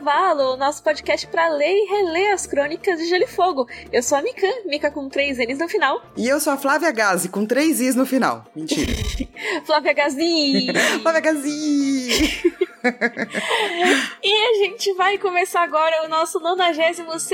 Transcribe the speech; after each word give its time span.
Cavalo, 0.00 0.56
nosso 0.56 0.82
podcast 0.82 1.26
para 1.26 1.50
ler 1.50 1.74
e 1.74 1.84
reler 1.84 2.32
as 2.32 2.46
crônicas 2.46 2.98
de 2.98 3.04
Gelo 3.06 3.24
e 3.24 3.26
Fogo. 3.26 3.68
Eu 3.92 4.02
sou 4.02 4.16
a 4.16 4.22
Mikan, 4.22 4.48
Mika 4.64 4.90
com 4.90 5.10
três 5.10 5.36
N's 5.36 5.58
no 5.58 5.68
final. 5.68 6.00
E 6.16 6.26
eu 6.26 6.40
sou 6.40 6.54
a 6.54 6.56
Flávia 6.56 6.90
Gazi, 6.90 7.28
com 7.28 7.44
três 7.44 7.82
Is 7.82 7.94
no 7.94 8.06
final. 8.06 8.46
Mentira. 8.56 8.90
Flávia 9.66 9.92
Gazi! 9.92 10.68
Flávia 11.02 11.20
Gazi! 11.20 12.42
e 14.22 14.32
a 14.32 14.64
gente 14.64 14.92
vai 14.94 15.18
começar 15.18 15.62
agora 15.62 16.04
o 16.04 16.08
nosso 16.08 16.40
92 16.40 17.30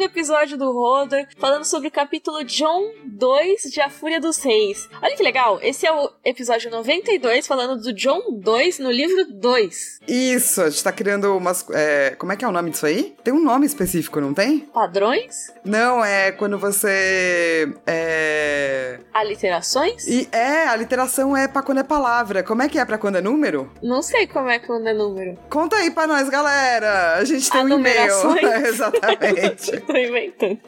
episódio 0.00 0.56
do 0.56 0.72
Rodor, 0.72 1.26
falando 1.38 1.64
sobre 1.64 1.88
o 1.88 1.90
capítulo 1.90 2.44
John 2.44 2.92
2 3.04 3.62
de 3.62 3.80
A 3.80 3.90
Fúria 3.90 4.20
dos 4.20 4.42
Reis. 4.42 4.88
Olha 5.02 5.16
que 5.16 5.22
legal, 5.22 5.58
esse 5.62 5.86
é 5.86 5.92
o 5.92 6.10
episódio 6.24 6.70
92, 6.70 7.46
falando 7.46 7.80
do 7.80 7.92
John 7.92 8.20
2 8.32 8.78
no 8.78 8.90
livro 8.90 9.26
2. 9.32 10.00
Isso, 10.06 10.62
a 10.62 10.70
gente 10.70 10.84
tá 10.84 10.92
criando 10.92 11.36
umas. 11.36 11.68
É, 11.70 12.14
como 12.16 12.32
é 12.32 12.36
que 12.36 12.44
é 12.44 12.48
o 12.48 12.52
nome 12.52 12.70
disso 12.70 12.86
aí? 12.86 13.16
Tem 13.24 13.32
um 13.32 13.42
nome 13.42 13.66
específico, 13.66 14.20
não 14.20 14.34
tem? 14.34 14.60
Padrões? 14.60 15.52
Não, 15.64 16.04
é 16.04 16.30
quando 16.32 16.58
você. 16.58 17.74
É. 17.86 19.00
Aliterações? 19.12 20.06
E 20.06 20.28
é, 20.30 20.68
a 20.68 20.76
literação 20.76 21.36
é 21.36 21.48
pra 21.48 21.62
quando 21.62 21.78
é 21.78 21.84
palavra. 21.84 22.42
Como 22.42 22.62
é 22.62 22.68
que 22.68 22.78
é 22.78 22.84
pra 22.84 22.98
quando 22.98 23.16
é 23.16 23.20
número? 23.20 23.72
Não 23.82 24.02
sei 24.02 24.26
como 24.26 24.48
é 24.48 24.58
quando 24.84 24.88
é 24.88 24.92
número. 24.92 25.38
Conta 25.48 25.76
aí 25.76 25.90
pra 25.90 26.06
nós, 26.06 26.28
galera. 26.28 27.14
A 27.14 27.24
gente 27.24 27.50
tem 27.50 27.60
a 27.62 27.64
um 27.64 27.68
e-mail. 27.68 28.12
Exatamente. 28.66 29.80
Tô 29.86 29.96
inventando. 29.96 30.58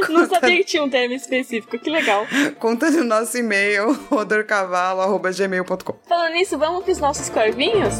Conta... 0.00 0.12
Não 0.12 0.28
sabia 0.28 0.56
que 0.58 0.64
tinha 0.64 0.84
um 0.84 0.90
termo 0.90 1.14
específico. 1.14 1.78
Que 1.78 1.88
legal. 1.90 2.26
Conta 2.58 2.90
no 2.90 3.04
nosso 3.04 3.36
e-mail, 3.38 3.92
rodorcavalo.gmail.com. 4.10 5.94
Falando 6.06 6.32
nisso, 6.32 6.58
vamos 6.58 6.84
pros 6.84 6.98
nossos 6.98 7.30
corvinhos? 7.30 7.94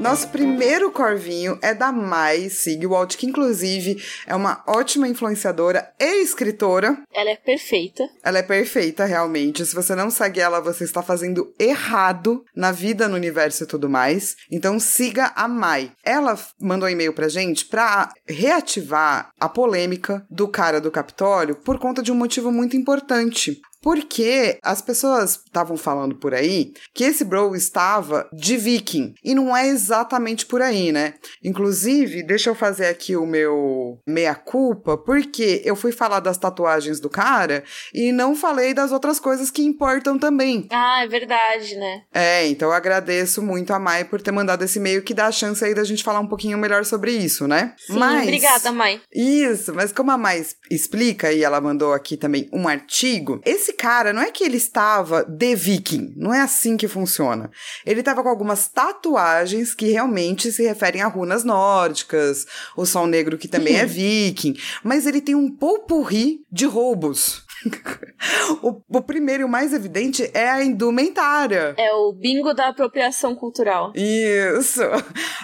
Nosso 0.00 0.28
primeiro 0.28 0.90
corvinho 0.90 1.58
é 1.60 1.74
da 1.74 1.92
Mai 1.92 2.48
Sigwald, 2.48 3.18
que 3.18 3.26
inclusive 3.26 4.02
é 4.26 4.34
uma 4.34 4.64
ótima 4.66 5.06
influenciadora 5.06 5.92
e 6.00 6.22
escritora. 6.22 7.02
Ela 7.12 7.30
é 7.30 7.36
perfeita. 7.36 8.08
Ela 8.24 8.38
é 8.38 8.42
perfeita, 8.42 9.04
realmente. 9.04 9.64
Se 9.64 9.74
você 9.74 9.94
não 9.94 10.10
segue 10.10 10.40
ela, 10.40 10.58
você 10.58 10.84
está 10.84 11.02
fazendo 11.02 11.54
errado 11.58 12.42
na 12.56 12.72
vida, 12.72 13.08
no 13.08 13.14
universo 13.14 13.64
e 13.64 13.66
tudo 13.66 13.90
mais. 13.90 14.36
Então 14.50 14.80
siga 14.80 15.32
a 15.36 15.46
Mai. 15.46 15.92
Ela 16.02 16.38
mandou 16.58 16.88
um 16.88 16.92
e-mail 16.92 17.12
pra 17.12 17.28
gente 17.28 17.66
pra 17.66 18.10
reativar 18.26 19.30
a 19.38 19.48
polêmica 19.50 20.26
do 20.30 20.48
cara 20.48 20.80
do 20.80 20.90
Capitólio 20.90 21.56
por 21.56 21.78
conta 21.78 22.02
de 22.02 22.10
um 22.10 22.14
motivo 22.14 22.50
muito 22.50 22.74
importante. 22.74 23.60
Porque 23.82 24.58
as 24.62 24.82
pessoas 24.82 25.40
estavam 25.44 25.76
falando 25.76 26.16
por 26.16 26.34
aí 26.34 26.72
que 26.94 27.04
esse 27.04 27.24
bro 27.24 27.54
estava 27.54 28.28
de 28.32 28.56
viking. 28.56 29.14
E 29.24 29.34
não 29.34 29.56
é 29.56 29.68
exatamente 29.68 30.46
por 30.46 30.60
aí, 30.60 30.92
né? 30.92 31.14
Inclusive, 31.42 32.22
deixa 32.22 32.50
eu 32.50 32.54
fazer 32.54 32.86
aqui 32.86 33.16
o 33.16 33.26
meu 33.26 33.98
meia-culpa, 34.06 34.96
porque 34.98 35.62
eu 35.64 35.74
fui 35.74 35.92
falar 35.92 36.20
das 36.20 36.36
tatuagens 36.36 37.00
do 37.00 37.08
cara 37.08 37.64
e 37.94 38.12
não 38.12 38.36
falei 38.36 38.74
das 38.74 38.92
outras 38.92 39.18
coisas 39.18 39.50
que 39.50 39.62
importam 39.62 40.18
também. 40.18 40.66
Ah, 40.70 41.02
é 41.02 41.08
verdade, 41.08 41.76
né? 41.76 42.02
É, 42.12 42.46
então 42.46 42.68
eu 42.68 42.74
agradeço 42.74 43.42
muito 43.42 43.72
a 43.72 43.78
Mai 43.78 44.04
por 44.04 44.20
ter 44.20 44.32
mandado 44.32 44.64
esse 44.64 44.78
e-mail 44.78 45.02
que 45.02 45.14
dá 45.14 45.26
a 45.26 45.32
chance 45.32 45.64
aí 45.64 45.74
da 45.74 45.84
gente 45.84 46.04
falar 46.04 46.20
um 46.20 46.26
pouquinho 46.26 46.58
melhor 46.58 46.84
sobre 46.84 47.12
isso, 47.12 47.48
né? 47.48 47.74
Sim, 47.78 47.98
mas, 47.98 48.22
obrigada, 48.22 48.72
Mai. 48.72 49.00
Isso, 49.12 49.74
mas 49.74 49.92
como 49.92 50.10
a 50.10 50.18
Mai 50.18 50.44
explica 50.70 51.32
e 51.32 51.42
ela 51.42 51.60
mandou 51.60 51.92
aqui 51.92 52.16
também 52.16 52.48
um 52.52 52.68
artigo, 52.68 53.40
esse 53.44 53.69
esse 53.70 53.72
cara 53.72 54.12
não 54.12 54.22
é 54.22 54.30
que 54.30 54.42
ele 54.42 54.56
estava 54.56 55.24
de 55.24 55.54
viking, 55.54 56.12
não 56.16 56.34
é 56.34 56.40
assim 56.40 56.76
que 56.76 56.88
funciona. 56.88 57.50
Ele 57.86 58.00
estava 58.00 58.22
com 58.22 58.28
algumas 58.28 58.66
tatuagens 58.66 59.74
que 59.74 59.92
realmente 59.92 60.50
se 60.50 60.62
referem 60.64 61.02
a 61.02 61.06
runas 61.06 61.44
nórdicas, 61.44 62.46
o 62.76 62.84
sol 62.84 63.06
negro 63.06 63.38
que 63.38 63.46
também 63.46 63.76
é 63.76 63.86
viking, 63.86 64.56
mas 64.82 65.06
ele 65.06 65.20
tem 65.20 65.34
um 65.34 65.50
popurri 65.50 66.44
de 66.50 66.66
roubos. 66.66 67.44
o, 68.62 68.80
o, 68.88 69.02
primeiro 69.02 69.42
e 69.42 69.44
o 69.44 69.48
mais 69.48 69.72
evidente 69.72 70.30
é 70.32 70.48
a 70.48 70.64
indumentária. 70.64 71.74
É 71.76 71.92
o 71.92 72.12
bingo 72.12 72.54
da 72.54 72.68
apropriação 72.68 73.36
cultural. 73.36 73.92
Isso. 73.94 74.80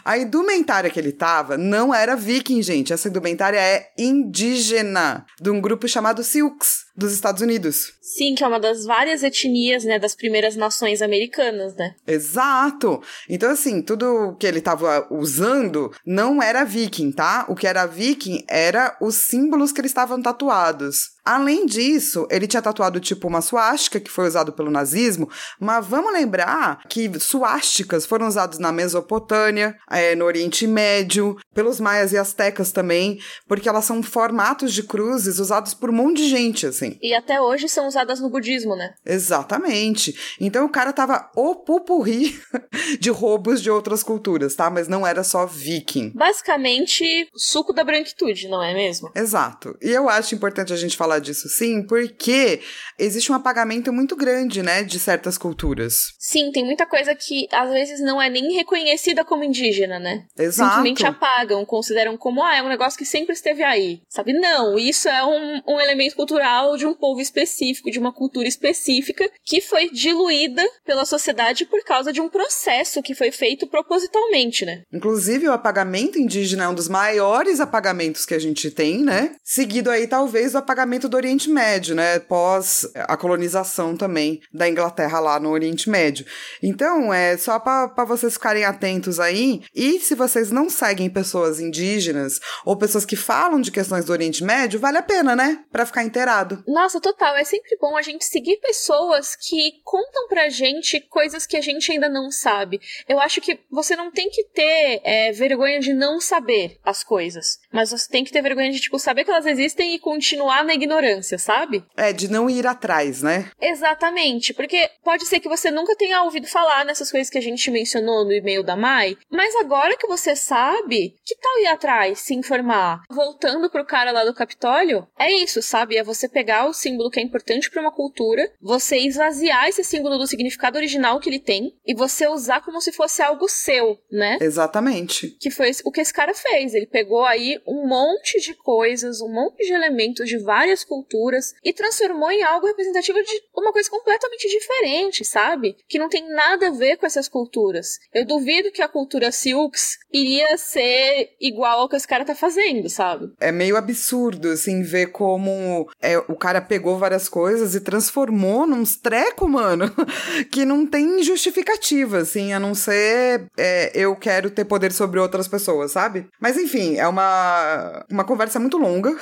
A 0.05 0.17
indumentária 0.17 0.91
que 0.91 0.99
ele 0.99 1.13
tava 1.13 1.59
não 1.59 1.95
era 1.95 2.17
viking, 2.17 2.63
gente. 2.63 2.93
Essa 2.93 3.09
indumentária 3.09 3.59
é 3.59 3.91
indígena, 3.99 5.27
de 5.41 5.51
um 5.51 5.61
grupo 5.61 5.87
chamado 5.87 6.25
Silks 6.25 6.86
dos 6.97 7.13
Estados 7.13 7.43
Unidos. 7.43 7.93
Sim, 8.01 8.35
que 8.35 8.45
é 8.45 8.47
uma 8.47 8.61
das 8.61 8.85
várias 8.85 9.23
etnias, 9.23 9.85
né, 9.85 9.99
das 9.99 10.15
primeiras 10.15 10.57
nações 10.57 11.03
americanas, 11.03 11.75
né? 11.77 11.95
Exato. 12.07 13.03
Então, 13.29 13.51
assim, 13.51 13.83
tudo 13.83 14.37
que 14.39 14.47
ele 14.47 14.59
estava 14.59 15.07
usando 15.11 15.93
não 16.05 16.43
era 16.43 16.65
viking, 16.65 17.13
tá? 17.13 17.45
O 17.49 17.55
que 17.55 17.67
era 17.67 17.87
viking 17.87 18.45
era 18.49 18.97
os 19.01 19.17
símbolos 19.17 19.73
que 19.73 19.81
eles 19.81 19.91
estavam 19.91 20.23
tatuados. 20.23 21.17
Além 21.27 21.67
disso, 21.67 22.25
ele 22.31 22.47
tinha 22.47 22.63
tatuado 22.63 23.01
tipo 23.01 23.27
uma 23.27 23.41
suástica, 23.41 23.99
que 23.99 24.09
foi 24.09 24.29
usado 24.29 24.53
pelo 24.53 24.71
nazismo, 24.71 25.29
mas 25.59 25.85
vamos 25.85 26.13
lembrar 26.13 26.79
que 26.89 27.11
suásticas 27.19 28.07
foram 28.07 28.29
usados 28.29 28.61
na 28.61 28.71
Mesopotâmia, 28.71 29.77
é, 29.91 30.15
no 30.15 30.25
Oriente 30.25 30.69
Médio, 30.69 31.37
pelos 31.53 31.81
maias 31.81 32.13
e 32.13 32.17
astecas 32.17 32.71
também, 32.71 33.19
porque 33.49 33.69
elas 33.69 33.85
são 33.85 34.05
formatos 34.05 34.73
de 34.73 34.85
cruzes 34.85 35.41
usados 35.41 35.75
por 35.75 35.91
um 35.91 35.95
monte 35.95 36.19
de 36.19 36.29
gente, 36.29 36.65
assim. 36.65 36.86
E 37.03 37.15
até 37.15 37.41
hoje 37.41 37.69
são 37.69 37.89
usadas 37.89 38.21
no 38.21 38.31
budismo, 38.31 38.77
né? 38.77 38.95
Exatamente. 39.05 40.15
Então 40.41 40.65
o 40.67 40.71
cara 40.71 40.93
tava 40.93 41.31
o 41.35 41.55
pupurri 41.57 42.39
de 43.01 43.11
roubos 43.11 43.61
de 43.63 43.71
outras 43.71 44.03
culturas, 44.03 44.55
tá? 44.55 44.71
Mas 44.71 44.87
não 44.87 45.07
era 45.07 45.25
só 45.25 45.47
viking. 45.47 46.13
Basicamente, 46.15 47.29
suco 47.35 47.73
da 47.73 47.83
branquitude, 47.83 48.49
não 48.49 48.63
é 48.63 48.75
mesmo? 48.75 49.11
Exato. 49.15 49.77
E 49.83 49.91
eu 49.91 50.09
acho 50.09 50.35
importante 50.35 50.73
a 50.73 50.77
gente 50.77 50.97
falar 50.97 51.17
falar 51.17 51.21
disso 51.21 51.49
sim, 51.49 51.83
porque 51.83 52.61
existe 52.99 53.31
um 53.31 53.35
apagamento 53.35 53.93
muito 53.93 54.17
grande, 54.17 54.63
né, 54.63 54.83
de 54.83 54.99
certas 54.99 55.39
culturas. 55.39 56.15
Sim, 56.19 56.51
tem 56.51 56.65
muita 56.65 56.87
coisa 56.87 57.15
que 57.15 57.47
às 57.53 57.71
vezes 57.71 58.01
não 58.01 58.21
é 58.21 58.29
nem 58.29 58.53
reconhecida 58.55 59.25
como 59.25 59.45
indígena, 59.45 59.99
né? 59.99 60.25
Exato. 60.37 60.71
Simplesmente 60.71 61.07
apagam, 61.07 61.65
consideram 61.65 62.17
como, 62.17 62.43
ah, 62.43 62.57
é 62.57 62.63
um 62.63 62.69
negócio 62.69 62.99
que 62.99 63.05
sempre 63.05 63.35
esteve 63.35 63.63
aí. 63.63 64.01
Sabe? 64.09 64.33
Não, 64.33 64.79
isso 64.79 65.09
é 65.09 65.25
um, 65.25 65.63
um 65.67 65.81
elemento 65.81 66.17
cultural 66.17 66.76
de 66.77 66.87
um 66.87 66.95
povo 66.95 67.21
específico, 67.21 67.91
de 67.91 67.99
uma 67.99 68.13
cultura 68.13 68.47
específica, 68.47 69.29
que 69.45 69.61
foi 69.61 69.91
diluída 69.91 70.63
pela 70.85 71.05
sociedade 71.05 71.65
por 71.67 71.83
causa 71.85 72.13
de 72.13 72.21
um 72.21 72.29
processo 72.29 73.03
que 73.03 73.15
foi 73.15 73.31
feito 73.31 73.67
propositalmente, 73.67 74.65
né? 74.65 74.83
Inclusive, 74.93 75.49
o 75.49 75.53
apagamento 75.53 76.19
indígena 76.19 76.65
é 76.65 76.69
um 76.69 76.75
dos 76.75 76.89
maiores 76.89 77.61
apagamentos 77.61 78.25
que 78.25 78.35
a 78.35 78.39
gente 78.39 78.71
tem, 78.71 79.03
né? 79.03 79.35
Seguido 79.43 79.91
aí, 79.91 80.07
talvez, 80.07 80.55
o 80.55 80.59
apagamento 80.59 81.09
do 81.09 81.17
Oriente 81.17 81.51
Médio, 81.51 81.95
né? 81.95 82.19
Pós 82.19 82.87
a 82.95 83.17
colonização 83.17 83.97
também 83.97 84.41
da 84.53 84.69
Inglaterra 84.69 85.19
lá 85.21 85.41
no 85.41 85.51
Oriente 85.51 85.89
Médio. 85.89 86.27
Então, 86.63 87.13
é 87.13 87.37
só 87.37 87.59
para 87.59 88.05
vocês 88.05 88.35
ficarem 88.35 88.65
atentos 88.65 89.21
aí. 89.21 89.63
E 89.75 89.99
se 90.01 90.15
vocês 90.15 90.51
não 90.51 90.69
seguem 90.69 91.09
pessoas 91.09 91.61
indígenas 91.61 92.41
ou 92.65 92.77
pessoas 92.77 93.05
que 93.05 93.17
falam 93.17 93.61
de 93.61 93.71
questões 93.71 94.05
do 94.05 94.13
Oriente 94.13 94.45
Médio, 94.45 94.81
vale 94.81 94.99
a 94.99 95.03
pena, 95.03 95.37
né? 95.37 95.61
Para 95.71 95.87
ficar 95.87 96.05
inteirado. 96.05 96.63
Nossa, 96.67 97.01
total. 97.01 97.37
É 97.37 97.45
sempre 97.45 97.77
bom 97.81 97.97
a 97.97 98.03
gente 98.03 98.25
seguir 98.25 98.57
pessoas 98.59 99.37
que 99.37 99.81
contam 99.85 100.29
pra 100.29 100.49
gente 100.49 101.01
coisas 101.01 101.47
que 101.47 101.57
a 101.57 101.61
gente 101.61 101.93
ainda 101.93 102.09
não 102.09 102.31
sabe. 102.31 102.81
Eu 103.09 103.21
acho 103.21 103.41
que 103.41 103.59
você 103.71 103.95
não 103.95 104.11
tem 104.11 104.31
que 104.31 104.45
ter 104.45 105.01
é, 105.05 105.33
vergonha 105.33 105.81
de 105.81 105.93
não 105.93 106.21
saber 106.21 106.79
as 106.85 107.05
coisas, 107.05 107.61
mas 107.73 107.91
você 107.91 108.09
tem 108.11 108.25
que 108.25 108.33
ter 108.33 108.43
vergonha 108.43 108.71
de, 108.71 108.81
tipo, 108.81 108.99
saber 108.99 109.25
que 109.25 109.31
elas 109.31 109.47
existem 109.47 109.95
e 109.95 109.99
continuar 109.99 110.65
na 110.65 110.75
ignorância 110.75 110.97
ignorância, 110.97 111.39
sabe? 111.39 111.85
É, 111.97 112.13
de 112.13 112.31
não 112.31 112.49
ir 112.49 112.67
atrás, 112.67 113.23
né? 113.23 113.51
Exatamente, 113.61 114.55
porque 114.55 114.91
pode 115.05 115.27
ser 115.27 115.41
que 115.41 115.49
você 115.49 115.71
nunca 115.71 115.97
tenha 115.97 116.23
ouvido 116.23 116.47
falar 116.47 116.85
nessas 116.85 117.11
coisas 117.11 117.31
que 117.31 117.39
a 117.39 117.43
gente 117.43 117.71
mencionou 117.71 118.25
no 118.25 118.33
e-mail 118.33 118.63
da 118.63 118.77
Mai, 118.77 119.17
mas 119.31 119.55
agora 119.57 119.97
que 119.97 120.07
você 120.07 120.35
sabe, 120.35 121.15
que 121.25 121.37
tal 121.37 121.59
ir 121.61 121.67
atrás, 121.67 122.21
se 122.21 122.35
informar? 122.35 123.03
Voltando 123.11 123.71
pro 123.71 123.85
cara 123.85 124.13
lá 124.13 124.25
do 124.25 124.35
Capitólio, 124.35 125.07
é 125.19 125.31
isso, 125.31 125.63
sabe? 125.63 125.97
É 125.97 126.03
você 126.03 126.29
pegar 126.29 126.56
o 126.65 126.73
símbolo 126.73 127.11
que 127.11 127.21
é 127.21 127.23
importante 127.23 127.71
para 127.71 127.83
uma 127.83 127.93
cultura, 127.93 128.51
você 128.61 128.97
esvaziar 128.99 129.69
esse 129.69 129.85
símbolo 129.85 130.17
do 130.17 130.27
significado 130.27 130.79
original 130.79 131.21
que 131.21 131.29
ele 131.29 131.39
tem 131.39 131.75
e 131.87 131.95
você 131.95 132.27
usar 132.29 132.65
como 132.65 132.81
se 132.81 132.93
fosse 132.93 133.21
algo 133.23 133.49
seu, 133.49 133.99
né? 134.11 134.39
Exatamente. 134.41 135.37
Que 135.41 135.51
foi 135.51 135.71
o 135.85 135.91
que 135.91 136.01
esse 136.01 136.13
cara 136.13 136.35
fez. 136.35 136.75
Ele 136.75 136.87
pegou 136.87 137.25
aí 137.25 137.61
um 137.67 137.87
monte 137.87 138.41
de 138.41 138.55
coisas, 138.55 139.21
um 139.21 139.29
monte 139.29 139.67
de 139.67 139.73
elementos 139.73 140.29
de 140.29 140.39
várias 140.39 140.85
culturas 140.85 141.55
e 141.65 141.73
transformou 141.73 142.31
em 142.31 142.43
algo 142.43 142.67
representativo 142.67 143.23
de 143.23 143.43
uma 143.55 143.73
coisa 143.73 143.91
completamente 143.91 144.49
diferente, 144.49 145.25
sabe? 145.25 145.77
Que 145.89 145.99
não 145.99 146.09
tem 146.09 146.29
nada 146.29 146.69
a 146.69 146.73
ver 146.73 146.97
com 146.97 147.07
essas 147.07 147.29
culturas. 147.29 147.99
Eu 148.15 148.25
duvido 148.25 148.71
que 148.71 148.83
a 148.83 148.89
cultura 148.89 149.33
Silks 149.33 149.99
iria 150.13 150.57
ser 150.57 151.37
igual 151.41 151.81
ao 151.81 151.89
que 151.89 151.97
esse 151.97 152.09
cara 152.09 152.25
tá 152.25 152.35
fazendo, 152.35 152.89
sabe? 152.89 153.33
É 153.41 153.53
meio 153.53 153.77
absurdo, 153.77 154.51
assim, 154.51 154.83
ver 154.83 155.09
como 155.09 155.89
é, 156.01 156.19
o 156.19 156.36
cara 156.37 156.61
pegou 156.61 156.99
várias 156.99 157.29
coisas 157.29 157.75
e 157.75 157.81
transformou 157.81 158.67
num 158.67 158.85
treco, 158.85 159.49
mano, 159.49 159.91
que 160.51 160.65
não 160.65 160.87
tem 160.87 161.23
justificativa, 161.23 162.19
assim, 162.19 162.53
a 162.53 162.61
não 162.61 162.75
ser 162.75 163.47
é, 163.57 163.91
eu 163.95 164.15
quero 164.17 164.51
ter 164.51 164.65
poder 164.65 164.93
sobre 164.93 165.21
outras 165.21 165.49
pessoas, 165.49 165.93
sabe? 165.93 166.27
Mas 166.41 166.57
enfim, 166.57 166.97
é 166.97 167.07
uma, 167.07 168.05
uma 168.11 168.25
conversa 168.25 168.59
muito 168.59 168.77
longa. 168.77 169.17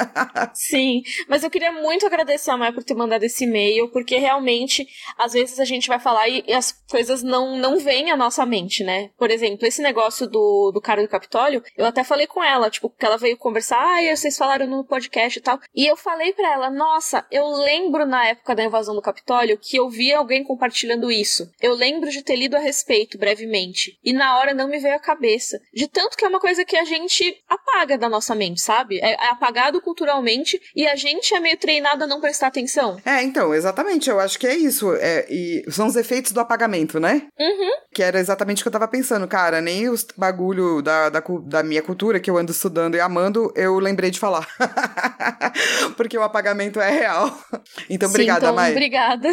Sim, 0.54 1.02
mas 1.28 1.42
eu 1.42 1.50
queria 1.50 1.72
muito 1.72 2.06
agradecer 2.06 2.50
a 2.50 2.56
Maia 2.56 2.72
por 2.72 2.84
ter 2.84 2.94
mandado 2.94 3.24
esse 3.24 3.44
e-mail, 3.44 3.90
porque 3.90 4.18
realmente, 4.18 4.86
às 5.18 5.32
vezes 5.32 5.58
a 5.60 5.64
gente 5.64 5.88
vai 5.88 5.98
falar 5.98 6.28
e, 6.28 6.44
e 6.46 6.52
as 6.52 6.72
coisas 6.90 7.22
não, 7.22 7.56
não 7.56 7.78
vêm 7.78 8.10
à 8.10 8.16
nossa 8.16 8.44
mente, 8.46 8.84
né? 8.84 9.10
Por 9.18 9.30
exemplo, 9.30 9.66
esse 9.66 9.82
negócio 9.82 10.26
do, 10.26 10.70
do 10.72 10.80
cara 10.80 11.02
do 11.02 11.08
Capitólio, 11.08 11.62
eu 11.76 11.86
até 11.86 12.02
falei 12.04 12.26
com 12.26 12.42
ela, 12.42 12.70
tipo, 12.70 12.90
que 12.90 13.04
ela 13.04 13.16
veio 13.16 13.36
conversar, 13.36 13.78
ah, 13.78 14.16
vocês 14.16 14.36
falaram 14.36 14.66
no 14.66 14.84
podcast 14.84 15.38
e 15.38 15.42
tal. 15.42 15.58
E 15.74 15.86
eu 15.86 15.96
falei 15.96 16.32
para 16.32 16.52
ela, 16.56 16.70
nossa, 16.70 17.24
eu 17.30 17.46
lembro 17.48 18.06
na 18.06 18.26
época 18.26 18.54
da 18.54 18.64
invasão 18.64 18.94
do 18.94 19.02
Capitólio 19.02 19.58
que 19.60 19.76
eu 19.76 19.88
vi 19.90 20.12
alguém 20.12 20.42
compartilhando 20.42 21.10
isso. 21.10 21.50
Eu 21.60 21.74
lembro 21.74 22.10
de 22.10 22.22
ter 22.22 22.34
lido 22.34 22.56
a 22.56 22.58
respeito 22.58 23.18
brevemente. 23.18 23.98
E 24.02 24.12
na 24.12 24.38
hora 24.38 24.54
não 24.54 24.66
me 24.66 24.78
veio 24.78 24.94
à 24.94 24.98
cabeça. 24.98 25.60
De 25.72 25.86
tanto 25.86 26.16
que 26.16 26.24
é 26.24 26.28
uma 26.28 26.40
coisa 26.40 26.64
que 26.64 26.76
a 26.76 26.84
gente 26.84 27.36
apaga 27.48 27.98
da 27.98 28.08
nossa 28.08 28.34
mente, 28.34 28.60
sabe? 28.60 28.98
É, 29.00 29.12
é 29.12 29.28
apagado 29.28 29.80
culturalmente 29.82 30.60
e 30.74 30.86
a 30.86 30.96
gente 30.96 31.34
é 31.34 31.40
meio 31.40 31.58
treinado 31.58 32.04
a 32.04 32.06
não 32.06 32.20
prestar 32.20 32.46
atenção. 32.46 32.98
É, 33.04 33.22
então, 33.22 33.54
exatamente. 33.54 34.08
Eu 34.08 34.18
acho 34.18 34.38
que 34.38 34.46
é 34.46 34.56
isso. 34.56 34.94
É, 34.94 35.26
e 35.28 35.62
são 35.70 35.86
os 35.86 35.96
efeitos 35.96 36.32
do 36.32 36.40
apagamento, 36.40 36.98
né? 36.98 37.26
Uhum. 37.38 37.72
Que 37.92 38.02
era 38.02 38.18
exatamente 38.18 38.62
o 38.62 38.64
que 38.64 38.68
eu 38.68 38.72
tava 38.72 38.88
pensando, 38.88 39.28
cara. 39.28 39.60
Nem 39.60 39.90
os 39.90 40.06
bagulho 40.16 40.80
da, 40.80 41.10
da, 41.10 41.22
da 41.42 41.62
minha 41.62 41.82
cultura 41.82 42.18
que 42.18 42.30
eu 42.30 42.38
ando 42.38 42.52
estudando 42.52 42.94
e 42.94 43.00
amando, 43.00 43.52
eu 43.54 43.78
lembrei 43.78 44.10
de 44.10 44.18
falar. 44.18 44.48
Porque 45.96 46.16
o 46.16 46.22
apagamento 46.22 46.45
é 46.80 46.90
real. 46.90 47.26
Então, 47.88 48.08
obrigada, 48.08 48.40
Sim, 48.40 48.46
então, 48.46 48.54
Mai. 48.54 48.70
Obrigada. 48.72 49.28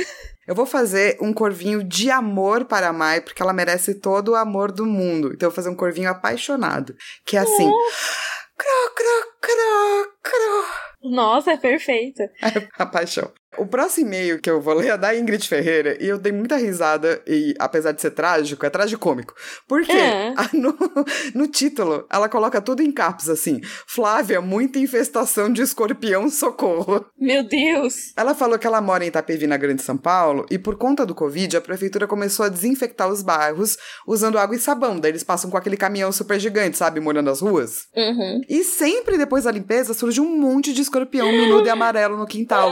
Eu 0.48 0.54
vou 0.54 0.65
fazer 0.65 1.18
um 1.21 1.33
corvinho 1.33 1.83
de 1.83 2.12
amor 2.12 2.65
para 2.65 2.89
a 2.89 2.94
Mai, 2.94 3.21
porque 3.21 3.42
ela 3.42 3.54
merece 3.54 3.95
todo 3.95 4.30
o 4.30 4.36
amor 4.36 4.71
do 4.71 4.86
mundo. 4.86 5.31
Então 5.33 5.48
eu 5.48 5.51
vou 5.51 5.56
fazer 5.56 5.69
um 5.69 5.75
corvinho 5.75 6.10
apaixonado, 6.10 6.95
que 7.25 7.38
é 7.38 7.39
assim. 7.39 7.69
Cro, 8.57 8.94
cro, 8.95 9.33
cro, 9.42 10.13
cro. 10.21 11.12
Nossa, 11.12 11.54
é 11.54 11.57
perfeita. 11.57 12.30
É 12.42 12.68
a 12.77 12.86
paixão. 12.86 13.31
O 13.58 13.66
próximo 13.66 14.08
e-mail 14.08 14.40
que 14.40 14.50
eu 14.50 14.62
vou 14.62 14.74
ler 14.74 14.90
é 14.90 14.98
da 14.98 15.16
Ingrid 15.16 15.48
Ferreira 15.48 15.98
e 16.00 16.08
eu 16.08 16.18
dei 16.18 16.32
muita 16.32 16.56
risada 16.58 17.22
e, 17.28 17.54
apesar 17.60 17.92
de 17.92 18.02
ser 18.02 18.12
trágico, 18.12 18.66
é 18.66 18.70
tragicômico. 18.70 19.34
Porque 19.68 19.92
É. 19.92 20.34
no, 20.54 20.76
no 21.34 21.48
título 21.48 22.06
ela 22.10 22.28
coloca 22.28 22.62
tudo 22.62 22.82
em 22.82 22.92
caps 22.92 23.30
assim: 23.30 23.62
Flávia, 23.88 24.42
muita 24.42 24.80
infestação 24.80 25.52
de 25.52 25.62
escorpião, 25.62 26.30
socorro. 26.30 27.06
Meu 27.20 27.44
Deus. 27.44 28.14
Ela 28.16 28.34
falou 28.34 28.58
que 28.58 28.68
ela 28.68 28.82
mora 28.82 29.04
em 29.04 29.08
Itapevi, 29.08 29.48
na 29.48 29.58
Grande 29.58 29.82
São 29.82 29.98
Paulo, 29.98 30.46
e 30.50 30.58
por 30.58 30.76
conta 30.76 31.06
do 31.06 31.16
Covid, 31.16 31.58
a 31.58 31.62
prefeitura 31.62 32.08
começou 32.08 32.46
a 32.46 32.50
desinfectar 32.50 33.10
os 33.10 33.22
bairros 33.22 33.78
usando 34.08 34.38
água 34.38 34.56
e 34.56 34.60
sabão. 34.60 35.00
Daí 35.00 35.12
eles 35.12 35.24
passam 35.24 35.50
com 35.50 35.58
aquele 35.58 35.78
caminhão 35.78 36.12
super 36.12 36.40
gigante, 36.40 36.78
sabe, 36.78 37.00
molhando 37.00 37.30
as 37.30 37.42
ruas. 37.42 37.88
Uhum. 37.96 38.42
E 38.50 38.64
sempre 38.64 39.18
depois 39.18 39.44
da 39.44 39.52
limpeza 39.52 39.94
surge 39.94 40.20
um 40.20 40.38
monte 40.38 40.74
de 40.74 40.82
escorpião 40.82 41.32
menudo 41.32 41.68
e 41.68 41.70
amarelo 41.70 42.18
no 42.18 42.26
quintal. 42.26 42.72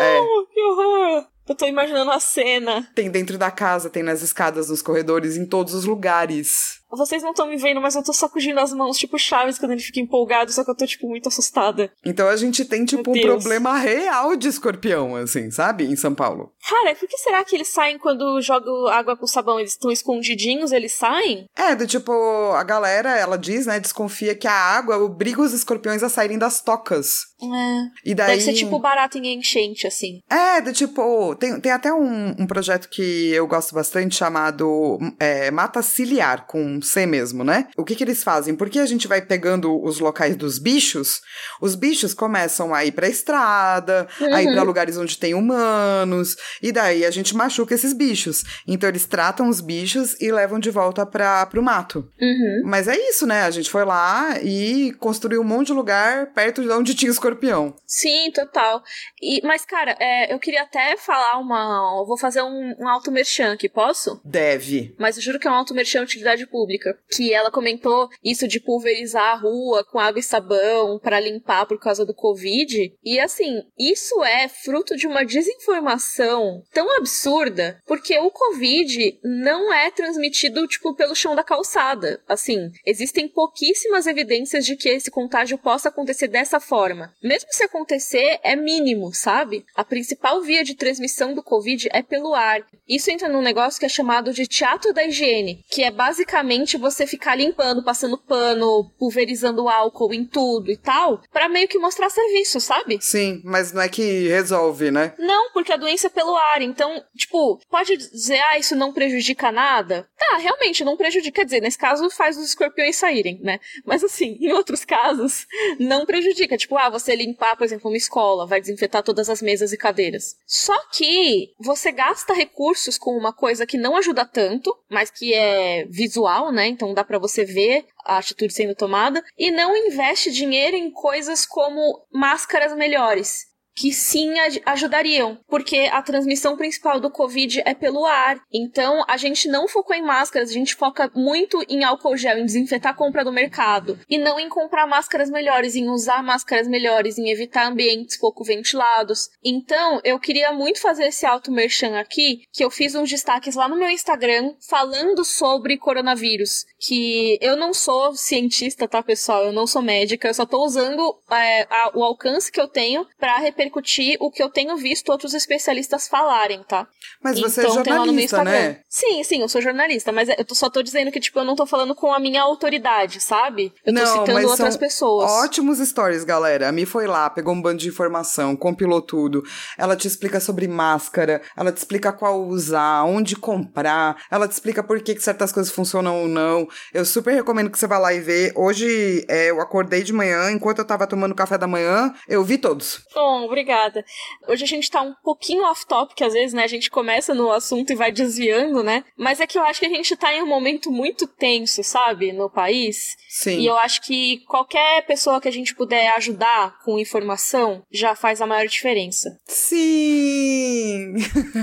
É. 0.00 0.20
Oh, 0.20 0.46
que 0.46 0.60
horror. 0.60 1.26
Eu 1.48 1.54
tô 1.54 1.66
imaginando 1.66 2.10
a 2.10 2.20
cena. 2.20 2.88
Tem 2.94 3.10
dentro 3.10 3.36
da 3.36 3.50
casa, 3.50 3.90
tem 3.90 4.02
nas 4.02 4.22
escadas, 4.22 4.70
nos 4.70 4.82
corredores, 4.82 5.36
em 5.36 5.44
todos 5.44 5.74
os 5.74 5.84
lugares. 5.84 6.79
Vocês 6.90 7.22
não 7.22 7.30
estão 7.30 7.46
me 7.46 7.56
vendo, 7.56 7.80
mas 7.80 7.94
eu 7.94 8.02
tô 8.02 8.12
sacudindo 8.12 8.58
as 8.60 8.72
mãos, 8.72 8.98
tipo 8.98 9.18
Chaves, 9.18 9.58
quando 9.58 9.72
ele 9.72 9.80
fica 9.80 10.00
empolgado, 10.00 10.52
só 10.52 10.64
que 10.64 10.70
eu 10.70 10.74
tô, 10.74 10.86
tipo, 10.86 11.08
muito 11.08 11.28
assustada. 11.28 11.92
Então 12.04 12.28
a 12.28 12.36
gente 12.36 12.64
tem, 12.64 12.84
tipo, 12.84 13.10
um 13.10 13.20
problema 13.20 13.78
real 13.78 14.36
de 14.36 14.48
escorpião, 14.48 15.16
assim, 15.16 15.50
sabe? 15.50 15.84
Em 15.84 15.96
São 15.96 16.14
Paulo. 16.14 16.52
Cara, 16.68 16.94
por 16.94 17.08
que 17.08 17.16
será 17.18 17.44
que 17.44 17.54
eles 17.54 17.68
saem 17.68 17.98
quando 17.98 18.40
jogam 18.40 18.86
água 18.88 19.16
com 19.16 19.26
sabão? 19.26 19.58
Eles 19.58 19.72
estão 19.72 19.90
escondidinhos, 19.90 20.72
eles 20.72 20.92
saem? 20.92 21.46
É, 21.56 21.74
do 21.74 21.86
tipo, 21.86 22.12
a 22.52 22.62
galera, 22.64 23.16
ela 23.16 23.38
diz, 23.38 23.66
né, 23.66 23.78
desconfia 23.78 24.34
que 24.34 24.48
a 24.48 24.52
água 24.52 24.98
obriga 24.98 25.40
os 25.40 25.52
escorpiões 25.52 26.02
a 26.02 26.08
saírem 26.08 26.38
das 26.38 26.60
tocas. 26.60 27.30
É. 27.42 28.10
E 28.10 28.14
daí... 28.14 28.30
Deve 28.30 28.42
ser 28.42 28.54
tipo 28.54 28.78
barato 28.78 29.18
em 29.18 29.38
enchente, 29.38 29.86
assim. 29.86 30.20
É, 30.28 30.60
do 30.60 30.72
tipo, 30.72 31.34
tem, 31.36 31.60
tem 31.60 31.72
até 31.72 31.92
um, 31.92 32.34
um 32.38 32.46
projeto 32.46 32.88
que 32.88 33.30
eu 33.32 33.46
gosto 33.46 33.74
bastante 33.74 34.16
chamado 34.16 34.98
é, 35.18 35.50
Mata 35.50 35.82
Ciliar, 35.82 36.46
com 36.46 36.79
C 36.82 37.06
mesmo, 37.06 37.44
né? 37.44 37.68
O 37.76 37.84
que 37.84 37.94
que 37.94 38.04
eles 38.04 38.22
fazem? 38.22 38.54
Porque 38.54 38.78
a 38.78 38.86
gente 38.86 39.06
vai 39.08 39.20
pegando 39.22 39.82
os 39.82 39.98
locais 40.00 40.36
dos 40.36 40.58
bichos, 40.58 41.20
os 41.60 41.74
bichos 41.74 42.14
começam 42.14 42.74
a 42.74 42.84
ir 42.84 42.92
pra 42.92 43.08
estrada, 43.08 44.08
a 44.32 44.42
ir 44.42 44.46
Uhum. 44.46 44.52
pra 44.54 44.62
lugares 44.62 44.96
onde 44.96 45.16
tem 45.18 45.34
humanos, 45.34 46.36
e 46.62 46.72
daí 46.72 47.04
a 47.04 47.10
gente 47.10 47.34
machuca 47.34 47.74
esses 47.74 47.92
bichos. 47.92 48.42
Então 48.66 48.88
eles 48.88 49.06
tratam 49.06 49.48
os 49.48 49.60
bichos 49.60 50.20
e 50.20 50.30
levam 50.32 50.58
de 50.58 50.70
volta 50.70 51.04
pra, 51.06 51.46
pro 51.46 51.62
mato. 51.62 52.08
Uhum. 52.20 52.62
Mas 52.64 52.88
é 52.88 52.96
isso, 52.96 53.26
né? 53.26 53.42
A 53.42 53.50
gente 53.50 53.70
foi 53.70 53.84
lá 53.84 54.38
e 54.42 54.92
construiu 54.98 55.40
um 55.40 55.44
monte 55.44 55.68
de 55.68 55.72
lugar 55.72 56.26
perto 56.32 56.62
de 56.62 56.70
onde 56.70 56.94
tinha 56.94 57.10
escorpião. 57.10 57.74
Sim, 57.86 58.30
total. 58.32 58.82
E, 59.22 59.40
mas, 59.46 59.64
cara, 59.64 59.96
é, 60.00 60.32
eu 60.32 60.38
queria 60.38 60.62
até 60.62 60.96
falar 60.96 61.38
uma. 61.38 61.98
eu 62.00 62.06
Vou 62.06 62.18
fazer 62.18 62.42
um, 62.42 62.74
um 62.78 62.88
auto 62.88 63.10
merchan 63.12 63.52
aqui, 63.52 63.68
posso? 63.68 64.20
Deve. 64.24 64.94
Mas 64.98 65.16
eu 65.16 65.22
juro 65.22 65.38
que 65.38 65.46
é 65.46 65.50
um 65.50 65.54
auto 65.54 65.74
merchan 65.74 66.02
utilidade 66.02 66.46
pública. 66.46 66.69
Que 67.10 67.32
ela 67.32 67.50
comentou 67.50 68.08
isso 68.22 68.46
de 68.46 68.60
pulverizar 68.60 69.34
a 69.34 69.36
rua 69.36 69.84
com 69.84 69.98
água 69.98 70.20
e 70.20 70.22
sabão 70.22 70.98
pra 70.98 71.20
limpar 71.20 71.66
por 71.66 71.78
causa 71.78 72.04
do 72.04 72.14
Covid. 72.14 72.92
E 73.04 73.18
assim, 73.18 73.62
isso 73.78 74.22
é 74.24 74.48
fruto 74.48 74.96
de 74.96 75.06
uma 75.06 75.24
desinformação 75.24 76.62
tão 76.72 76.96
absurda, 76.96 77.80
porque 77.86 78.18
o 78.18 78.30
Covid 78.30 79.18
não 79.24 79.72
é 79.72 79.90
transmitido, 79.90 80.66
tipo, 80.66 80.94
pelo 80.94 81.14
chão 81.14 81.34
da 81.34 81.44
calçada. 81.44 82.20
Assim, 82.28 82.70
existem 82.86 83.28
pouquíssimas 83.28 84.06
evidências 84.06 84.64
de 84.64 84.76
que 84.76 84.88
esse 84.88 85.10
contágio 85.10 85.58
possa 85.58 85.88
acontecer 85.88 86.28
dessa 86.28 86.60
forma. 86.60 87.12
Mesmo 87.22 87.48
se 87.52 87.64
acontecer, 87.64 88.38
é 88.42 88.56
mínimo, 88.56 89.12
sabe? 89.12 89.64
A 89.74 89.84
principal 89.84 90.40
via 90.42 90.64
de 90.64 90.74
transmissão 90.74 91.34
do 91.34 91.42
Covid 91.42 91.88
é 91.92 92.02
pelo 92.02 92.34
ar. 92.34 92.62
Isso 92.88 93.10
entra 93.10 93.28
num 93.28 93.42
negócio 93.42 93.78
que 93.78 93.86
é 93.86 93.88
chamado 93.88 94.32
de 94.32 94.46
teatro 94.46 94.92
da 94.92 95.04
higiene, 95.04 95.64
que 95.68 95.82
é 95.82 95.90
basicamente 95.90 96.59
você 96.78 97.06
ficar 97.06 97.34
limpando, 97.34 97.84
passando 97.84 98.18
pano, 98.18 98.90
pulverizando 98.98 99.68
álcool 99.68 100.12
em 100.12 100.24
tudo 100.24 100.70
e 100.70 100.76
tal, 100.76 101.20
pra 101.32 101.48
meio 101.48 101.68
que 101.68 101.78
mostrar 101.78 102.10
serviço, 102.10 102.60
sabe? 102.60 102.98
Sim, 103.00 103.40
mas 103.44 103.72
não 103.72 103.82
é 103.82 103.88
que 103.88 104.28
resolve, 104.28 104.90
né? 104.90 105.14
Não, 105.18 105.50
porque 105.52 105.72
a 105.72 105.76
doença 105.76 106.06
é 106.06 106.10
pelo 106.10 106.34
ar. 106.36 106.62
Então, 106.62 107.02
tipo, 107.16 107.60
pode 107.70 107.96
dizer, 107.96 108.40
ah, 108.50 108.58
isso 108.58 108.76
não 108.76 108.92
prejudica 108.92 109.52
nada? 109.52 110.08
Tá, 110.18 110.36
realmente 110.36 110.84
não 110.84 110.96
prejudica. 110.96 111.40
Quer 111.40 111.44
dizer, 111.44 111.60
nesse 111.60 111.78
caso 111.78 112.10
faz 112.10 112.36
os 112.36 112.46
escorpiões 112.46 112.96
saírem, 112.96 113.40
né? 113.42 113.58
Mas 113.84 114.04
assim, 114.04 114.36
em 114.40 114.52
outros 114.52 114.84
casos, 114.84 115.46
não 115.78 116.04
prejudica. 116.04 116.56
Tipo, 116.56 116.76
ah, 116.76 116.90
você 116.90 117.14
limpar, 117.14 117.56
por 117.56 117.64
exemplo, 117.64 117.90
uma 117.90 117.96
escola, 117.96 118.46
vai 118.46 118.60
desinfetar 118.60 119.02
todas 119.02 119.28
as 119.28 119.40
mesas 119.40 119.72
e 119.72 119.76
cadeiras. 119.76 120.36
Só 120.46 120.76
que 120.92 121.52
você 121.58 121.92
gasta 121.92 122.34
recursos 122.34 122.98
com 122.98 123.16
uma 123.16 123.32
coisa 123.32 123.66
que 123.66 123.78
não 123.78 123.96
ajuda 123.96 124.24
tanto, 124.24 124.76
mas 124.88 125.10
que 125.10 125.32
é 125.32 125.86
visual, 125.86 126.49
né? 126.50 126.66
Então 126.68 126.94
dá 126.94 127.04
pra 127.04 127.18
você 127.18 127.44
ver 127.44 127.84
a 128.04 128.18
atitude 128.18 128.52
sendo 128.52 128.74
tomada, 128.74 129.22
e 129.38 129.50
não 129.50 129.76
investe 129.76 130.30
dinheiro 130.30 130.76
em 130.76 130.90
coisas 130.90 131.46
como 131.46 132.06
máscaras 132.12 132.74
melhores 132.76 133.49
que 133.80 133.92
sim 133.94 134.38
aj- 134.38 134.60
ajudariam, 134.66 135.38
porque 135.48 135.88
a 135.90 136.02
transmissão 136.02 136.54
principal 136.54 137.00
do 137.00 137.10
Covid 137.10 137.62
é 137.64 137.72
pelo 137.74 138.04
ar. 138.04 138.38
Então, 138.52 139.02
a 139.08 139.16
gente 139.16 139.48
não 139.48 139.66
focou 139.66 139.96
em 139.96 140.02
máscaras, 140.02 140.50
a 140.50 140.52
gente 140.52 140.74
foca 140.74 141.10
muito 141.14 141.64
em 141.66 141.82
álcool 141.82 142.14
gel, 142.16 142.36
em 142.36 142.44
desinfetar 142.44 142.92
a 142.92 142.94
compra 142.94 143.24
do 143.24 143.32
mercado, 143.32 143.98
e 144.08 144.18
não 144.18 144.38
em 144.38 144.50
comprar 144.50 144.86
máscaras 144.86 145.30
melhores, 145.30 145.74
em 145.76 145.88
usar 145.88 146.22
máscaras 146.22 146.68
melhores, 146.68 147.16
em 147.16 147.30
evitar 147.30 147.66
ambientes 147.68 148.18
pouco 148.18 148.44
ventilados. 148.44 149.30
Então, 149.42 149.98
eu 150.04 150.18
queria 150.18 150.52
muito 150.52 150.78
fazer 150.78 151.06
esse 151.06 151.24
auto 151.24 151.50
merchan 151.50 151.98
aqui, 151.98 152.42
que 152.52 152.62
eu 152.62 152.70
fiz 152.70 152.94
uns 152.94 153.08
destaques 153.08 153.54
lá 153.54 153.66
no 153.66 153.76
meu 153.76 153.88
Instagram 153.88 154.52
falando 154.68 155.24
sobre 155.24 155.78
coronavírus, 155.78 156.66
que 156.78 157.38
eu 157.40 157.56
não 157.56 157.72
sou 157.72 158.14
cientista, 158.14 158.86
tá, 158.86 159.02
pessoal? 159.02 159.44
Eu 159.46 159.52
não 159.52 159.66
sou 159.66 159.80
médica, 159.80 160.28
eu 160.28 160.34
só 160.34 160.44
tô 160.44 160.62
usando 160.64 161.18
é, 161.30 161.62
a- 161.70 161.92
o 161.94 162.04
alcance 162.04 162.52
que 162.52 162.60
eu 162.60 162.68
tenho 162.68 163.06
pra 163.18 163.38
repercutir 163.38 163.69
repercutir 163.70 164.16
o 164.20 164.30
que 164.30 164.42
eu 164.42 164.50
tenho 164.50 164.76
visto 164.76 165.10
outros 165.10 165.32
especialistas 165.32 166.08
falarem, 166.08 166.62
tá? 166.64 166.86
Mas 167.22 167.38
você 167.40 167.60
é 167.60 167.64
então, 167.64 167.74
jornalista, 167.74 168.44
né? 168.44 168.80
Sim, 168.88 169.22
sim, 169.22 169.40
eu 169.40 169.48
sou 169.48 169.62
jornalista, 169.62 170.10
mas 170.10 170.28
eu 170.28 170.54
só 170.54 170.68
tô 170.68 170.82
dizendo 170.82 171.10
que, 171.10 171.20
tipo, 171.20 171.38
eu 171.38 171.44
não 171.44 171.54
tô 171.54 171.64
falando 171.64 171.94
com 171.94 172.12
a 172.12 172.18
minha 172.18 172.42
autoridade, 172.42 173.20
sabe? 173.20 173.72
Eu 173.84 173.94
tô 173.94 174.00
Não, 174.00 174.18
citando 174.18 174.48
outras 174.48 174.76
pessoas. 174.76 175.30
Ótimos 175.30 175.78
stories, 175.78 176.24
galera. 176.24 176.68
A 176.68 176.72
Mi 176.72 176.84
foi 176.84 177.06
lá, 177.06 177.30
pegou 177.30 177.54
um 177.54 177.62
bando 177.62 177.78
de 177.78 177.88
informação, 177.88 178.56
compilou 178.56 179.00
tudo. 179.00 179.42
Ela 179.78 179.96
te 179.96 180.06
explica 180.08 180.40
sobre 180.40 180.66
máscara, 180.66 181.40
ela 181.56 181.70
te 181.70 181.78
explica 181.78 182.12
qual 182.12 182.42
usar, 182.46 183.04
onde 183.04 183.36
comprar, 183.36 184.16
ela 184.30 184.48
te 184.48 184.52
explica 184.52 184.82
por 184.82 185.00
que, 185.00 185.14
que 185.14 185.22
certas 185.22 185.52
coisas 185.52 185.72
funcionam 185.72 186.22
ou 186.22 186.28
não. 186.28 186.66
Eu 186.92 187.04
super 187.04 187.34
recomendo 187.34 187.70
que 187.70 187.78
você 187.78 187.86
vá 187.86 187.98
lá 187.98 188.12
e 188.12 188.20
vê. 188.20 188.52
Hoje 188.56 189.24
é, 189.28 189.50
eu 189.50 189.60
acordei 189.60 190.02
de 190.02 190.12
manhã, 190.12 190.50
enquanto 190.50 190.78
eu 190.78 190.84
tava 190.84 191.06
tomando 191.06 191.34
café 191.34 191.56
da 191.56 191.66
manhã, 191.66 192.12
eu 192.28 192.42
vi 192.42 192.58
todos. 192.58 193.02
Bom, 193.14 193.48
obrigada. 193.60 194.04
Hoje 194.48 194.64
a 194.64 194.66
gente 194.66 194.90
tá 194.90 195.02
um 195.02 195.14
pouquinho 195.22 195.64
off-topic, 195.64 196.20
às 196.22 196.32
vezes, 196.32 196.52
né? 196.52 196.64
A 196.64 196.68
gente 196.68 196.90
começa 196.90 197.34
no 197.34 197.50
assunto 197.50 197.92
e 197.92 197.96
vai 197.96 198.10
desviando, 198.10 198.82
né? 198.82 199.04
Mas 199.16 199.40
é 199.40 199.46
que 199.46 199.58
eu 199.58 199.62
acho 199.62 199.80
que 199.80 199.86
a 199.86 199.90
gente 199.90 200.16
tá 200.16 200.32
em 200.32 200.42
um 200.42 200.46
momento 200.46 200.90
muito 200.90 201.26
tenso, 201.26 201.84
sabe? 201.84 202.32
No 202.32 202.50
país. 202.50 203.16
Sim. 203.28 203.60
E 203.60 203.66
eu 203.66 203.76
acho 203.76 204.00
que 204.02 204.38
qualquer 204.46 205.06
pessoa 205.06 205.40
que 205.40 205.48
a 205.48 205.52
gente 205.52 205.74
puder 205.74 206.08
ajudar 206.16 206.78
com 206.84 206.98
informação 206.98 207.82
já 207.90 208.14
faz 208.14 208.40
a 208.40 208.46
maior 208.46 208.66
diferença. 208.66 209.38
Sim! 209.46 211.14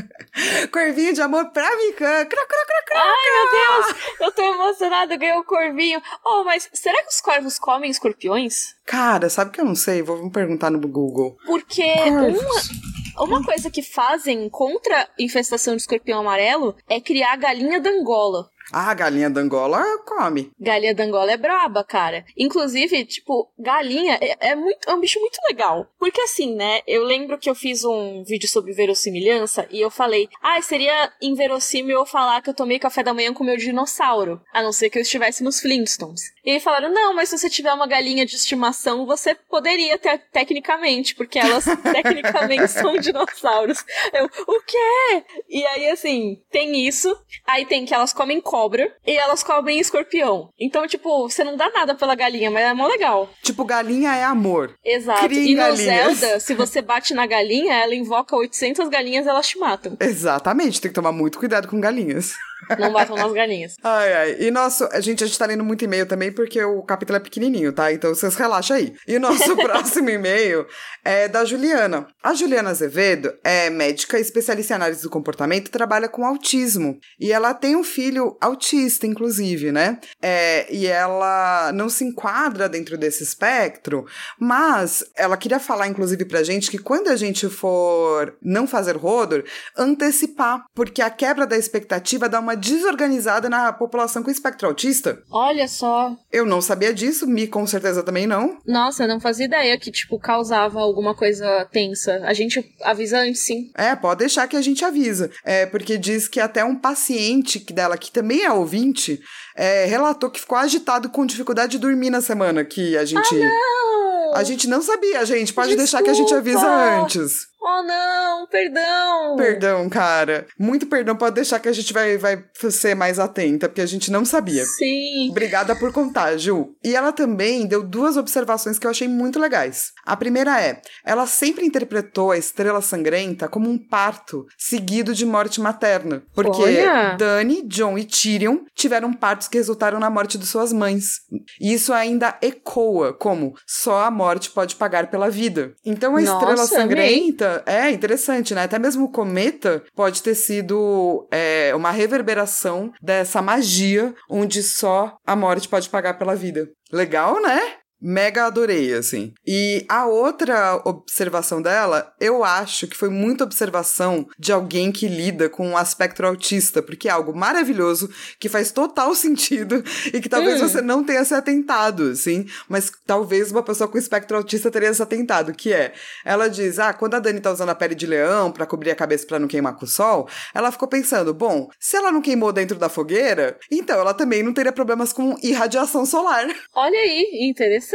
Corvinho 0.71 1.13
de 1.13 1.21
amor 1.21 1.49
pra 1.51 1.75
Mikan. 1.77 2.25
Cra, 2.25 2.45
cra, 2.45 2.65
cra, 2.65 2.83
cra. 2.85 3.01
Ai, 3.01 3.31
meu 3.33 3.51
Deus! 3.51 4.15
Eu 4.21 4.31
tô 4.31 4.41
emocionada, 4.43 5.15
ganhei 5.17 5.35
o 5.35 5.43
corvinho. 5.43 6.01
Oh, 6.23 6.43
mas 6.43 6.69
será 6.73 7.01
que 7.01 7.09
os 7.09 7.19
corvos 7.19 7.57
comem 7.57 7.89
escorpiões? 7.89 8.75
Cara, 8.85 9.29
sabe 9.29 9.51
que 9.51 9.59
eu 9.59 9.65
não 9.65 9.75
sei? 9.75 10.01
Vou 10.01 10.31
perguntar 10.31 10.71
no 10.71 10.79
Google. 10.79 11.37
Porque 11.77 13.23
uma, 13.23 13.25
uma 13.25 13.43
coisa 13.43 13.69
que 13.69 13.81
fazem 13.81 14.49
contra 14.49 15.03
a 15.03 15.07
infestação 15.19 15.75
de 15.75 15.81
escorpião 15.81 16.19
amarelo 16.19 16.75
é 16.89 16.99
criar 16.99 17.35
galinha 17.35 17.79
da 17.79 17.89
Angola. 17.89 18.49
Ah, 18.71 18.93
galinha 18.93 19.29
da 19.29 19.39
Angola 19.39 19.81
come. 20.05 20.51
Galinha 20.59 20.93
da 20.93 21.03
Angola 21.03 21.31
é 21.31 21.37
braba, 21.37 21.83
cara. 21.83 22.25
Inclusive, 22.37 23.05
tipo, 23.05 23.49
galinha 23.57 24.17
é, 24.21 24.49
é 24.51 24.55
muito, 24.55 24.89
é 24.89 24.93
um 24.93 24.99
bicho 24.99 25.19
muito 25.19 25.39
legal. 25.47 25.87
Porque 25.97 26.21
assim, 26.21 26.53
né? 26.55 26.81
Eu 26.85 27.03
lembro 27.03 27.37
que 27.37 27.49
eu 27.49 27.55
fiz 27.55 27.85
um 27.85 28.23
vídeo 28.23 28.47
sobre 28.47 28.73
verossimilhança 28.73 29.67
e 29.71 29.79
eu 29.79 29.89
falei, 29.89 30.27
ah, 30.41 30.61
seria 30.61 31.11
inverossímil 31.21 31.97
eu 31.97 32.05
falar 32.05 32.41
que 32.41 32.49
eu 32.49 32.53
tomei 32.53 32.77
café 32.77 33.01
da 33.03 33.13
manhã 33.13 33.33
com 33.33 33.43
meu 33.43 33.57
dinossauro, 33.57 34.41
a 34.53 34.61
não 34.61 34.73
ser 34.73 34.89
que 34.89 34.97
eu 34.97 35.01
estivesse 35.01 35.43
nos 35.43 35.61
Flintstones. 35.61 36.21
E 36.43 36.51
aí 36.51 36.59
falaram, 36.59 36.93
não, 36.93 37.13
mas 37.13 37.29
se 37.29 37.37
você 37.37 37.49
tiver 37.49 37.73
uma 37.73 37.87
galinha 37.87 38.25
de 38.25 38.35
estimação, 38.35 39.05
você 39.05 39.33
poderia 39.33 39.97
ter 39.97 40.17
tecnicamente, 40.31 41.15
porque 41.15 41.39
elas 41.39 41.65
tecnicamente 41.83 42.67
são 42.67 42.97
dinossauros. 42.97 43.83
Eu, 44.13 44.25
o 44.25 44.61
quê? 44.61 45.23
E 45.49 45.65
aí, 45.65 45.89
assim, 45.89 46.41
tem 46.51 46.85
isso. 46.85 47.15
Aí 47.45 47.65
tem 47.65 47.85
que 47.85 47.93
elas 47.93 48.13
comem 48.13 48.41
cobra 48.41 48.56
e 49.05 49.15
elas 49.17 49.43
comem 49.43 49.79
escorpião. 49.79 50.49
Então, 50.59 50.87
tipo, 50.87 51.29
você 51.29 51.43
não 51.43 51.55
dá 51.55 51.69
nada 51.69 51.95
pela 51.95 52.15
galinha, 52.15 52.49
mas 52.49 52.63
é 52.63 52.73
mó 52.73 52.87
legal. 52.87 53.29
Tipo, 53.43 53.63
galinha 53.63 54.15
é 54.15 54.23
amor. 54.23 54.73
Exato. 54.83 55.25
Criem 55.25 55.51
e 55.51 55.55
no 55.55 55.61
galinhas. 55.61 56.17
Zelda, 56.17 56.39
se 56.41 56.53
você 56.53 56.81
bate 56.81 57.13
na 57.13 57.25
galinha, 57.25 57.73
ela 57.73 57.95
invoca 57.95 58.35
800 58.35 58.89
galinhas 58.89 59.25
e 59.25 59.29
elas 59.29 59.47
te 59.47 59.57
matam. 59.57 59.97
Exatamente, 59.99 60.81
tem 60.81 60.89
que 60.89 60.95
tomar 60.95 61.11
muito 61.11 61.37
cuidado 61.39 61.67
com 61.67 61.79
galinhas. 61.79 62.33
Não 62.79 62.91
batam 62.91 63.15
nas 63.15 63.31
galinhas. 63.31 63.75
Ai, 63.83 64.13
ai. 64.13 64.37
E 64.39 64.51
nosso. 64.51 64.87
A 64.91 64.99
gente, 64.99 65.23
a 65.23 65.27
gente 65.27 65.37
tá 65.37 65.45
lendo 65.45 65.63
muito 65.63 65.83
e-mail 65.83 66.05
também 66.05 66.31
porque 66.31 66.63
o 66.63 66.81
capítulo 66.83 67.17
é 67.17 67.19
pequenininho, 67.19 67.71
tá? 67.71 67.91
Então 67.91 68.13
vocês 68.13 68.35
relaxam 68.35 68.77
aí. 68.77 68.93
E 69.07 69.15
o 69.15 69.19
nosso 69.19 69.55
próximo 69.57 70.09
e-mail 70.09 70.65
é 71.03 71.27
da 71.27 71.45
Juliana. 71.45 72.07
A 72.23 72.33
Juliana 72.33 72.69
Azevedo 72.69 73.33
é 73.43 73.69
médica 73.69 74.19
especialista 74.19 74.73
em 74.73 74.75
análise 74.75 75.03
do 75.03 75.09
comportamento 75.09 75.69
trabalha 75.69 76.09
com 76.09 76.25
autismo. 76.25 76.97
E 77.19 77.31
ela 77.31 77.53
tem 77.53 77.75
um 77.75 77.83
filho 77.83 78.35
autista, 78.41 79.05
inclusive, 79.05 79.71
né? 79.71 79.99
É, 80.21 80.67
e 80.73 80.87
ela 80.87 81.71
não 81.73 81.89
se 81.89 82.03
enquadra 82.03 82.67
dentro 82.67 82.97
desse 82.97 83.23
espectro, 83.23 84.05
mas 84.39 85.03
ela 85.15 85.37
queria 85.37 85.59
falar, 85.59 85.87
inclusive, 85.87 86.25
pra 86.25 86.43
gente 86.43 86.71
que 86.71 86.77
quando 86.77 87.09
a 87.09 87.15
gente 87.15 87.47
for 87.49 88.35
não 88.41 88.67
fazer 88.67 88.95
rodor, 88.97 89.43
antecipar, 89.77 90.65
porque 90.73 91.01
a 91.01 91.09
quebra 91.09 91.45
da 91.45 91.57
expectativa 91.57 92.27
dá 92.27 92.39
uma 92.39 92.55
desorganizada 92.57 93.49
na 93.49 93.71
população 93.71 94.23
com 94.23 94.31
espectro 94.31 94.67
autista. 94.67 95.21
Olha 95.31 95.67
só. 95.67 96.15
Eu 96.31 96.45
não 96.45 96.61
sabia 96.61 96.93
disso, 96.93 97.27
Mi 97.27 97.47
com 97.47 97.65
certeza 97.65 98.03
também 98.03 98.27
não. 98.27 98.57
Nossa, 98.65 99.03
eu 99.03 99.07
não 99.07 99.19
fazia 99.19 99.45
ideia 99.45 99.79
que, 99.79 99.91
tipo, 99.91 100.19
causava 100.19 100.79
alguma 100.79 101.15
coisa 101.15 101.65
tensa. 101.71 102.21
A 102.23 102.33
gente 102.33 102.63
avisa 102.83 103.19
antes, 103.19 103.41
sim. 103.41 103.71
É, 103.75 103.95
pode 103.95 104.19
deixar 104.19 104.47
que 104.47 104.57
a 104.57 104.61
gente 104.61 104.83
avisa. 104.83 105.31
É, 105.43 105.65
porque 105.65 105.97
diz 105.97 106.27
que 106.27 106.39
até 106.39 106.63
um 106.63 106.75
paciente 106.75 107.59
dela, 107.71 107.97
que 107.97 108.11
também 108.11 108.43
é 108.43 108.51
ouvinte, 108.51 109.21
é, 109.55 109.85
relatou 109.85 110.29
que 110.29 110.39
ficou 110.39 110.57
agitado 110.57 111.09
com 111.09 111.25
dificuldade 111.25 111.73
de 111.73 111.79
dormir 111.79 112.09
na 112.09 112.21
semana 112.21 112.63
que 112.63 112.97
a 112.97 113.05
gente. 113.05 113.35
Não! 113.35 114.33
A 114.33 114.43
gente 114.43 114.67
não 114.67 114.81
sabia, 114.81 115.25
gente. 115.25 115.53
Pode 115.53 115.75
deixar 115.75 116.03
que 116.03 116.09
a 116.09 116.13
gente 116.13 116.33
avisa 116.33 116.59
Desculpa. 116.59 117.01
antes. 117.01 117.47
Oh, 117.69 117.83
não! 117.83 118.47
Perdão! 118.47 119.35
Perdão, 119.35 119.89
cara. 119.89 120.47
Muito 120.57 120.85
perdão. 120.87 121.17
Pode 121.17 121.35
deixar 121.35 121.59
que 121.59 121.67
a 121.67 121.73
gente 121.73 121.91
vai, 121.91 122.17
vai 122.17 122.41
ser 122.71 122.95
mais 122.95 123.19
atenta, 123.19 123.67
porque 123.67 123.81
a 123.81 123.85
gente 123.85 124.09
não 124.09 124.23
sabia. 124.23 124.63
Sim. 124.63 125.27
Obrigada 125.31 125.75
por 125.75 125.91
contar, 125.91 126.37
Ju. 126.37 126.73
E 126.81 126.95
ela 126.95 127.11
também 127.11 127.67
deu 127.67 127.83
duas 127.83 128.15
observações 128.15 128.79
que 128.79 128.87
eu 128.87 128.91
achei 128.91 129.09
muito 129.09 129.37
legais. 129.37 129.91
A 130.07 130.15
primeira 130.15 130.61
é: 130.61 130.81
ela 131.05 131.27
sempre 131.27 131.65
interpretou 131.65 132.31
a 132.31 132.37
estrela 132.37 132.81
sangrenta 132.81 133.49
como 133.49 133.69
um 133.69 133.77
parto 133.77 134.45
seguido 134.57 135.13
de 135.13 135.25
morte 135.25 135.59
materna. 135.59 136.23
Porque 136.33 136.61
Olha! 136.61 137.15
Dani, 137.17 137.61
John 137.63 137.97
e 137.97 138.05
Tyrion 138.05 138.59
tiveram 138.73 139.11
partos 139.11 139.49
que 139.49 139.57
resultaram 139.57 139.99
na 139.99 140.09
morte 140.09 140.37
de 140.37 140.45
suas 140.45 140.71
mães. 140.71 141.19
E 141.59 141.73
isso 141.73 141.91
ainda 141.91 142.37
ecoa 142.41 143.13
como 143.13 143.53
só 143.65 144.05
a 144.05 144.11
morte 144.11 144.49
pode 144.49 144.77
pagar 144.77 145.11
pela 145.11 145.29
vida. 145.29 145.73
Então 145.85 146.15
a 146.15 146.21
estrela 146.21 146.55
Nossa, 146.55 146.75
sangrenta 146.75 147.63
é 147.65 147.91
interessante, 147.91 148.55
né? 148.55 148.63
Até 148.63 148.79
mesmo 148.79 149.05
o 149.05 149.11
cometa 149.11 149.83
pode 149.93 150.23
ter 150.23 150.35
sido 150.35 151.27
é, 151.29 151.73
uma 151.75 151.91
reverberação 151.91 152.93
dessa 153.01 153.41
magia 153.41 154.15
onde 154.29 154.63
só 154.63 155.17
a 155.25 155.35
morte 155.35 155.67
pode 155.67 155.89
pagar 155.89 156.17
pela 156.17 156.35
vida. 156.35 156.69
Legal, 156.91 157.41
né? 157.41 157.59
Mega 157.99 158.45
adorei, 158.45 158.93
assim. 158.93 159.33
E 159.45 159.85
a 159.89 160.05
outra 160.05 160.79
observação 160.85 161.61
dela, 161.61 162.13
eu 162.19 162.43
acho 162.43 162.87
que 162.87 162.95
foi 162.95 163.09
muita 163.09 163.43
observação 163.43 164.27
de 164.37 164.51
alguém 164.51 164.91
que 164.91 165.07
lida 165.07 165.49
com 165.49 165.67
um 165.67 165.77
aspecto 165.77 166.23
autista, 166.23 166.81
porque 166.81 167.07
é 167.07 167.11
algo 167.11 167.35
maravilhoso, 167.35 168.09
que 168.39 168.47
faz 168.49 168.71
total 168.71 169.13
sentido 169.15 169.83
e 170.13 170.21
que 170.21 170.29
talvez 170.29 170.61
Hum. 170.61 170.67
você 170.67 170.81
não 170.81 171.03
tenha 171.03 171.23
se 171.25 171.33
atentado, 171.33 172.11
assim, 172.11 172.45
mas 172.69 172.91
talvez 173.05 173.51
uma 173.51 173.63
pessoa 173.63 173.87
com 173.87 173.97
espectro 173.97 174.37
autista 174.37 174.69
teria 174.69 174.93
se 174.93 175.01
atentado, 175.01 175.53
que 175.53 175.73
é, 175.73 175.93
ela 176.23 176.47
diz, 176.47 176.77
ah, 176.79 176.93
quando 176.93 177.15
a 177.15 177.19
Dani 177.19 177.39
tá 177.39 177.51
usando 177.51 177.69
a 177.69 177.75
pele 177.75 177.95
de 177.95 178.05
leão 178.05 178.51
pra 178.51 178.65
cobrir 178.65 178.91
a 178.91 178.95
cabeça 178.95 179.25
pra 179.25 179.39
não 179.39 179.47
queimar 179.47 179.75
com 179.75 179.85
o 179.85 179.87
sol, 179.87 180.27
ela 180.53 180.71
ficou 180.71 180.87
pensando, 180.87 181.33
bom, 181.33 181.67
se 181.79 181.97
ela 181.97 182.11
não 182.11 182.21
queimou 182.21 182.53
dentro 182.53 182.77
da 182.77 182.89
fogueira, 182.89 183.57
então 183.71 183.99
ela 183.99 184.13
também 184.13 184.43
não 184.43 184.53
teria 184.53 184.71
problemas 184.71 185.11
com 185.11 185.35
irradiação 185.41 186.05
solar. 186.05 186.47
Olha 186.75 186.99
aí, 186.99 187.47
interessante. 187.49 187.86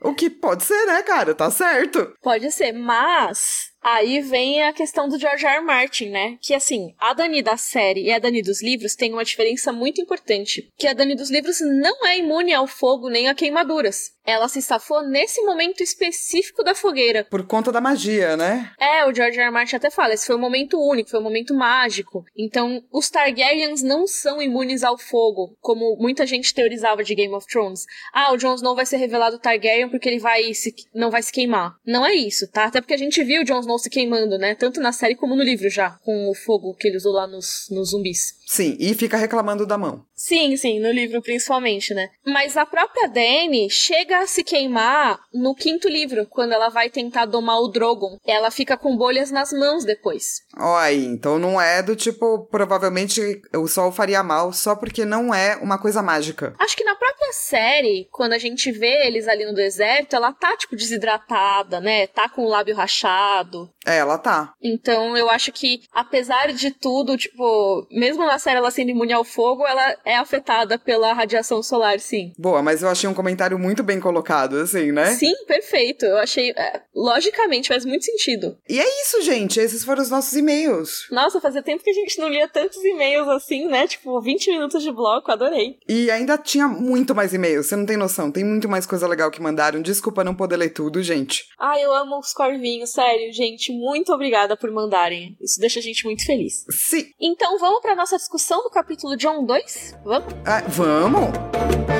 O 0.00 0.14
que 0.14 0.28
pode 0.28 0.64
ser, 0.64 0.86
né, 0.86 1.02
cara? 1.02 1.34
Tá 1.34 1.50
certo. 1.50 2.12
Pode 2.22 2.50
ser, 2.50 2.72
mas 2.72 3.70
aí 3.82 4.20
vem 4.20 4.62
a 4.62 4.72
questão 4.72 5.08
do 5.08 5.18
George 5.18 5.46
R. 5.46 5.56
R. 5.56 5.64
Martin, 5.64 6.10
né? 6.10 6.36
Que 6.42 6.54
assim, 6.54 6.94
a 6.98 7.14
Dani 7.14 7.42
da 7.42 7.56
série 7.56 8.04
e 8.04 8.12
a 8.12 8.18
Dani 8.18 8.42
dos 8.42 8.62
livros 8.62 8.94
tem 8.94 9.12
uma 9.12 9.24
diferença 9.24 9.72
muito 9.72 10.00
importante. 10.00 10.68
Que 10.76 10.86
a 10.86 10.92
Dani 10.92 11.14
dos 11.14 11.30
livros 11.30 11.60
não 11.60 12.06
é 12.06 12.18
imune 12.18 12.52
ao 12.52 12.66
fogo 12.66 13.08
nem 13.08 13.28
a 13.28 13.34
queimaduras. 13.34 14.12
Ela 14.28 14.46
se 14.46 14.60
safou 14.60 15.02
nesse 15.02 15.40
momento 15.40 15.82
específico 15.82 16.62
da 16.62 16.74
fogueira. 16.74 17.24
Por 17.30 17.46
conta 17.46 17.72
da 17.72 17.80
magia, 17.80 18.36
né? 18.36 18.70
É, 18.78 19.06
o 19.06 19.14
George 19.14 19.38
R. 19.38 19.46
R. 19.46 19.50
Martin 19.50 19.76
até 19.76 19.88
fala, 19.88 20.12
esse 20.12 20.26
foi 20.26 20.36
um 20.36 20.40
momento 20.40 20.78
único, 20.78 21.08
foi 21.08 21.18
um 21.18 21.22
momento 21.22 21.54
mágico. 21.54 22.26
Então, 22.36 22.84
os 22.92 23.08
Targaryens 23.08 23.82
não 23.82 24.06
são 24.06 24.42
imunes 24.42 24.84
ao 24.84 24.98
fogo, 24.98 25.56
como 25.62 25.96
muita 25.98 26.26
gente 26.26 26.52
teorizava 26.52 27.02
de 27.02 27.14
Game 27.14 27.34
of 27.34 27.46
Thrones. 27.46 27.86
Ah, 28.12 28.30
o 28.34 28.36
Jon 28.36 28.54
Snow 28.56 28.76
vai 28.76 28.84
ser 28.84 28.98
revelado 28.98 29.38
Targaryen 29.38 29.88
porque 29.88 30.06
ele 30.06 30.18
vai 30.18 30.52
se, 30.52 30.74
não 30.94 31.10
vai 31.10 31.22
se 31.22 31.32
queimar. 31.32 31.76
Não 31.86 32.04
é 32.04 32.14
isso, 32.14 32.46
tá? 32.52 32.64
Até 32.64 32.82
porque 32.82 32.92
a 32.92 32.98
gente 32.98 33.24
viu 33.24 33.40
o 33.40 33.44
Jon 33.46 33.60
Snow 33.60 33.78
se 33.78 33.88
queimando, 33.88 34.36
né? 34.36 34.54
Tanto 34.54 34.78
na 34.78 34.92
série 34.92 35.14
como 35.14 35.34
no 35.34 35.42
livro 35.42 35.70
já, 35.70 35.92
com 36.04 36.28
o 36.28 36.34
fogo 36.34 36.74
que 36.74 36.86
ele 36.86 36.98
usou 36.98 37.14
lá 37.14 37.26
nos, 37.26 37.66
nos 37.70 37.92
zumbis. 37.92 38.34
Sim, 38.46 38.76
e 38.78 38.94
fica 38.94 39.16
reclamando 39.16 39.64
da 39.64 39.78
mão. 39.78 40.04
Sim, 40.18 40.56
sim, 40.56 40.80
no 40.80 40.90
livro 40.90 41.22
principalmente, 41.22 41.94
né? 41.94 42.10
Mas 42.26 42.56
a 42.56 42.66
própria 42.66 43.08
Dany 43.08 43.70
chega 43.70 44.18
a 44.18 44.26
se 44.26 44.42
queimar 44.42 45.20
no 45.32 45.54
quinto 45.54 45.88
livro, 45.88 46.26
quando 46.26 46.52
ela 46.52 46.68
vai 46.68 46.90
tentar 46.90 47.24
domar 47.24 47.60
o 47.60 47.68
Drogon. 47.68 48.18
Ela 48.26 48.50
fica 48.50 48.76
com 48.76 48.96
bolhas 48.96 49.30
nas 49.30 49.52
mãos 49.52 49.84
depois. 49.84 50.42
Ó, 50.58 50.76
aí, 50.76 51.04
então 51.04 51.38
não 51.38 51.60
é 51.60 51.80
do 51.84 51.94
tipo, 51.94 52.48
provavelmente 52.50 53.40
o 53.54 53.68
sol 53.68 53.92
faria 53.92 54.20
mal 54.24 54.52
só 54.52 54.74
porque 54.74 55.04
não 55.04 55.32
é 55.32 55.54
uma 55.56 55.78
coisa 55.78 56.02
mágica. 56.02 56.52
Acho 56.58 56.76
que 56.76 56.82
na 56.82 56.96
própria 56.96 57.32
série, 57.32 58.08
quando 58.10 58.32
a 58.32 58.38
gente 58.38 58.72
vê 58.72 59.06
eles 59.06 59.28
ali 59.28 59.44
no 59.44 59.54
deserto, 59.54 60.16
ela 60.16 60.32
tá, 60.32 60.56
tipo, 60.56 60.74
desidratada, 60.74 61.80
né? 61.80 62.08
Tá 62.08 62.28
com 62.28 62.44
o 62.44 62.48
lábio 62.48 62.74
rachado. 62.74 63.70
É, 63.86 63.98
ela 63.98 64.18
tá. 64.18 64.52
Então 64.60 65.16
eu 65.16 65.30
acho 65.30 65.52
que, 65.52 65.82
apesar 65.92 66.52
de 66.52 66.72
tudo, 66.72 67.16
tipo, 67.16 67.86
mesmo 67.90 68.26
na 68.26 68.38
série 68.38 68.58
ela 68.58 68.70
sendo 68.70 68.90
imune 68.90 69.12
ao 69.12 69.24
fogo, 69.24 69.64
ela 69.64 69.96
é 70.08 70.16
afetada 70.16 70.78
pela 70.78 71.12
radiação 71.12 71.62
solar, 71.62 72.00
sim. 72.00 72.32
Boa, 72.38 72.62
mas 72.62 72.82
eu 72.82 72.88
achei 72.88 73.08
um 73.08 73.12
comentário 73.12 73.58
muito 73.58 73.82
bem 73.82 74.00
colocado, 74.00 74.56
assim, 74.56 74.90
né? 74.90 75.12
Sim, 75.12 75.34
perfeito. 75.46 76.06
Eu 76.06 76.16
achei. 76.16 76.50
É, 76.52 76.80
logicamente, 76.96 77.68
faz 77.68 77.84
muito 77.84 78.06
sentido. 78.06 78.56
E 78.66 78.80
é 78.80 79.02
isso, 79.02 79.20
gente. 79.20 79.60
Esses 79.60 79.84
foram 79.84 80.02
os 80.02 80.08
nossos 80.08 80.32
e-mails. 80.32 81.06
Nossa, 81.10 81.42
fazia 81.42 81.62
tempo 81.62 81.84
que 81.84 81.90
a 81.90 81.94
gente 81.94 82.18
não 82.18 82.30
lia 82.30 82.48
tantos 82.48 82.82
e-mails 82.82 83.28
assim, 83.28 83.68
né? 83.68 83.86
Tipo, 83.86 84.18
20 84.18 84.50
minutos 84.50 84.82
de 84.82 84.90
bloco, 84.90 85.30
adorei. 85.30 85.78
E 85.86 86.10
ainda 86.10 86.38
tinha 86.38 86.66
muito 86.66 87.14
mais 87.14 87.34
e-mails, 87.34 87.66
você 87.66 87.76
não 87.76 87.84
tem 87.84 87.98
noção. 87.98 88.32
Tem 88.32 88.44
muito 88.44 88.66
mais 88.66 88.86
coisa 88.86 89.06
legal 89.06 89.30
que 89.30 89.42
mandaram. 89.42 89.82
Desculpa 89.82 90.24
não 90.24 90.34
poder 90.34 90.56
ler 90.56 90.70
tudo, 90.70 91.02
gente. 91.02 91.44
Ah, 91.58 91.78
eu 91.78 91.92
amo 91.94 92.18
os 92.18 92.32
corvinhos, 92.32 92.90
sério, 92.90 93.30
gente 93.30 93.72
muito 93.72 94.10
obrigada 94.10 94.56
por 94.56 94.70
mandarem. 94.70 95.36
Isso 95.38 95.60
deixa 95.60 95.80
a 95.80 95.82
gente 95.82 96.04
muito 96.06 96.24
feliz. 96.24 96.64
Sim. 96.70 97.10
Então 97.20 97.58
vamos 97.58 97.82
para 97.82 97.94
nossa 97.94 98.16
discussão 98.16 98.62
do 98.62 98.70
capítulo 98.70 99.14
John 99.14 99.44
2? 99.44 99.97
Vamos? 100.04 100.34
Ah, 100.46 100.62
vamos? 100.68 101.97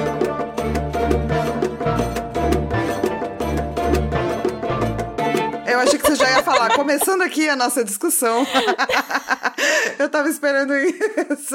Eu 5.79 5.83
achei 5.83 5.97
que 5.97 6.07
você 6.09 6.17
já 6.17 6.29
ia 6.29 6.43
falar, 6.43 6.75
começando 6.75 7.23
aqui 7.23 7.49
a 7.49 7.55
nossa 7.55 7.85
discussão. 7.85 8.45
Eu 9.97 10.09
tava 10.09 10.29
esperando 10.29 10.73
isso. 10.77 11.55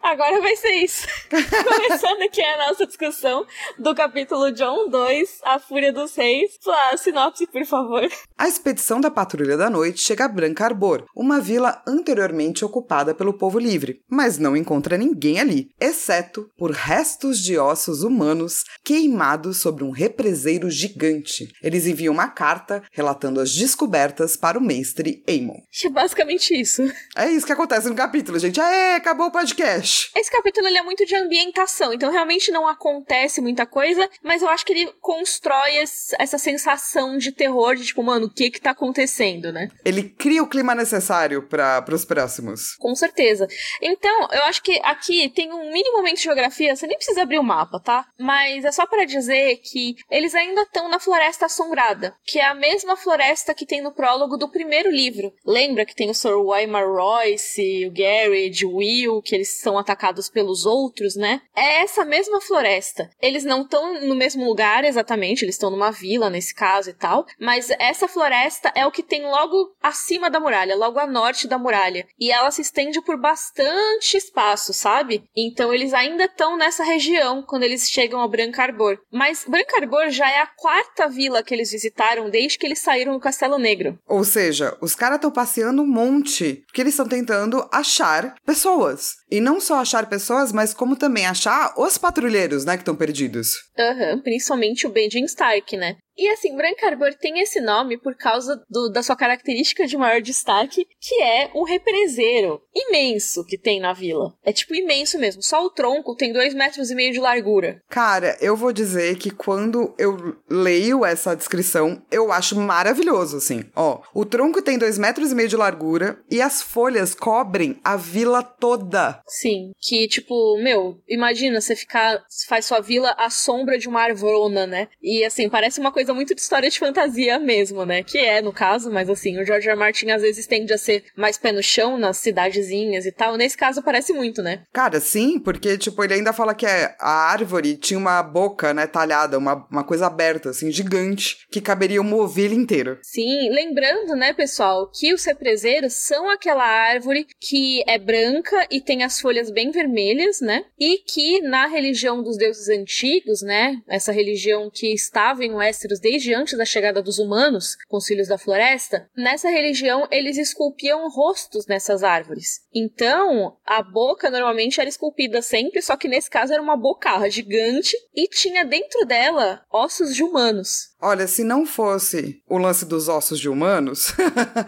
Agora 0.00 0.40
vai 0.40 0.54
ser 0.54 0.72
isso. 0.76 1.06
Começando 1.30 2.22
aqui 2.22 2.40
a 2.40 2.68
nossa 2.68 2.86
discussão 2.86 3.44
do 3.76 3.92
capítulo 3.94 4.52
John 4.52 4.88
2, 4.88 5.40
A 5.44 5.58
Fúria 5.58 5.92
dos 5.92 6.14
Reis. 6.14 6.56
Flá, 6.62 6.96
sinopse, 6.96 7.46
por 7.48 7.64
favor. 7.64 8.08
A 8.38 8.48
expedição 8.48 9.00
da 9.00 9.10
Patrulha 9.10 9.56
da 9.56 9.68
Noite 9.68 10.00
chega 10.00 10.24
a 10.24 10.28
Branca 10.28 10.64
Arbor, 10.64 11.04
uma 11.14 11.40
vila 11.40 11.82
anteriormente 11.86 12.64
ocupada 12.64 13.14
pelo 13.14 13.34
povo 13.34 13.58
livre, 13.58 14.02
mas 14.08 14.38
não 14.38 14.56
encontra 14.56 14.96
ninguém 14.96 15.40
ali, 15.40 15.68
exceto 15.80 16.48
por 16.56 16.70
restos 16.70 17.40
de 17.40 17.58
ossos 17.58 18.02
humanos 18.02 18.64
queimados 18.84 19.56
sobre 19.58 19.82
um 19.82 19.90
represeiro 19.90 20.70
gigante. 20.70 21.48
Eles 21.62 21.86
enviam 21.86 22.14
uma 22.14 22.28
carta 22.28 22.82
relatando 22.92 23.40
as 23.40 23.50
descobertas 23.64 24.36
para 24.36 24.58
o 24.58 24.62
mestre 24.62 25.24
Aemon. 25.26 25.56
É 25.84 25.88
basicamente 25.88 26.58
isso. 26.58 26.82
É 27.16 27.30
isso 27.30 27.46
que 27.46 27.52
acontece 27.52 27.88
no 27.88 27.94
capítulo, 27.94 28.38
gente. 28.38 28.60
Aê, 28.60 28.94
acabou 28.94 29.28
o 29.28 29.30
podcast. 29.30 30.10
Esse 30.14 30.30
capítulo 30.30 30.66
ele 30.66 30.78
é 30.78 30.82
muito 30.82 31.06
de 31.06 31.16
ambientação, 31.16 31.92
então 31.92 32.10
realmente 32.10 32.50
não 32.50 32.68
acontece 32.68 33.40
muita 33.40 33.64
coisa, 33.64 34.08
mas 34.22 34.42
eu 34.42 34.48
acho 34.48 34.66
que 34.66 34.72
ele 34.72 34.92
constrói 35.00 35.76
essa 36.18 36.38
sensação 36.38 37.16
de 37.16 37.32
terror, 37.32 37.74
de 37.74 37.86
tipo, 37.86 38.02
mano, 38.02 38.26
o 38.26 38.30
que 38.30 38.50
que 38.50 38.60
tá 38.60 38.70
acontecendo, 38.70 39.52
né? 39.52 39.70
Ele 39.84 40.02
cria 40.02 40.42
o 40.42 40.48
clima 40.48 40.74
necessário 40.74 41.42
para 41.48 41.84
os 41.92 42.04
próximos. 42.04 42.74
Com 42.76 42.94
certeza. 42.94 43.48
Então, 43.80 44.28
eu 44.30 44.42
acho 44.42 44.62
que 44.62 44.78
aqui 44.82 45.28
tem 45.30 45.52
um 45.52 45.72
mínimo 45.72 45.96
momento 45.96 46.16
de 46.16 46.24
geografia, 46.24 46.76
você 46.76 46.86
nem 46.86 46.96
precisa 46.96 47.22
abrir 47.22 47.38
o 47.38 47.42
mapa, 47.42 47.80
tá? 47.80 48.06
Mas 48.18 48.64
é 48.64 48.72
só 48.72 48.86
para 48.86 49.04
dizer 49.04 49.56
que 49.62 49.96
eles 50.10 50.34
ainda 50.34 50.62
estão 50.62 50.88
na 50.88 50.98
Floresta 50.98 51.46
Assombrada, 51.46 52.14
que 52.24 52.38
é 52.38 52.44
a 52.44 52.54
mesma 52.54 52.96
floresta 52.96 53.53
que 53.54 53.66
tem 53.66 53.80
no 53.80 53.92
prólogo 53.92 54.36
do 54.36 54.48
primeiro 54.48 54.90
livro. 54.90 55.32
Lembra 55.44 55.84
que 55.84 55.94
tem 55.94 56.10
o 56.10 56.14
Sir 56.14 56.36
Weimar 56.36 56.86
Royce, 56.86 57.86
o 57.86 57.90
Garrett, 57.90 58.66
o 58.66 58.76
Will, 58.76 59.22
que 59.22 59.34
eles 59.34 59.60
são 59.60 59.78
atacados 59.78 60.28
pelos 60.28 60.66
outros, 60.66 61.16
né? 61.16 61.40
É 61.54 61.82
essa 61.82 62.04
mesma 62.04 62.40
floresta. 62.40 63.10
Eles 63.20 63.44
não 63.44 63.62
estão 63.62 64.00
no 64.00 64.14
mesmo 64.14 64.44
lugar 64.44 64.84
exatamente, 64.84 65.44
eles 65.44 65.54
estão 65.54 65.70
numa 65.70 65.90
vila 65.90 66.30
nesse 66.30 66.54
caso 66.54 66.90
e 66.90 66.94
tal, 66.94 67.26
mas 67.38 67.70
essa 67.78 68.08
floresta 68.08 68.72
é 68.74 68.86
o 68.86 68.90
que 68.90 69.02
tem 69.02 69.22
logo 69.22 69.74
acima 69.82 70.30
da 70.30 70.40
muralha, 70.40 70.76
logo 70.76 70.98
a 70.98 71.06
norte 71.06 71.46
da 71.46 71.58
muralha. 71.58 72.06
E 72.18 72.30
ela 72.30 72.50
se 72.50 72.62
estende 72.62 73.00
por 73.02 73.18
bastante 73.18 74.16
espaço, 74.16 74.72
sabe? 74.72 75.24
Então 75.36 75.72
eles 75.72 75.92
ainda 75.92 76.24
estão 76.24 76.56
nessa 76.56 76.82
região 76.82 77.42
quando 77.42 77.62
eles 77.62 77.90
chegam 77.90 78.20
ao 78.20 78.28
Brancarbor. 78.28 78.98
Mas 79.10 79.44
Brancarbor 79.46 80.10
já 80.10 80.30
é 80.30 80.40
a 80.40 80.46
quarta 80.46 81.08
vila 81.08 81.42
que 81.42 81.54
eles 81.54 81.70
visitaram 81.70 82.30
desde 82.30 82.58
que 82.58 82.66
eles 82.66 82.78
saíram 82.78 83.12
do 83.12 83.20
Castelo 83.20 83.43
Negro. 83.58 83.98
Ou 84.06 84.24
seja, 84.24 84.76
os 84.80 84.94
caras 84.94 85.16
estão 85.16 85.30
passeando 85.30 85.82
um 85.82 85.86
monte, 85.86 86.62
porque 86.66 86.80
eles 86.80 86.94
estão 86.94 87.06
tentando 87.06 87.66
achar 87.70 88.34
pessoas. 88.44 89.14
E 89.30 89.40
não 89.40 89.60
só 89.60 89.76
achar 89.76 90.08
pessoas, 90.08 90.52
mas 90.52 90.74
como 90.74 90.96
também 90.96 91.26
achar 91.26 91.74
os 91.76 91.98
patrulheiros, 91.98 92.64
né, 92.64 92.76
que 92.76 92.82
estão 92.82 92.96
perdidos. 92.96 93.56
Aham, 93.78 94.14
uhum, 94.14 94.22
principalmente 94.22 94.86
o 94.86 94.90
Benjamin 94.90 95.26
Stark, 95.26 95.76
né? 95.76 95.96
E 96.16 96.28
assim, 96.28 96.56
Brancarbor 96.56 97.14
tem 97.14 97.40
esse 97.40 97.60
nome 97.60 97.98
por 97.98 98.14
causa 98.14 98.62
do, 98.68 98.88
da 98.90 99.02
sua 99.02 99.16
característica 99.16 99.86
de 99.86 99.96
maior 99.96 100.20
destaque, 100.20 100.86
que 101.00 101.22
é 101.22 101.50
o 101.54 101.64
represeiro 101.64 102.62
imenso 102.74 103.44
que 103.44 103.58
tem 103.58 103.80
na 103.80 103.92
vila. 103.92 104.34
É 104.44 104.52
tipo 104.52 104.74
imenso 104.74 105.18
mesmo. 105.18 105.42
Só 105.42 105.64
o 105.64 105.70
tronco 105.70 106.14
tem 106.16 106.32
dois 106.32 106.54
metros 106.54 106.90
e 106.90 106.94
meio 106.94 107.12
de 107.12 107.20
largura. 107.20 107.80
Cara, 107.88 108.36
eu 108.40 108.56
vou 108.56 108.72
dizer 108.72 109.16
que 109.16 109.30
quando 109.30 109.94
eu 109.98 110.36
leio 110.48 111.04
essa 111.04 111.34
descrição, 111.34 112.02
eu 112.10 112.30
acho 112.32 112.58
maravilhoso, 112.58 113.36
assim. 113.36 113.64
Ó, 113.74 114.00
o 114.14 114.24
tronco 114.24 114.62
tem 114.62 114.78
dois 114.78 114.98
metros 114.98 115.32
e 115.32 115.34
meio 115.34 115.48
de 115.48 115.56
largura 115.56 116.18
e 116.30 116.40
as 116.40 116.62
folhas 116.62 117.14
cobrem 117.14 117.80
a 117.82 117.96
vila 117.96 118.42
toda. 118.42 119.20
Sim, 119.26 119.72
que 119.80 120.06
tipo, 120.08 120.58
meu, 120.58 121.00
imagina 121.08 121.60
você 121.60 121.74
ficar, 121.74 122.22
faz 122.48 122.66
sua 122.66 122.80
vila 122.80 123.14
à 123.18 123.30
sombra 123.30 123.78
de 123.78 123.88
uma 123.88 124.02
arvorona, 124.02 124.66
né? 124.66 124.88
E 125.02 125.24
assim, 125.24 125.48
parece 125.48 125.80
uma 125.80 125.92
coisa 125.92 126.03
muito 126.12 126.34
de 126.34 126.40
história 126.40 126.68
de 126.68 126.78
fantasia 126.78 127.38
mesmo, 127.38 127.86
né? 127.86 128.02
Que 128.02 128.18
é, 128.18 128.42
no 128.42 128.52
caso, 128.52 128.90
mas 128.90 129.08
assim, 129.08 129.40
o 129.40 129.44
George 129.44 129.68
R. 129.68 129.76
Martin 129.76 130.10
às 130.10 130.22
vezes 130.22 130.46
tende 130.46 130.72
a 130.72 130.78
ser 130.78 131.04
mais 131.16 131.38
pé 131.38 131.52
no 131.52 131.62
chão 131.62 131.96
nas 131.96 132.16
cidadezinhas 132.18 133.06
e 133.06 133.12
tal. 133.12 133.36
Nesse 133.36 133.56
caso 133.56 133.82
parece 133.82 134.12
muito, 134.12 134.42
né? 134.42 134.62
Cara, 134.72 135.00
sim, 135.00 135.38
porque, 135.38 135.78
tipo, 135.78 136.02
ele 136.02 136.14
ainda 136.14 136.32
fala 136.32 136.54
que 136.54 136.66
é, 136.66 136.94
a 136.98 137.30
árvore 137.30 137.76
tinha 137.76 137.98
uma 137.98 138.22
boca, 138.22 138.74
né, 138.74 138.86
talhada, 138.86 139.38
uma, 139.38 139.66
uma 139.70 139.84
coisa 139.84 140.06
aberta, 140.06 140.50
assim, 140.50 140.70
gigante, 140.70 141.46
que 141.50 141.60
caberia 141.60 142.00
uma 142.00 142.16
ovelha 142.16 142.54
inteira. 142.54 142.98
Sim, 143.02 143.50
lembrando, 143.50 144.16
né, 144.16 144.32
pessoal, 144.32 144.90
que 144.92 145.14
os 145.14 145.24
represeiros 145.24 145.94
são 145.94 146.28
aquela 146.28 146.64
árvore 146.64 147.26
que 147.40 147.82
é 147.86 147.98
branca 147.98 148.66
e 148.70 148.80
tem 148.80 149.02
as 149.02 149.20
folhas 149.20 149.50
bem 149.50 149.70
vermelhas, 149.70 150.40
né? 150.40 150.64
E 150.78 150.98
que 150.98 151.40
na 151.42 151.66
religião 151.66 152.22
dos 152.22 152.36
deuses 152.36 152.68
antigos, 152.68 153.42
né? 153.42 153.80
Essa 153.88 154.12
religião 154.12 154.70
que 154.72 154.92
estava 154.92 155.44
em 155.44 155.54
Westeros 155.54 155.93
desde 156.00 156.34
antes 156.34 156.56
da 156.56 156.64
chegada 156.64 157.02
dos 157.02 157.18
humanos, 157.18 157.76
com 157.88 157.96
os 157.96 158.06
filhos 158.06 158.28
da 158.28 158.38
floresta, 158.38 159.08
nessa 159.16 159.48
religião 159.48 160.06
eles 160.10 160.36
esculpiam 160.36 161.08
rostos 161.08 161.66
nessas 161.66 162.02
árvores. 162.02 162.60
Então, 162.74 163.56
a 163.64 163.82
boca 163.82 164.30
normalmente 164.30 164.80
era 164.80 164.88
esculpida 164.88 165.42
sempre, 165.42 165.82
só 165.82 165.96
que 165.96 166.08
nesse 166.08 166.30
caso 166.30 166.52
era 166.52 166.62
uma 166.62 166.76
bocarra 166.76 167.30
gigante 167.30 167.96
e 168.14 168.28
tinha 168.28 168.64
dentro 168.64 169.04
dela 169.04 169.62
ossos 169.72 170.14
de 170.14 170.22
humanos. 170.22 170.94
Olha, 171.00 171.26
se 171.26 171.44
não 171.44 171.66
fosse 171.66 172.42
o 172.48 172.56
lance 172.56 172.84
dos 172.86 173.08
ossos 173.08 173.38
de 173.38 173.48
humanos, 173.48 174.12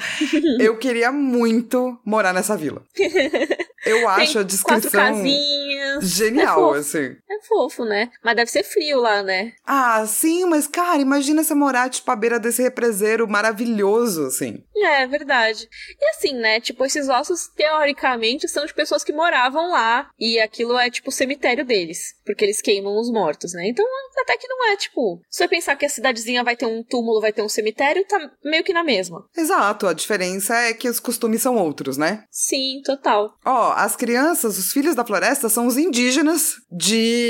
eu 0.60 0.78
queria 0.78 1.10
muito 1.10 1.98
morar 2.04 2.32
nessa 2.32 2.56
vila. 2.56 2.82
Eu 3.86 4.08
acho 4.08 4.32
Tem 4.32 4.40
a 4.42 4.44
descrição 4.44 5.24
genial, 6.02 6.74
é 6.74 6.78
assim. 6.80 7.16
É 7.36 7.46
fofo, 7.46 7.84
né? 7.84 8.10
Mas 8.24 8.36
deve 8.36 8.50
ser 8.50 8.62
frio 8.62 9.00
lá, 9.00 9.22
né? 9.22 9.52
Ah, 9.66 10.04
sim, 10.06 10.44
mas 10.46 10.66
cara, 10.66 11.02
imagina 11.02 11.44
você 11.44 11.54
morar 11.54 11.90
tipo 11.90 12.10
à 12.10 12.16
beira 12.16 12.38
desse 12.40 12.62
represeiro 12.62 13.28
maravilhoso, 13.28 14.26
assim. 14.26 14.64
É, 14.74 15.02
é 15.02 15.06
verdade. 15.06 15.68
E 16.00 16.04
assim, 16.10 16.32
né? 16.32 16.60
Tipo, 16.60 16.84
esses 16.84 17.08
ossos 17.08 17.48
teoricamente 17.48 18.48
são 18.48 18.64
de 18.64 18.72
pessoas 18.72 19.04
que 19.04 19.12
moravam 19.12 19.70
lá 19.70 20.08
e 20.18 20.40
aquilo 20.40 20.78
é 20.78 20.90
tipo 20.90 21.10
o 21.10 21.12
cemitério 21.12 21.64
deles, 21.64 22.14
porque 22.24 22.44
eles 22.44 22.60
queimam 22.60 22.98
os 22.98 23.10
mortos, 23.10 23.52
né? 23.52 23.68
Então, 23.68 23.84
até 24.22 24.36
que 24.36 24.48
não 24.48 24.64
é 24.70 24.76
tipo, 24.76 25.20
se 25.28 25.38
você 25.38 25.48
pensar 25.48 25.76
que 25.76 25.84
a 25.84 25.88
cidadezinha 25.88 26.42
vai 26.42 26.56
ter 26.56 26.66
um 26.66 26.82
túmulo, 26.82 27.20
vai 27.20 27.32
ter 27.32 27.42
um 27.42 27.48
cemitério, 27.48 28.06
tá 28.06 28.18
meio 28.44 28.64
que 28.64 28.72
na 28.72 28.82
mesma. 28.82 29.26
Exato, 29.36 29.86
a 29.86 29.92
diferença 29.92 30.54
é 30.54 30.72
que 30.72 30.88
os 30.88 31.00
costumes 31.00 31.42
são 31.42 31.56
outros, 31.56 31.96
né? 31.96 32.24
Sim, 32.30 32.80
total. 32.84 33.36
Ó, 33.44 33.72
as 33.72 33.94
crianças, 33.94 34.58
os 34.58 34.72
filhos 34.72 34.94
da 34.94 35.04
floresta 35.04 35.48
são 35.48 35.66
os 35.66 35.76
indígenas 35.76 36.54
de 36.70 37.25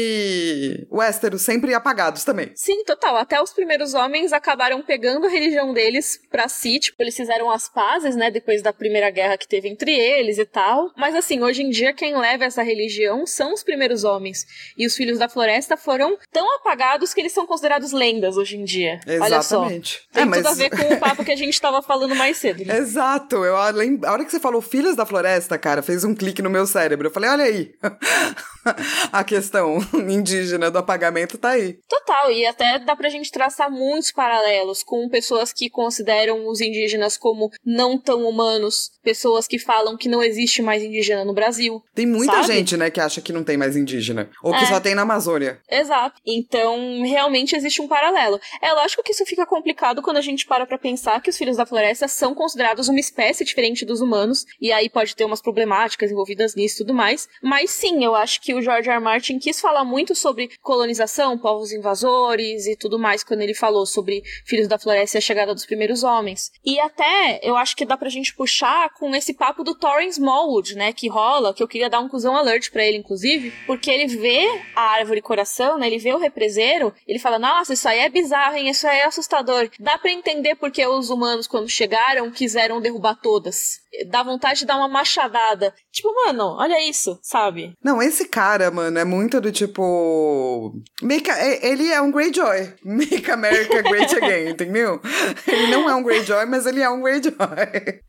Westeros, 0.90 1.42
sempre 1.42 1.74
apagados 1.74 2.24
também. 2.24 2.50
Sim, 2.54 2.84
total. 2.84 3.16
Até 3.16 3.40
os 3.40 3.52
primeiros 3.52 3.94
homens 3.94 4.32
acabaram 4.32 4.82
pegando 4.82 5.26
a 5.26 5.30
religião 5.30 5.72
deles 5.72 6.20
pra 6.30 6.48
si, 6.48 6.78
tipo, 6.78 6.96
eles 7.02 7.16
fizeram 7.16 7.50
as 7.50 7.68
pazes, 7.68 8.16
né, 8.16 8.30
depois 8.30 8.62
da 8.62 8.72
primeira 8.72 9.10
guerra 9.10 9.36
que 9.36 9.48
teve 9.48 9.68
entre 9.68 9.92
eles 9.92 10.38
e 10.38 10.44
tal. 10.44 10.90
Mas 10.96 11.14
assim, 11.14 11.42
hoje 11.42 11.62
em 11.62 11.70
dia 11.70 11.92
quem 11.92 12.16
leva 12.16 12.44
essa 12.44 12.62
religião 12.62 13.26
são 13.26 13.52
os 13.52 13.62
primeiros 13.62 14.04
homens. 14.04 14.46
E 14.76 14.86
os 14.86 14.96
filhos 14.96 15.18
da 15.18 15.28
floresta 15.28 15.76
foram 15.76 16.16
tão 16.32 16.54
apagados 16.56 17.12
que 17.12 17.20
eles 17.20 17.32
são 17.32 17.46
considerados 17.46 17.92
lendas 17.92 18.36
hoje 18.36 18.56
em 18.56 18.64
dia. 18.64 19.00
Exatamente. 19.06 19.32
Olha 19.32 19.42
só. 19.42 19.68
Tem 19.68 20.22
é, 20.22 20.24
mas... 20.24 20.38
tudo 20.38 20.48
a 20.48 20.54
ver 20.54 20.70
com 20.70 20.94
o 20.94 20.98
papo 20.98 21.24
que 21.24 21.32
a 21.32 21.36
gente 21.36 21.60
tava 21.60 21.82
falando 21.82 22.14
mais 22.14 22.36
cedo. 22.36 22.64
Né? 22.64 22.76
Exato. 22.78 23.44
Eu, 23.44 23.56
a 23.56 23.66
hora 24.12 24.24
que 24.24 24.30
você 24.30 24.40
falou 24.40 24.60
filhos 24.60 24.96
da 24.96 25.06
floresta, 25.06 25.58
cara, 25.58 25.82
fez 25.82 26.04
um 26.04 26.14
clique 26.14 26.42
no 26.42 26.50
meu 26.50 26.66
cérebro. 26.66 27.08
Eu 27.08 27.10
falei, 27.10 27.30
olha 27.30 27.44
aí 27.44 27.74
a 29.12 29.24
questão. 29.24 29.78
indígena 30.08 30.70
do 30.70 30.78
apagamento 30.78 31.38
tá 31.38 31.50
aí. 31.50 31.78
Total, 31.88 32.30
e 32.30 32.46
até 32.46 32.78
dá 32.78 32.94
pra 32.96 33.08
gente 33.08 33.30
traçar 33.30 33.70
muitos 33.70 34.10
paralelos 34.12 34.82
com 34.82 35.08
pessoas 35.08 35.52
que 35.52 35.68
consideram 35.70 36.46
os 36.48 36.60
indígenas 36.60 37.16
como 37.16 37.50
não 37.64 37.98
tão 37.98 38.26
humanos, 38.28 38.90
pessoas 39.02 39.46
que 39.46 39.58
falam 39.58 39.96
que 39.96 40.08
não 40.08 40.22
existe 40.22 40.62
mais 40.62 40.82
indígena 40.82 41.24
no 41.24 41.34
Brasil. 41.34 41.82
Tem 41.94 42.06
muita 42.06 42.32
sabe? 42.42 42.54
gente, 42.54 42.76
né, 42.76 42.90
que 42.90 43.00
acha 43.00 43.20
que 43.20 43.32
não 43.32 43.44
tem 43.44 43.56
mais 43.56 43.76
indígena. 43.76 44.30
Ou 44.42 44.52
que 44.52 44.64
É. 44.64 44.66
só 44.66 44.80
tem 44.80 44.94
na 44.94 45.02
Amazônia. 45.02 45.60
Exato. 45.70 46.20
Então, 46.26 47.02
realmente 47.02 47.54
existe 47.56 47.80
um 47.82 47.88
paralelo. 47.88 48.40
É 48.62 48.72
lógico 48.72 49.02
que 49.02 49.12
isso 49.12 49.24
fica 49.26 49.46
complicado 49.46 50.02
quando 50.02 50.16
a 50.18 50.20
gente 50.22 50.46
para 50.46 50.66
pra 50.66 50.78
pensar 50.78 51.20
que 51.20 51.30
os 51.30 51.36
filhos 51.36 51.56
da 51.56 51.66
floresta 51.66 52.08
são 52.08 52.34
considerados 52.34 52.88
uma 52.88 53.00
espécie 53.00 53.44
diferente 53.44 53.84
dos 53.84 54.00
humanos, 54.00 54.44
e 54.60 54.72
aí 54.72 54.88
pode 54.88 55.14
ter 55.14 55.24
umas 55.24 55.40
problemáticas 55.42 56.10
envolvidas 56.10 56.54
nisso 56.54 56.76
e 56.76 56.78
tudo 56.78 56.94
mais. 56.94 57.28
Mas 57.42 57.70
sim, 57.70 58.04
eu 58.04 58.14
acho 58.14 58.40
que 58.40 58.54
o 58.54 58.62
George 58.62 58.88
R. 58.88 58.96
R. 58.96 59.02
Martin 59.02 59.38
quis 59.38 59.60
falar 59.60 59.75
muito 59.84 60.14
sobre 60.14 60.50
colonização, 60.62 61.38
povos 61.38 61.72
invasores 61.72 62.66
e 62.66 62.76
tudo 62.76 62.98
mais 62.98 63.22
quando 63.22 63.42
ele 63.42 63.54
falou 63.54 63.86
sobre 63.86 64.22
filhos 64.44 64.68
da 64.68 64.78
floresta 64.78 65.16
e 65.16 65.18
a 65.18 65.22
chegada 65.22 65.54
dos 65.54 65.66
primeiros 65.66 66.02
homens. 66.02 66.50
E 66.64 66.78
até 66.80 67.40
eu 67.42 67.56
acho 67.56 67.76
que 67.76 67.84
dá 67.84 67.96
pra 67.96 68.08
gente 68.08 68.34
puxar 68.34 68.92
com 68.94 69.14
esse 69.14 69.34
papo 69.34 69.64
do 69.64 69.74
Thorin 69.74 70.08
Smallwood, 70.08 70.74
né, 70.74 70.92
que 70.92 71.08
rola, 71.08 71.54
que 71.54 71.62
eu 71.62 71.68
queria 71.68 71.90
dar 71.90 72.00
um 72.00 72.08
cuzão 72.08 72.36
alert 72.36 72.70
pra 72.70 72.84
ele, 72.84 72.98
inclusive, 72.98 73.52
porque 73.66 73.90
ele 73.90 74.06
vê 74.06 74.46
a 74.74 74.82
árvore 74.82 75.22
coração, 75.22 75.78
né, 75.78 75.86
ele 75.86 75.98
vê 75.98 76.12
o 76.12 76.18
represeiro, 76.18 76.92
ele 77.06 77.18
fala, 77.18 77.38
nossa, 77.38 77.72
isso 77.74 77.88
aí 77.88 77.98
é 77.98 78.08
bizarro, 78.08 78.56
hein, 78.56 78.68
isso 78.68 78.86
aí 78.86 78.98
é 78.98 79.04
assustador. 79.04 79.70
Dá 79.78 79.98
pra 79.98 80.10
entender 80.10 80.54
porque 80.56 80.86
os 80.86 81.10
humanos, 81.10 81.46
quando 81.46 81.68
chegaram, 81.68 82.30
quiseram 82.30 82.80
derrubar 82.80 83.18
todas. 83.20 83.80
Dá 84.08 84.22
vontade 84.22 84.60
de 84.60 84.66
dar 84.66 84.76
uma 84.76 84.88
machadada. 84.88 85.74
Tipo, 85.90 86.12
mano, 86.14 86.56
olha 86.58 86.82
isso, 86.88 87.18
sabe? 87.22 87.72
Não, 87.82 88.02
esse 88.02 88.26
cara, 88.28 88.70
mano, 88.70 88.98
é 88.98 89.04
muito 89.04 89.40
do 89.40 89.50
tipo. 89.52 90.72
Make 91.02 91.30
a- 91.30 91.38
é- 91.38 91.66
ele 91.66 91.90
é 91.90 92.00
um 92.00 92.10
Greyjoy. 92.10 92.74
Make 92.84 93.30
America 93.30 93.82
Great 93.82 94.14
Again, 94.16 94.50
entendeu? 94.52 95.00
Ele 95.46 95.66
não 95.68 95.88
é 95.88 95.94
um 95.94 96.02
Greyjoy, 96.02 96.46
mas 96.46 96.66
ele 96.66 96.80
é 96.82 96.88
um 96.90 97.00
Greyjoy. 97.02 97.32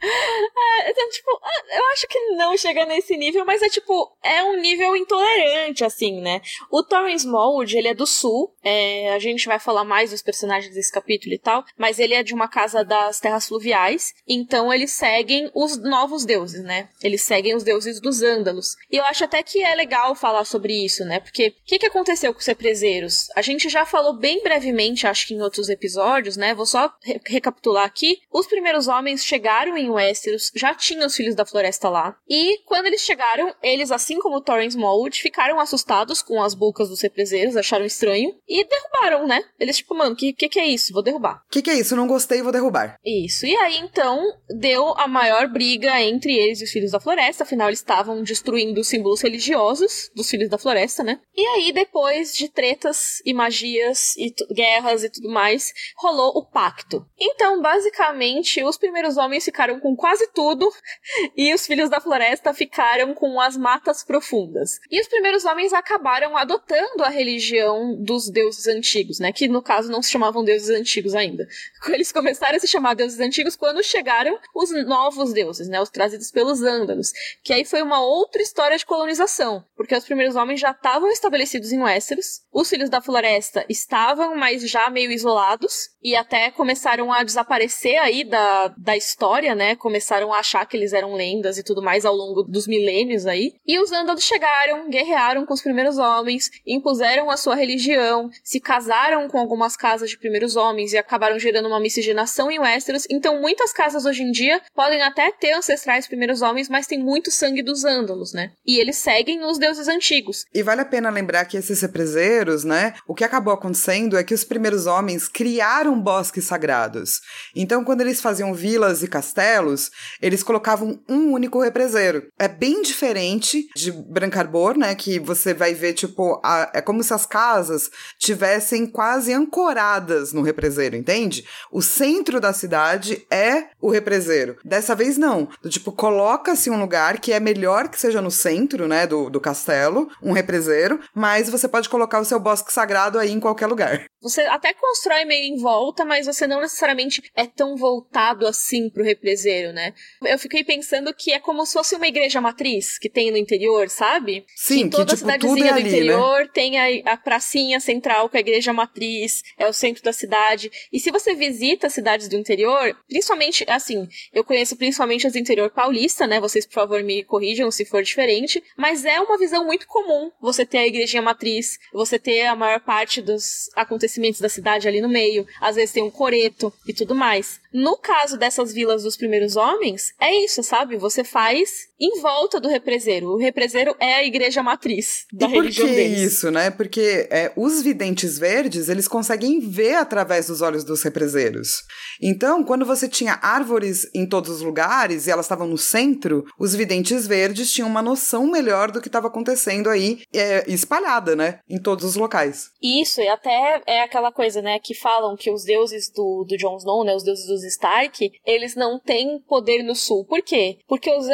É, 0.80 0.91
então, 0.91 1.10
tipo, 1.10 1.30
eu 1.76 1.86
acho 1.93 2.08
que 2.08 2.19
não 2.36 2.56
chega 2.58 2.86
nesse 2.86 3.17
nível, 3.17 3.45
mas 3.45 3.62
é 3.62 3.69
tipo, 3.69 4.12
é 4.23 4.43
um 4.43 4.58
nível 4.60 4.95
intolerante, 4.95 5.84
assim, 5.84 6.21
né? 6.21 6.41
O 6.69 6.84
Thorin 6.84 7.13
Smallwood, 7.15 7.76
ele 7.78 7.88
é 7.88 7.93
do 7.93 8.06
sul, 8.06 8.54
é, 8.63 9.13
a 9.13 9.19
gente 9.19 9.47
vai 9.47 9.60
falar 9.60 9.84
mais 9.84 10.12
dos 10.12 10.21
personagens 10.21 10.73
desse 10.73 10.91
capítulo 10.91 11.34
e 11.34 11.39
tal, 11.39 11.63
mas 11.78 12.00
ele 12.00 12.13
é 12.13 12.21
de 12.23 12.34
uma 12.34 12.47
casa 12.47 12.84
das 12.84 13.19
terras 13.19 13.47
fluviais, 13.47 14.13
então 14.28 14.71
eles 14.73 14.91
seguem 14.91 15.50
os 15.56 15.77
novos 15.78 16.26
deuses, 16.26 16.63
né? 16.63 16.90
Eles 17.02 17.22
seguem 17.22 17.56
os 17.56 17.63
deuses 17.63 18.00
dos 18.00 18.22
Ândalos. 18.22 18.76
E 18.92 18.98
eu 18.98 19.06
acho 19.06 19.24
até 19.24 19.42
que 19.44 19.63
é 19.63 19.74
legal 19.76 20.16
falar 20.16 20.46
sobre 20.46 20.74
isso, 20.74 21.04
né? 21.06 21.20
Porque 21.20 21.50
o 21.50 21.54
que, 21.66 21.80
que 21.80 21.86
aconteceu 21.86 22.34
com 22.34 22.40
os 22.40 22.46
represeiros? 22.46 23.28
A 23.36 23.42
gente 23.42 23.70
já 23.70 23.86
falou 23.86 24.13
bem 24.18 24.42
brevemente, 24.44 25.08
acho 25.08 25.28
que 25.28 25.34
em 25.34 25.42
outros 25.42 25.70
episódios, 25.70 26.38
né? 26.38 26.54
Vou 26.54 26.66
só 26.66 26.92
re- 27.04 27.20
recapitular 27.26 27.86
aqui. 27.86 28.20
Os 28.32 28.48
primeiros 28.48 28.88
homens 28.88 29.24
chegaram 29.24 29.78
em 29.78 29.90
Westeros, 29.90 30.52
já 30.56 30.74
tinham 30.74 31.06
os 31.08 31.16
filhos 31.16 31.36
da 31.36 31.46
floresta 31.46 31.90
lá. 31.90 32.16
E 32.30 32.60
quando 32.66 32.86
eles 32.88 33.02
chegaram, 33.02 33.54
eles, 33.62 33.92
assim 33.92 34.20
como 34.20 34.42
Thorin 34.42 34.68
Smallwood, 34.68 35.20
ficaram 35.22 35.60
assustados 35.60 36.22
com 36.22 36.42
as 36.42 36.54
bocas 36.54 36.90
dos 36.90 37.02
represeiros, 37.02 37.56
acharam 37.58 37.86
estranho 37.86 38.36
e 38.48 38.66
derrubaram, 38.66 39.28
né? 39.28 39.44
Eles, 39.60 39.78
tipo, 39.78 39.96
mano, 39.96 40.16
que, 40.16 40.34
que 40.34 40.50
que 40.50 40.60
é 40.60 40.66
isso? 40.66 40.94
Vou 40.94 41.04
derrubar. 41.04 41.44
O 41.48 41.50
que, 41.52 41.62
que 41.62 41.70
é 41.70 41.74
isso? 41.76 41.96
Não 41.96 42.08
gostei, 42.08 42.42
vou 42.42 42.52
derrubar. 42.52 42.98
Isso. 43.06 43.46
E 43.46 43.56
aí, 43.58 43.78
então, 43.78 44.22
deu 44.50 44.94
a 44.98 45.08
maior 45.08 45.48
briga 45.58 46.00
entre 46.00 46.38
eles 46.38 46.62
e 46.62 46.65
os 46.65 46.72
Filhos 46.72 46.91
da 46.91 47.00
Floresta. 47.00 47.43
Afinal, 47.43 47.67
eles 47.67 47.80
estavam 47.80 48.22
destruindo 48.22 48.80
os 48.80 48.88
símbolos 48.88 49.22
religiosos 49.22 50.12
dos 50.13 50.30
Filhos 50.30 50.50
da 50.50 50.58
Floresta, 50.60 51.04
né? 51.04 51.20
E 51.36 51.41
aí, 51.48 51.72
depois 51.72 52.36
de 52.36 52.48
tretas 52.48 53.24
e 53.26 53.34
magias 53.34 54.15
e 54.17 54.32
guerras 54.54 55.04
e 55.04 55.10
tudo 55.10 55.30
mais, 55.30 55.74
rolou 55.98 56.38
o 56.38 56.46
pacto. 56.46 57.04
Então, 57.20 57.60
basicamente, 57.60 58.63
os 58.63 58.78
primeiros 58.78 59.17
homens 59.17 59.46
ficaram 59.46 59.80
com 59.80 59.96
quase 59.96 60.28
tudo 60.32 60.72
e 61.36 61.52
os 61.54 61.65
Filhos 61.65 61.89
da 61.89 62.00
Floresta 62.00 62.54
ficaram 62.54 63.15
com 63.15 63.41
as 63.41 63.58
matas 63.58 64.04
profundas. 64.04 64.80
E 64.91 65.02
os 65.02 65.08
primeiros 65.08 65.43
homens 65.43 65.74
acabaram 65.74 66.38
adotando 66.38 67.04
a 67.04 67.10
religião 67.10 67.96
dos 68.00 68.30
deuses 68.30 68.67
antigos, 68.67 69.20
né? 69.20 69.32
Que 69.32 69.48
no 69.48 69.63
caso 69.63 69.91
não 69.91 70.04
se 70.04 70.12
chamavam 70.12 70.43
deuses 70.43 70.70
antigos 70.70 71.15
ainda. 71.15 71.48
Eles 71.89 72.12
começaram 72.12 72.58
a 72.58 72.60
se 72.60 72.67
chamar 72.67 72.93
deuses 72.93 73.20
antigos 73.20 73.56
quando 73.56 73.84
chegaram 73.84 74.38
os 74.54 74.70
novos 74.86 75.34
deuses, 75.34 75.47
né? 75.68 75.82
Os 75.82 75.90
trazidos 75.90 76.32
pelos 76.32 76.62
ândalos. 76.62 77.12
Que 77.44 77.54
aí 77.54 77.66
foi 77.66 77.82
uma 77.82 78.02
outra 78.02 78.42
história 78.42 78.78
de 78.78 78.86
colonização. 78.86 79.64
Porque 79.76 79.96
os 79.96 80.06
primeiros 80.06 80.36
homens 80.36 80.60
já 80.60 80.72
estavam 80.72 81.10
estabelecidos 81.10 81.72
em 81.72 81.82
Westeros. 81.82 82.42
Os 82.52 82.70
filhos 82.70 82.90
da 82.90 83.02
floresta 83.02 83.66
estavam, 83.70 84.36
mas 84.36 84.68
já 84.70 84.90
meio 84.90 85.12
isolados. 85.12 85.90
E 86.02 86.16
até 86.16 86.52
começaram 86.52 87.12
a 87.12 87.24
desaparecer 87.24 87.98
aí 87.98 88.24
da, 88.24 88.74
da 88.78 88.96
história, 88.96 89.54
né? 89.54 89.76
Começaram 89.76 90.34
a 90.34 90.40
achar 90.40 90.66
que 90.66 90.78
eles 90.78 90.94
eram 90.94 91.14
lendas 91.14 91.58
e 91.58 91.64
tudo 91.64 91.82
mais 91.82 92.06
ao 92.06 92.16
longo 92.16 92.44
dos 92.44 92.68
milênios 92.68 93.26
aí. 93.26 93.54
E 93.66 93.80
os 93.80 93.92
ândalos 93.92 94.24
chegaram, 94.24 94.90
guerrearam 94.90 95.46
com 95.46 95.54
os 95.54 95.62
primeiros 95.62 95.98
homens, 95.98 96.50
impuseram 96.66 97.30
a 97.30 97.38
sua 97.38 97.56
religião, 97.56 98.30
se 98.44 98.60
casaram 98.60 99.28
com 99.28 99.38
algumas 99.38 99.76
casas 99.76 100.10
de 100.10 100.18
primeiros 100.18 100.56
homens 100.56 100.94
e 100.94 100.98
acabaram 100.98 101.38
gerando 101.40 101.68
uma 101.68 101.80
miscigenação 101.80 102.50
em 102.50 102.60
Westeros. 102.60 103.06
Então, 103.10 103.42
muitas 103.42 103.74
casas 103.74 104.06
hoje 104.06 104.24
em 104.24 104.32
dia 104.32 104.62
podem 104.74 105.02
até 105.02 105.32
ter 105.39 105.54
ancestrais 105.54 106.08
primeiros 106.08 106.41
homens, 106.41 106.69
mas 106.69 106.88
tem 106.88 107.00
muito 107.00 107.32
sangue 107.32 107.62
dos 107.63 107.84
ândalos, 107.86 108.34
né? 108.34 108.52
E 108.65 108.80
eles 108.80 108.97
seguem 108.97 109.43
os 109.43 109.58
deuses 109.58 109.88
antigos. 109.88 110.45
E 110.54 110.63
vale 110.63 110.82
a 110.82 110.86
pena 110.86 111.10
lembrar 111.10 111.45
que 111.45 111.58
esses 111.58 111.82
represeiros, 111.82 112.63
né? 112.63 112.93
O 113.08 113.13
que 113.15 113.23
acabou 113.23 113.54
acontecendo 113.54 114.17
é 114.17 114.23
que 114.23 114.34
os 114.34 114.43
primeiros 114.43 114.86
homens 114.86 115.28
criaram 115.28 116.00
bosques 116.02 116.45
sagrados. 116.45 117.21
Então, 117.56 117.84
quando 117.84 118.02
eles 118.02 118.21
faziam 118.21 118.54
vilas 118.54 119.04
e 119.04 119.08
castelos, 119.08 119.91
eles 120.21 120.43
colocavam 120.43 121.00
um 121.08 121.32
único 121.34 121.62
represeiro. 121.62 122.28
É 122.39 122.47
bem 122.47 122.82
diferente 122.82 123.67
de 123.76 123.91
Brancarbor, 123.91 124.78
né? 124.78 124.95
Que 124.95 125.19
você 125.19 125.54
vai 125.54 125.73
ver, 125.73 125.93
tipo, 125.93 126.39
a- 126.43 126.71
é 126.73 126.82
como 126.82 127.04
se 127.04 127.13
as 127.13 127.26
casas 127.26 127.89
tivessem 128.17 128.86
quase 128.88 129.34
ancoradas 129.34 130.34
no 130.34 130.41
represeiro, 130.41 130.95
entende? 130.95 131.45
O 131.71 131.82
centro 131.82 132.39
da 132.39 132.54
cidade 132.54 133.26
é 133.32 133.65
o 133.82 133.89
represeiro. 133.89 134.58
Dessa 134.63 134.95
vez, 134.95 135.17
não. 135.17 135.27
Do 135.62 135.70
tipo, 135.70 135.92
coloca-se 135.92 136.70
um 136.70 136.80
lugar 136.80 137.20
que 137.20 137.32
é 137.32 137.40
melhor 137.40 137.88
que 137.90 138.00
seja 138.00 138.22
no 138.22 138.32
centro, 138.32 138.88
né, 138.88 139.08
do, 139.08 139.30
do 139.30 139.40
castelo, 139.40 140.10
um 140.22 140.32
represeiro, 140.32 141.00
mas 141.13 141.50
você 141.50 141.68
pode 141.68 141.90
colocar 141.90 142.20
o 142.20 142.26
seu 142.26 142.40
bosque 142.40 142.74
sagrado 142.74 143.20
aí 143.20 143.32
em 143.32 143.40
qualquer 143.40 143.68
lugar. 143.68 144.06
Você 144.22 144.42
até 144.42 144.74
constrói 144.74 145.26
meio 145.26 145.54
em 145.54 145.62
volta, 145.62 146.04
mas 146.04 146.26
você 146.26 146.48
não 146.48 146.60
necessariamente 146.60 147.22
é 147.36 147.46
tão 147.46 147.78
voltado 147.78 148.48
assim 148.48 148.90
pro 148.90 149.04
represeiro, 149.04 149.72
né? 149.72 149.94
Eu 150.24 150.40
fiquei 150.40 150.63
pensando 150.63 151.13
que 151.13 151.32
é 151.32 151.40
como 151.40 151.66
se 151.66 151.74
fosse 151.74 151.96
uma 151.96 152.08
igreja 152.08 152.42
matriz 152.42 152.98
que 152.98 153.10
tem 153.10 153.32
no 153.32 153.38
interior, 153.38 153.90
sabe? 153.90 154.46
Sim, 154.56 154.90
que 154.90 154.90
que, 154.90 154.90
toda 154.90 155.16
tipo, 155.16 155.28
tudo 155.40 155.56
cidadezinha 155.56 155.66
é 155.66 155.74
do 155.74 155.76
ali, 155.76 155.84
né? 155.84 155.90
interior 155.90 156.50
tem 156.50 156.78
a, 156.78 157.13
a 157.13 157.18
pracinha 157.18 157.80
central 157.80 158.30
com 158.30 158.38
a 158.38 158.40
igreja 158.40 158.74
matriz, 158.74 159.44
é 159.58 159.68
o 159.68 159.74
centro 159.74 160.04
da 160.04 160.13
cidade. 160.13 160.72
E 160.92 161.00
se 161.00 161.12
você 161.12 161.34
visita 161.36 161.90
cidades 161.90 162.28
do 162.28 162.36
interior, 162.36 162.96
principalmente, 163.08 163.66
assim, 163.68 164.08
eu 164.34 164.44
conheço 164.44 164.76
principalmente 164.76 165.16
as 165.25 165.34
do 165.34 165.39
interior 165.39 165.69
paulista, 165.69 166.27
né? 166.27 166.39
Vocês, 166.39 166.65
por 166.65 166.73
favor, 166.73 167.01
me 167.01 167.23
corrijam 167.23 167.71
se 167.71 167.86
for 167.86 168.03
diferente. 168.03 168.63
Mas 168.75 169.06
é 169.06 169.19
uma 169.19 169.38
visão 169.38 169.65
muito 169.65 169.88
comum 169.88 170.32
você 170.39 170.65
ter 170.65 170.80
a 170.80 170.88
igrejinha 170.88 171.21
matriz, 171.21 171.80
você 171.91 172.19
ter 172.19 172.45
a 172.45 172.56
maior 172.56 172.80
parte 172.80 173.21
dos 173.21 173.69
acontecimentos 173.75 174.39
da 174.39 174.49
cidade 174.49 174.88
ali 174.88 175.01
no 175.01 175.10
meio. 175.10 175.47
Às 175.60 175.75
vezes 175.75 175.93
tem 175.93 176.03
um 176.03 176.12
coreto 176.12 176.71
e 176.88 176.93
tudo 176.93 177.15
mais. 177.15 177.60
No 177.73 177.97
caso 177.97 178.38
dessas 178.38 178.73
vilas 178.73 179.03
dos 179.03 179.17
primeiros 179.17 179.56
homens, 179.56 180.13
é 180.19 180.34
isso, 180.43 180.62
sabe? 180.62 180.97
Você 180.97 181.23
faz 181.23 181.87
em 182.00 182.22
volta 182.22 182.60
do 182.60 182.68
represeiro. 182.68 183.28
O 183.28 183.38
represeiro 183.38 183.96
é 184.00 184.16
a 184.16 184.24
igreja 184.24 184.62
matriz 184.62 185.26
da 185.32 185.48
e 185.48 185.50
por 185.50 185.64
religião 185.64 185.88
que 185.88 185.96
deles. 185.96 186.22
isso, 186.22 186.52
né? 186.52 186.70
Porque 186.70 187.28
é, 187.30 187.52
os 187.56 187.82
videntes 187.82 188.38
verdes, 188.38 188.90
eles 188.90 189.08
conseguem 189.08 189.60
ver 189.60 189.96
através 189.96 190.48
dos 190.48 190.62
olhos 190.62 190.84
dos 190.84 191.02
represeiros. 191.02 191.84
Então, 192.22 192.64
quando 192.64 192.86
você 192.86 193.08
tinha 193.08 193.40
árvores 193.42 194.10
em 194.14 194.28
todos 194.28 194.50
os 194.52 194.62
lugares 194.62 195.28
e 195.28 195.32
elas 195.32 195.46
estavam 195.46 195.68
no 195.68 195.78
centro, 195.78 196.46
os 196.60 196.76
videntes 196.76 197.28
verdes 197.28 197.72
tinham 197.72 197.90
uma 197.90 198.02
noção 198.02 198.48
melhor 198.48 198.92
do 198.92 199.02
que 199.02 199.08
estava 199.08 199.28
acontecendo 199.28 199.90
aí, 199.90 200.22
é, 200.34 200.64
espalhada, 200.72 201.36
né? 201.36 201.60
Em 201.70 201.82
todos 201.82 202.04
os 202.04 202.16
locais. 202.16 202.72
Isso, 202.82 203.22
e 203.22 203.28
até 203.28 203.82
é 203.86 204.02
aquela 204.02 204.32
coisa, 204.32 204.62
né, 204.62 204.80
que 204.80 204.94
falam 204.94 205.36
que 205.36 205.52
os 205.52 205.64
deuses 205.64 206.10
do, 206.10 206.46
do 206.48 206.58
Jon 206.58 206.78
Snow, 206.78 207.04
né, 207.04 207.16
os 207.16 207.24
deuses 207.24 207.46
dos 207.48 207.64
Stark, 207.64 208.32
eles 208.46 208.76
não 208.76 209.00
têm 209.00 209.40
poder 209.48 209.84
no 209.84 209.96
sul. 209.96 210.26
Por 210.26 210.42
quê? 210.42 210.78
Porque 210.88 211.12
os 211.12 211.28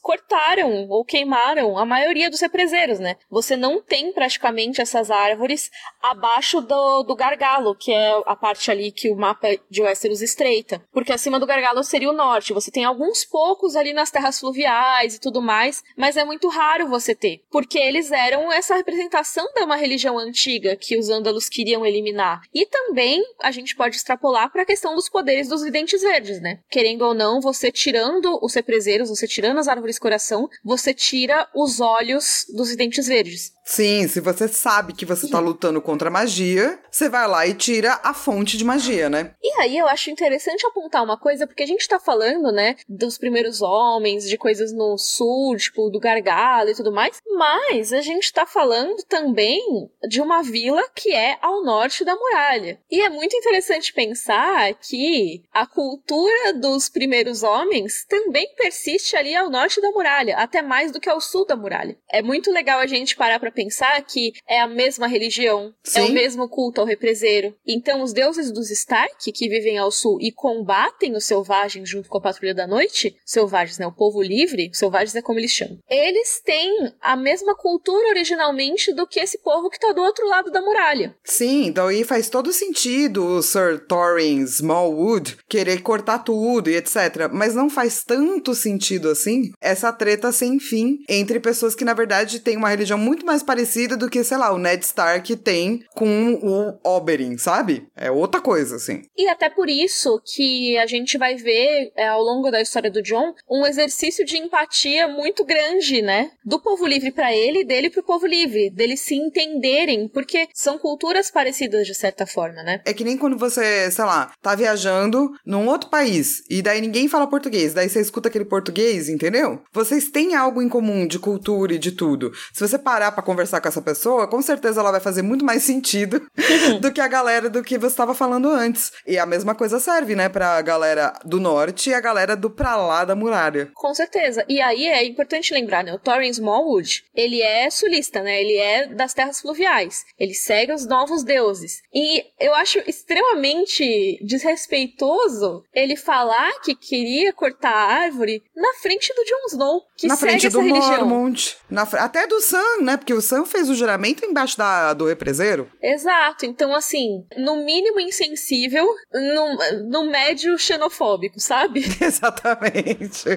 cortaram 0.00 0.88
ou 0.88 1.04
queimaram 1.04 1.78
a 1.78 1.84
maioria 1.84 2.30
dos 2.30 2.40
represeiros, 2.40 2.98
né? 2.98 3.16
Você 3.30 3.56
não 3.56 3.82
tem 3.82 4.12
praticamente 4.12 4.80
essas 4.80 5.10
árvores 5.10 5.70
abaixo 6.02 6.60
do, 6.60 7.02
do 7.02 7.14
gargalo, 7.14 7.74
que 7.74 7.92
é 7.92 8.22
a 8.26 8.36
parte 8.36 8.70
ali 8.70 8.90
que 8.90 9.10
o 9.10 9.16
mapa 9.16 9.48
de 9.70 9.82
Westeros 9.82 10.22
estreita. 10.22 10.82
Porque 10.92 11.12
acima 11.12 11.38
do 11.38 11.46
gargalo 11.46 11.82
seria 11.82 12.10
o 12.10 12.14
norte. 12.14 12.52
Você 12.52 12.70
tem 12.70 12.84
alguns 12.84 13.24
poucos 13.24 13.76
ali 13.76 13.92
nas 13.92 14.10
terras 14.10 14.38
fluviais 14.38 15.14
e 15.14 15.20
tudo 15.20 15.40
mais, 15.40 15.82
mas 15.96 16.16
é 16.16 16.24
muito 16.24 16.48
raro 16.48 16.88
você 16.88 17.14
ter. 17.14 17.42
Porque 17.50 17.78
eles 17.78 18.10
eram 18.10 18.52
essa 18.52 18.74
representação 18.74 19.46
de 19.54 19.62
uma 19.62 19.76
religião 19.76 20.18
antiga 20.18 20.76
que 20.76 20.98
os 20.98 21.08
ândalos 21.08 21.48
queriam 21.48 21.84
eliminar. 21.84 22.42
E 22.54 22.66
também 22.66 23.22
a 23.42 23.50
gente 23.50 23.76
pode 23.76 23.96
extrapolar 23.96 24.50
para 24.50 24.62
a 24.62 24.66
questão 24.66 24.94
dos 24.94 25.08
poderes 25.08 25.48
dos 25.48 25.62
videntes 25.62 26.02
verdes, 26.02 26.40
né? 26.40 26.60
Querendo 26.70 27.02
ou 27.02 27.14
não, 27.14 27.40
você 27.40 27.70
tirando 27.70 28.38
os 28.42 28.54
represeiros, 28.54 29.08
você 29.08 29.26
tirando 29.26 29.58
as 29.58 29.68
árvores 29.68 29.81
coração, 30.00 30.48
você 30.64 30.92
tira 30.94 31.48
os 31.54 31.80
olhos 31.80 32.46
dos 32.54 32.70
videntes 32.70 33.06
verdes. 33.06 33.52
Sim, 33.64 34.08
se 34.08 34.20
você 34.20 34.48
sabe 34.48 34.92
que 34.92 35.06
você 35.06 35.28
tá 35.28 35.38
lutando 35.38 35.80
contra 35.80 36.08
a 36.08 36.12
magia, 36.12 36.78
você 36.90 37.08
vai 37.08 37.28
lá 37.28 37.46
e 37.46 37.54
tira 37.54 38.00
a 38.02 38.12
fonte 38.12 38.56
de 38.56 38.64
magia, 38.64 39.08
né? 39.08 39.34
E 39.42 39.60
aí 39.60 39.78
eu 39.78 39.86
acho 39.86 40.10
interessante 40.10 40.66
apontar 40.66 41.02
uma 41.02 41.16
coisa, 41.16 41.46
porque 41.46 41.62
a 41.62 41.66
gente 41.66 41.86
tá 41.86 41.98
falando, 41.98 42.50
né, 42.50 42.74
dos 42.88 43.16
primeiros 43.16 43.62
homens, 43.62 44.28
de 44.28 44.36
coisas 44.36 44.72
no 44.72 44.98
sul, 44.98 45.56
tipo, 45.56 45.88
do 45.90 46.00
gargalo 46.00 46.70
e 46.70 46.74
tudo 46.74 46.92
mais, 46.92 47.20
mas 47.36 47.92
a 47.92 48.00
gente 48.00 48.32
tá 48.32 48.44
falando 48.44 49.02
também 49.04 49.60
de 50.08 50.20
uma 50.20 50.42
vila 50.42 50.82
que 50.94 51.12
é 51.12 51.38
ao 51.40 51.62
norte 51.62 52.04
da 52.04 52.16
muralha. 52.16 52.80
E 52.90 53.00
é 53.00 53.08
muito 53.08 53.36
interessante 53.36 53.92
pensar 53.92 54.74
que 54.74 55.42
a 55.52 55.66
cultura 55.66 56.52
dos 56.54 56.88
primeiros 56.88 57.42
homens 57.42 58.04
também 58.06 58.52
persiste 58.56 59.16
ali 59.16 59.34
ao 59.34 59.48
norte 59.48 59.80
da 59.80 59.90
muralha, 59.92 60.36
até 60.36 60.60
mais 60.60 60.90
do 60.90 61.00
que 61.00 61.08
ao 61.08 61.20
sul 61.20 61.46
da 61.46 61.54
muralha. 61.54 61.96
É 62.10 62.22
muito 62.22 62.50
legal 62.50 62.80
a 62.80 62.86
gente 62.86 63.16
parar 63.16 63.38
pra 63.38 63.51
pensar 63.52 64.02
que 64.02 64.32
é 64.48 64.60
a 64.60 64.66
mesma 64.66 65.06
religião, 65.06 65.74
Sim. 65.84 66.00
é 66.00 66.02
o 66.04 66.12
mesmo 66.12 66.48
culto 66.48 66.80
ao 66.80 66.86
represeiro. 66.86 67.54
Então, 67.66 68.02
os 68.02 68.12
deuses 68.12 68.50
dos 68.50 68.70
Stark, 68.70 69.30
que 69.30 69.48
vivem 69.48 69.78
ao 69.78 69.90
sul 69.90 70.18
e 70.20 70.32
combatem 70.32 71.14
os 71.14 71.24
selvagens 71.24 71.88
junto 71.88 72.08
com 72.08 72.18
a 72.18 72.20
Patrulha 72.20 72.54
da 72.54 72.66
Noite, 72.66 73.16
selvagens, 73.24 73.78
né? 73.78 73.86
O 73.86 73.92
povo 73.92 74.22
livre, 74.22 74.70
selvagens 74.72 75.14
é 75.14 75.22
como 75.22 75.38
eles 75.38 75.50
chamam. 75.50 75.78
Eles 75.88 76.40
têm 76.44 76.92
a 77.00 77.16
mesma 77.16 77.54
cultura 77.54 78.08
originalmente 78.08 78.92
do 78.92 79.06
que 79.06 79.20
esse 79.20 79.38
povo 79.38 79.70
que 79.70 79.78
tá 79.78 79.92
do 79.92 80.02
outro 80.02 80.26
lado 80.26 80.50
da 80.50 80.62
muralha. 80.62 81.14
Sim, 81.24 81.66
então 81.66 81.88
aí 81.88 82.04
faz 82.04 82.28
todo 82.28 82.52
sentido 82.52 83.24
o 83.24 83.42
Sir 83.42 83.86
Thorin 83.86 84.42
Smallwood 84.42 85.36
querer 85.48 85.82
cortar 85.82 86.20
tudo 86.20 86.70
e 86.70 86.76
etc. 86.76 87.30
Mas 87.32 87.54
não 87.54 87.68
faz 87.68 88.02
tanto 88.04 88.54
sentido 88.54 89.08
assim 89.08 89.52
essa 89.60 89.92
treta 89.92 90.32
sem 90.32 90.58
fim 90.58 90.98
entre 91.08 91.40
pessoas 91.40 91.74
que, 91.74 91.84
na 91.84 91.94
verdade, 91.94 92.40
têm 92.40 92.56
uma 92.56 92.68
religião 92.68 92.98
muito 92.98 93.26
mais 93.26 93.41
mais 93.42 93.44
parecida 93.44 93.96
do 93.96 94.08
que, 94.08 94.22
sei 94.24 94.36
lá, 94.36 94.52
o 94.52 94.58
Ned 94.58 94.84
Stark 94.84 95.36
tem 95.36 95.84
com 95.94 96.34
o 96.34 96.78
Oberyn, 96.88 97.36
sabe? 97.36 97.88
É 97.96 98.10
outra 98.10 98.40
coisa, 98.40 98.76
assim. 98.76 99.02
E 99.16 99.28
até 99.28 99.50
por 99.50 99.68
isso 99.68 100.20
que 100.34 100.78
a 100.78 100.86
gente 100.86 101.18
vai 101.18 101.34
ver 101.34 101.92
é, 101.96 102.08
ao 102.08 102.22
longo 102.22 102.50
da 102.50 102.60
história 102.60 102.90
do 102.90 103.02
John 103.02 103.34
um 103.50 103.66
exercício 103.66 104.24
de 104.24 104.38
empatia 104.38 105.08
muito 105.08 105.44
grande, 105.44 106.00
né? 106.00 106.30
Do 106.44 106.60
povo 106.60 106.86
livre 106.86 107.10
para 107.10 107.34
ele 107.34 107.60
e 107.60 107.64
dele 107.64 107.90
pro 107.90 108.02
povo 108.02 108.26
livre, 108.26 108.70
deles 108.70 109.00
se 109.00 109.14
entenderem, 109.14 110.08
porque 110.08 110.48
são 110.54 110.78
culturas 110.78 111.30
parecidas 111.30 111.86
de 111.86 111.94
certa 111.94 112.26
forma, 112.26 112.62
né? 112.62 112.80
É 112.84 112.94
que 112.94 113.04
nem 113.04 113.18
quando 113.18 113.36
você, 113.36 113.90
sei 113.90 114.04
lá, 114.04 114.32
tá 114.40 114.54
viajando 114.54 115.32
num 115.44 115.66
outro 115.66 115.90
país 115.90 116.42
e 116.48 116.62
daí 116.62 116.80
ninguém 116.80 117.08
fala 117.08 117.26
português, 117.26 117.74
daí 117.74 117.88
você 117.88 118.00
escuta 118.00 118.28
aquele 118.28 118.44
português, 118.44 119.08
entendeu? 119.08 119.62
Vocês 119.72 120.10
têm 120.10 120.34
algo 120.34 120.62
em 120.62 120.68
comum 120.68 121.06
de 121.06 121.18
cultura 121.18 121.74
e 121.74 121.78
de 121.78 121.92
tudo. 121.92 122.32
Se 122.52 122.66
você 122.66 122.78
parar 122.78 123.12
para 123.12 123.22
conversar 123.32 123.60
com 123.60 123.68
essa 123.68 123.80
pessoa, 123.80 124.28
com 124.28 124.42
certeza 124.42 124.80
ela 124.80 124.90
vai 124.90 125.00
fazer 125.00 125.22
muito 125.22 125.44
mais 125.44 125.62
sentido 125.62 126.20
do 126.80 126.92
que 126.92 127.00
a 127.00 127.08
galera 127.08 127.48
do 127.48 127.62
que 127.62 127.78
você 127.78 127.86
estava 127.86 128.14
falando 128.14 128.48
antes. 128.50 128.92
E 129.06 129.18
a 129.18 129.24
mesma 129.24 129.54
coisa 129.54 129.80
serve, 129.80 130.14
né, 130.14 130.28
pra 130.28 130.60
galera 130.60 131.14
do 131.24 131.40
norte 131.40 131.90
e 131.90 131.94
a 131.94 132.00
galera 132.00 132.36
do 132.36 132.50
pra 132.50 132.76
lá 132.76 133.04
da 133.04 133.16
muralha. 133.16 133.70
Com 133.74 133.94
certeza. 133.94 134.44
E 134.48 134.60
aí 134.60 134.86
é 134.86 135.04
importante 135.04 135.54
lembrar, 135.54 135.82
né, 135.82 135.94
o 135.94 135.98
Thorin 135.98 136.28
Smallwood, 136.28 137.04
ele 137.14 137.40
é 137.40 137.70
sulista, 137.70 138.22
né, 138.22 138.40
ele 138.40 138.56
é 138.56 138.86
das 138.88 139.14
terras 139.14 139.40
fluviais. 139.40 140.04
Ele 140.18 140.34
segue 140.34 140.72
os 140.72 140.86
novos 140.86 141.24
deuses. 141.24 141.80
E 141.94 142.24
eu 142.38 142.54
acho 142.54 142.78
extremamente 142.86 144.18
desrespeitoso 144.22 145.64
ele 145.74 145.96
falar 145.96 146.52
que 146.60 146.74
queria 146.74 147.32
cortar 147.32 147.72
a 147.72 147.92
árvore 148.02 148.42
na 148.54 148.74
frente 148.74 149.12
do 149.14 149.24
Jon 149.24 149.46
Snow, 149.48 149.82
que 149.96 150.06
na 150.06 150.16
segue 150.16 150.30
frente 150.30 150.46
essa 150.48 150.58
do 150.58 150.64
religião. 150.64 151.06
Mormont, 151.06 151.56
na, 151.70 151.82
até 151.82 152.26
do 152.26 152.40
Sam, 152.40 152.82
né, 152.82 152.96
porque 152.96 153.14
o 153.14 153.21
Sam 153.22 153.44
fez 153.44 153.70
o 153.70 153.74
juramento 153.74 154.24
embaixo 154.24 154.58
da, 154.58 154.92
do 154.92 155.06
represeiro. 155.06 155.70
Exato. 155.80 156.44
Então, 156.44 156.74
assim, 156.74 157.24
no 157.36 157.64
mínimo 157.64 158.00
insensível, 158.00 158.86
no, 159.12 159.88
no 159.88 160.10
médio 160.10 160.58
xenofóbico, 160.58 161.40
sabe? 161.40 161.84
Exatamente. 162.00 163.28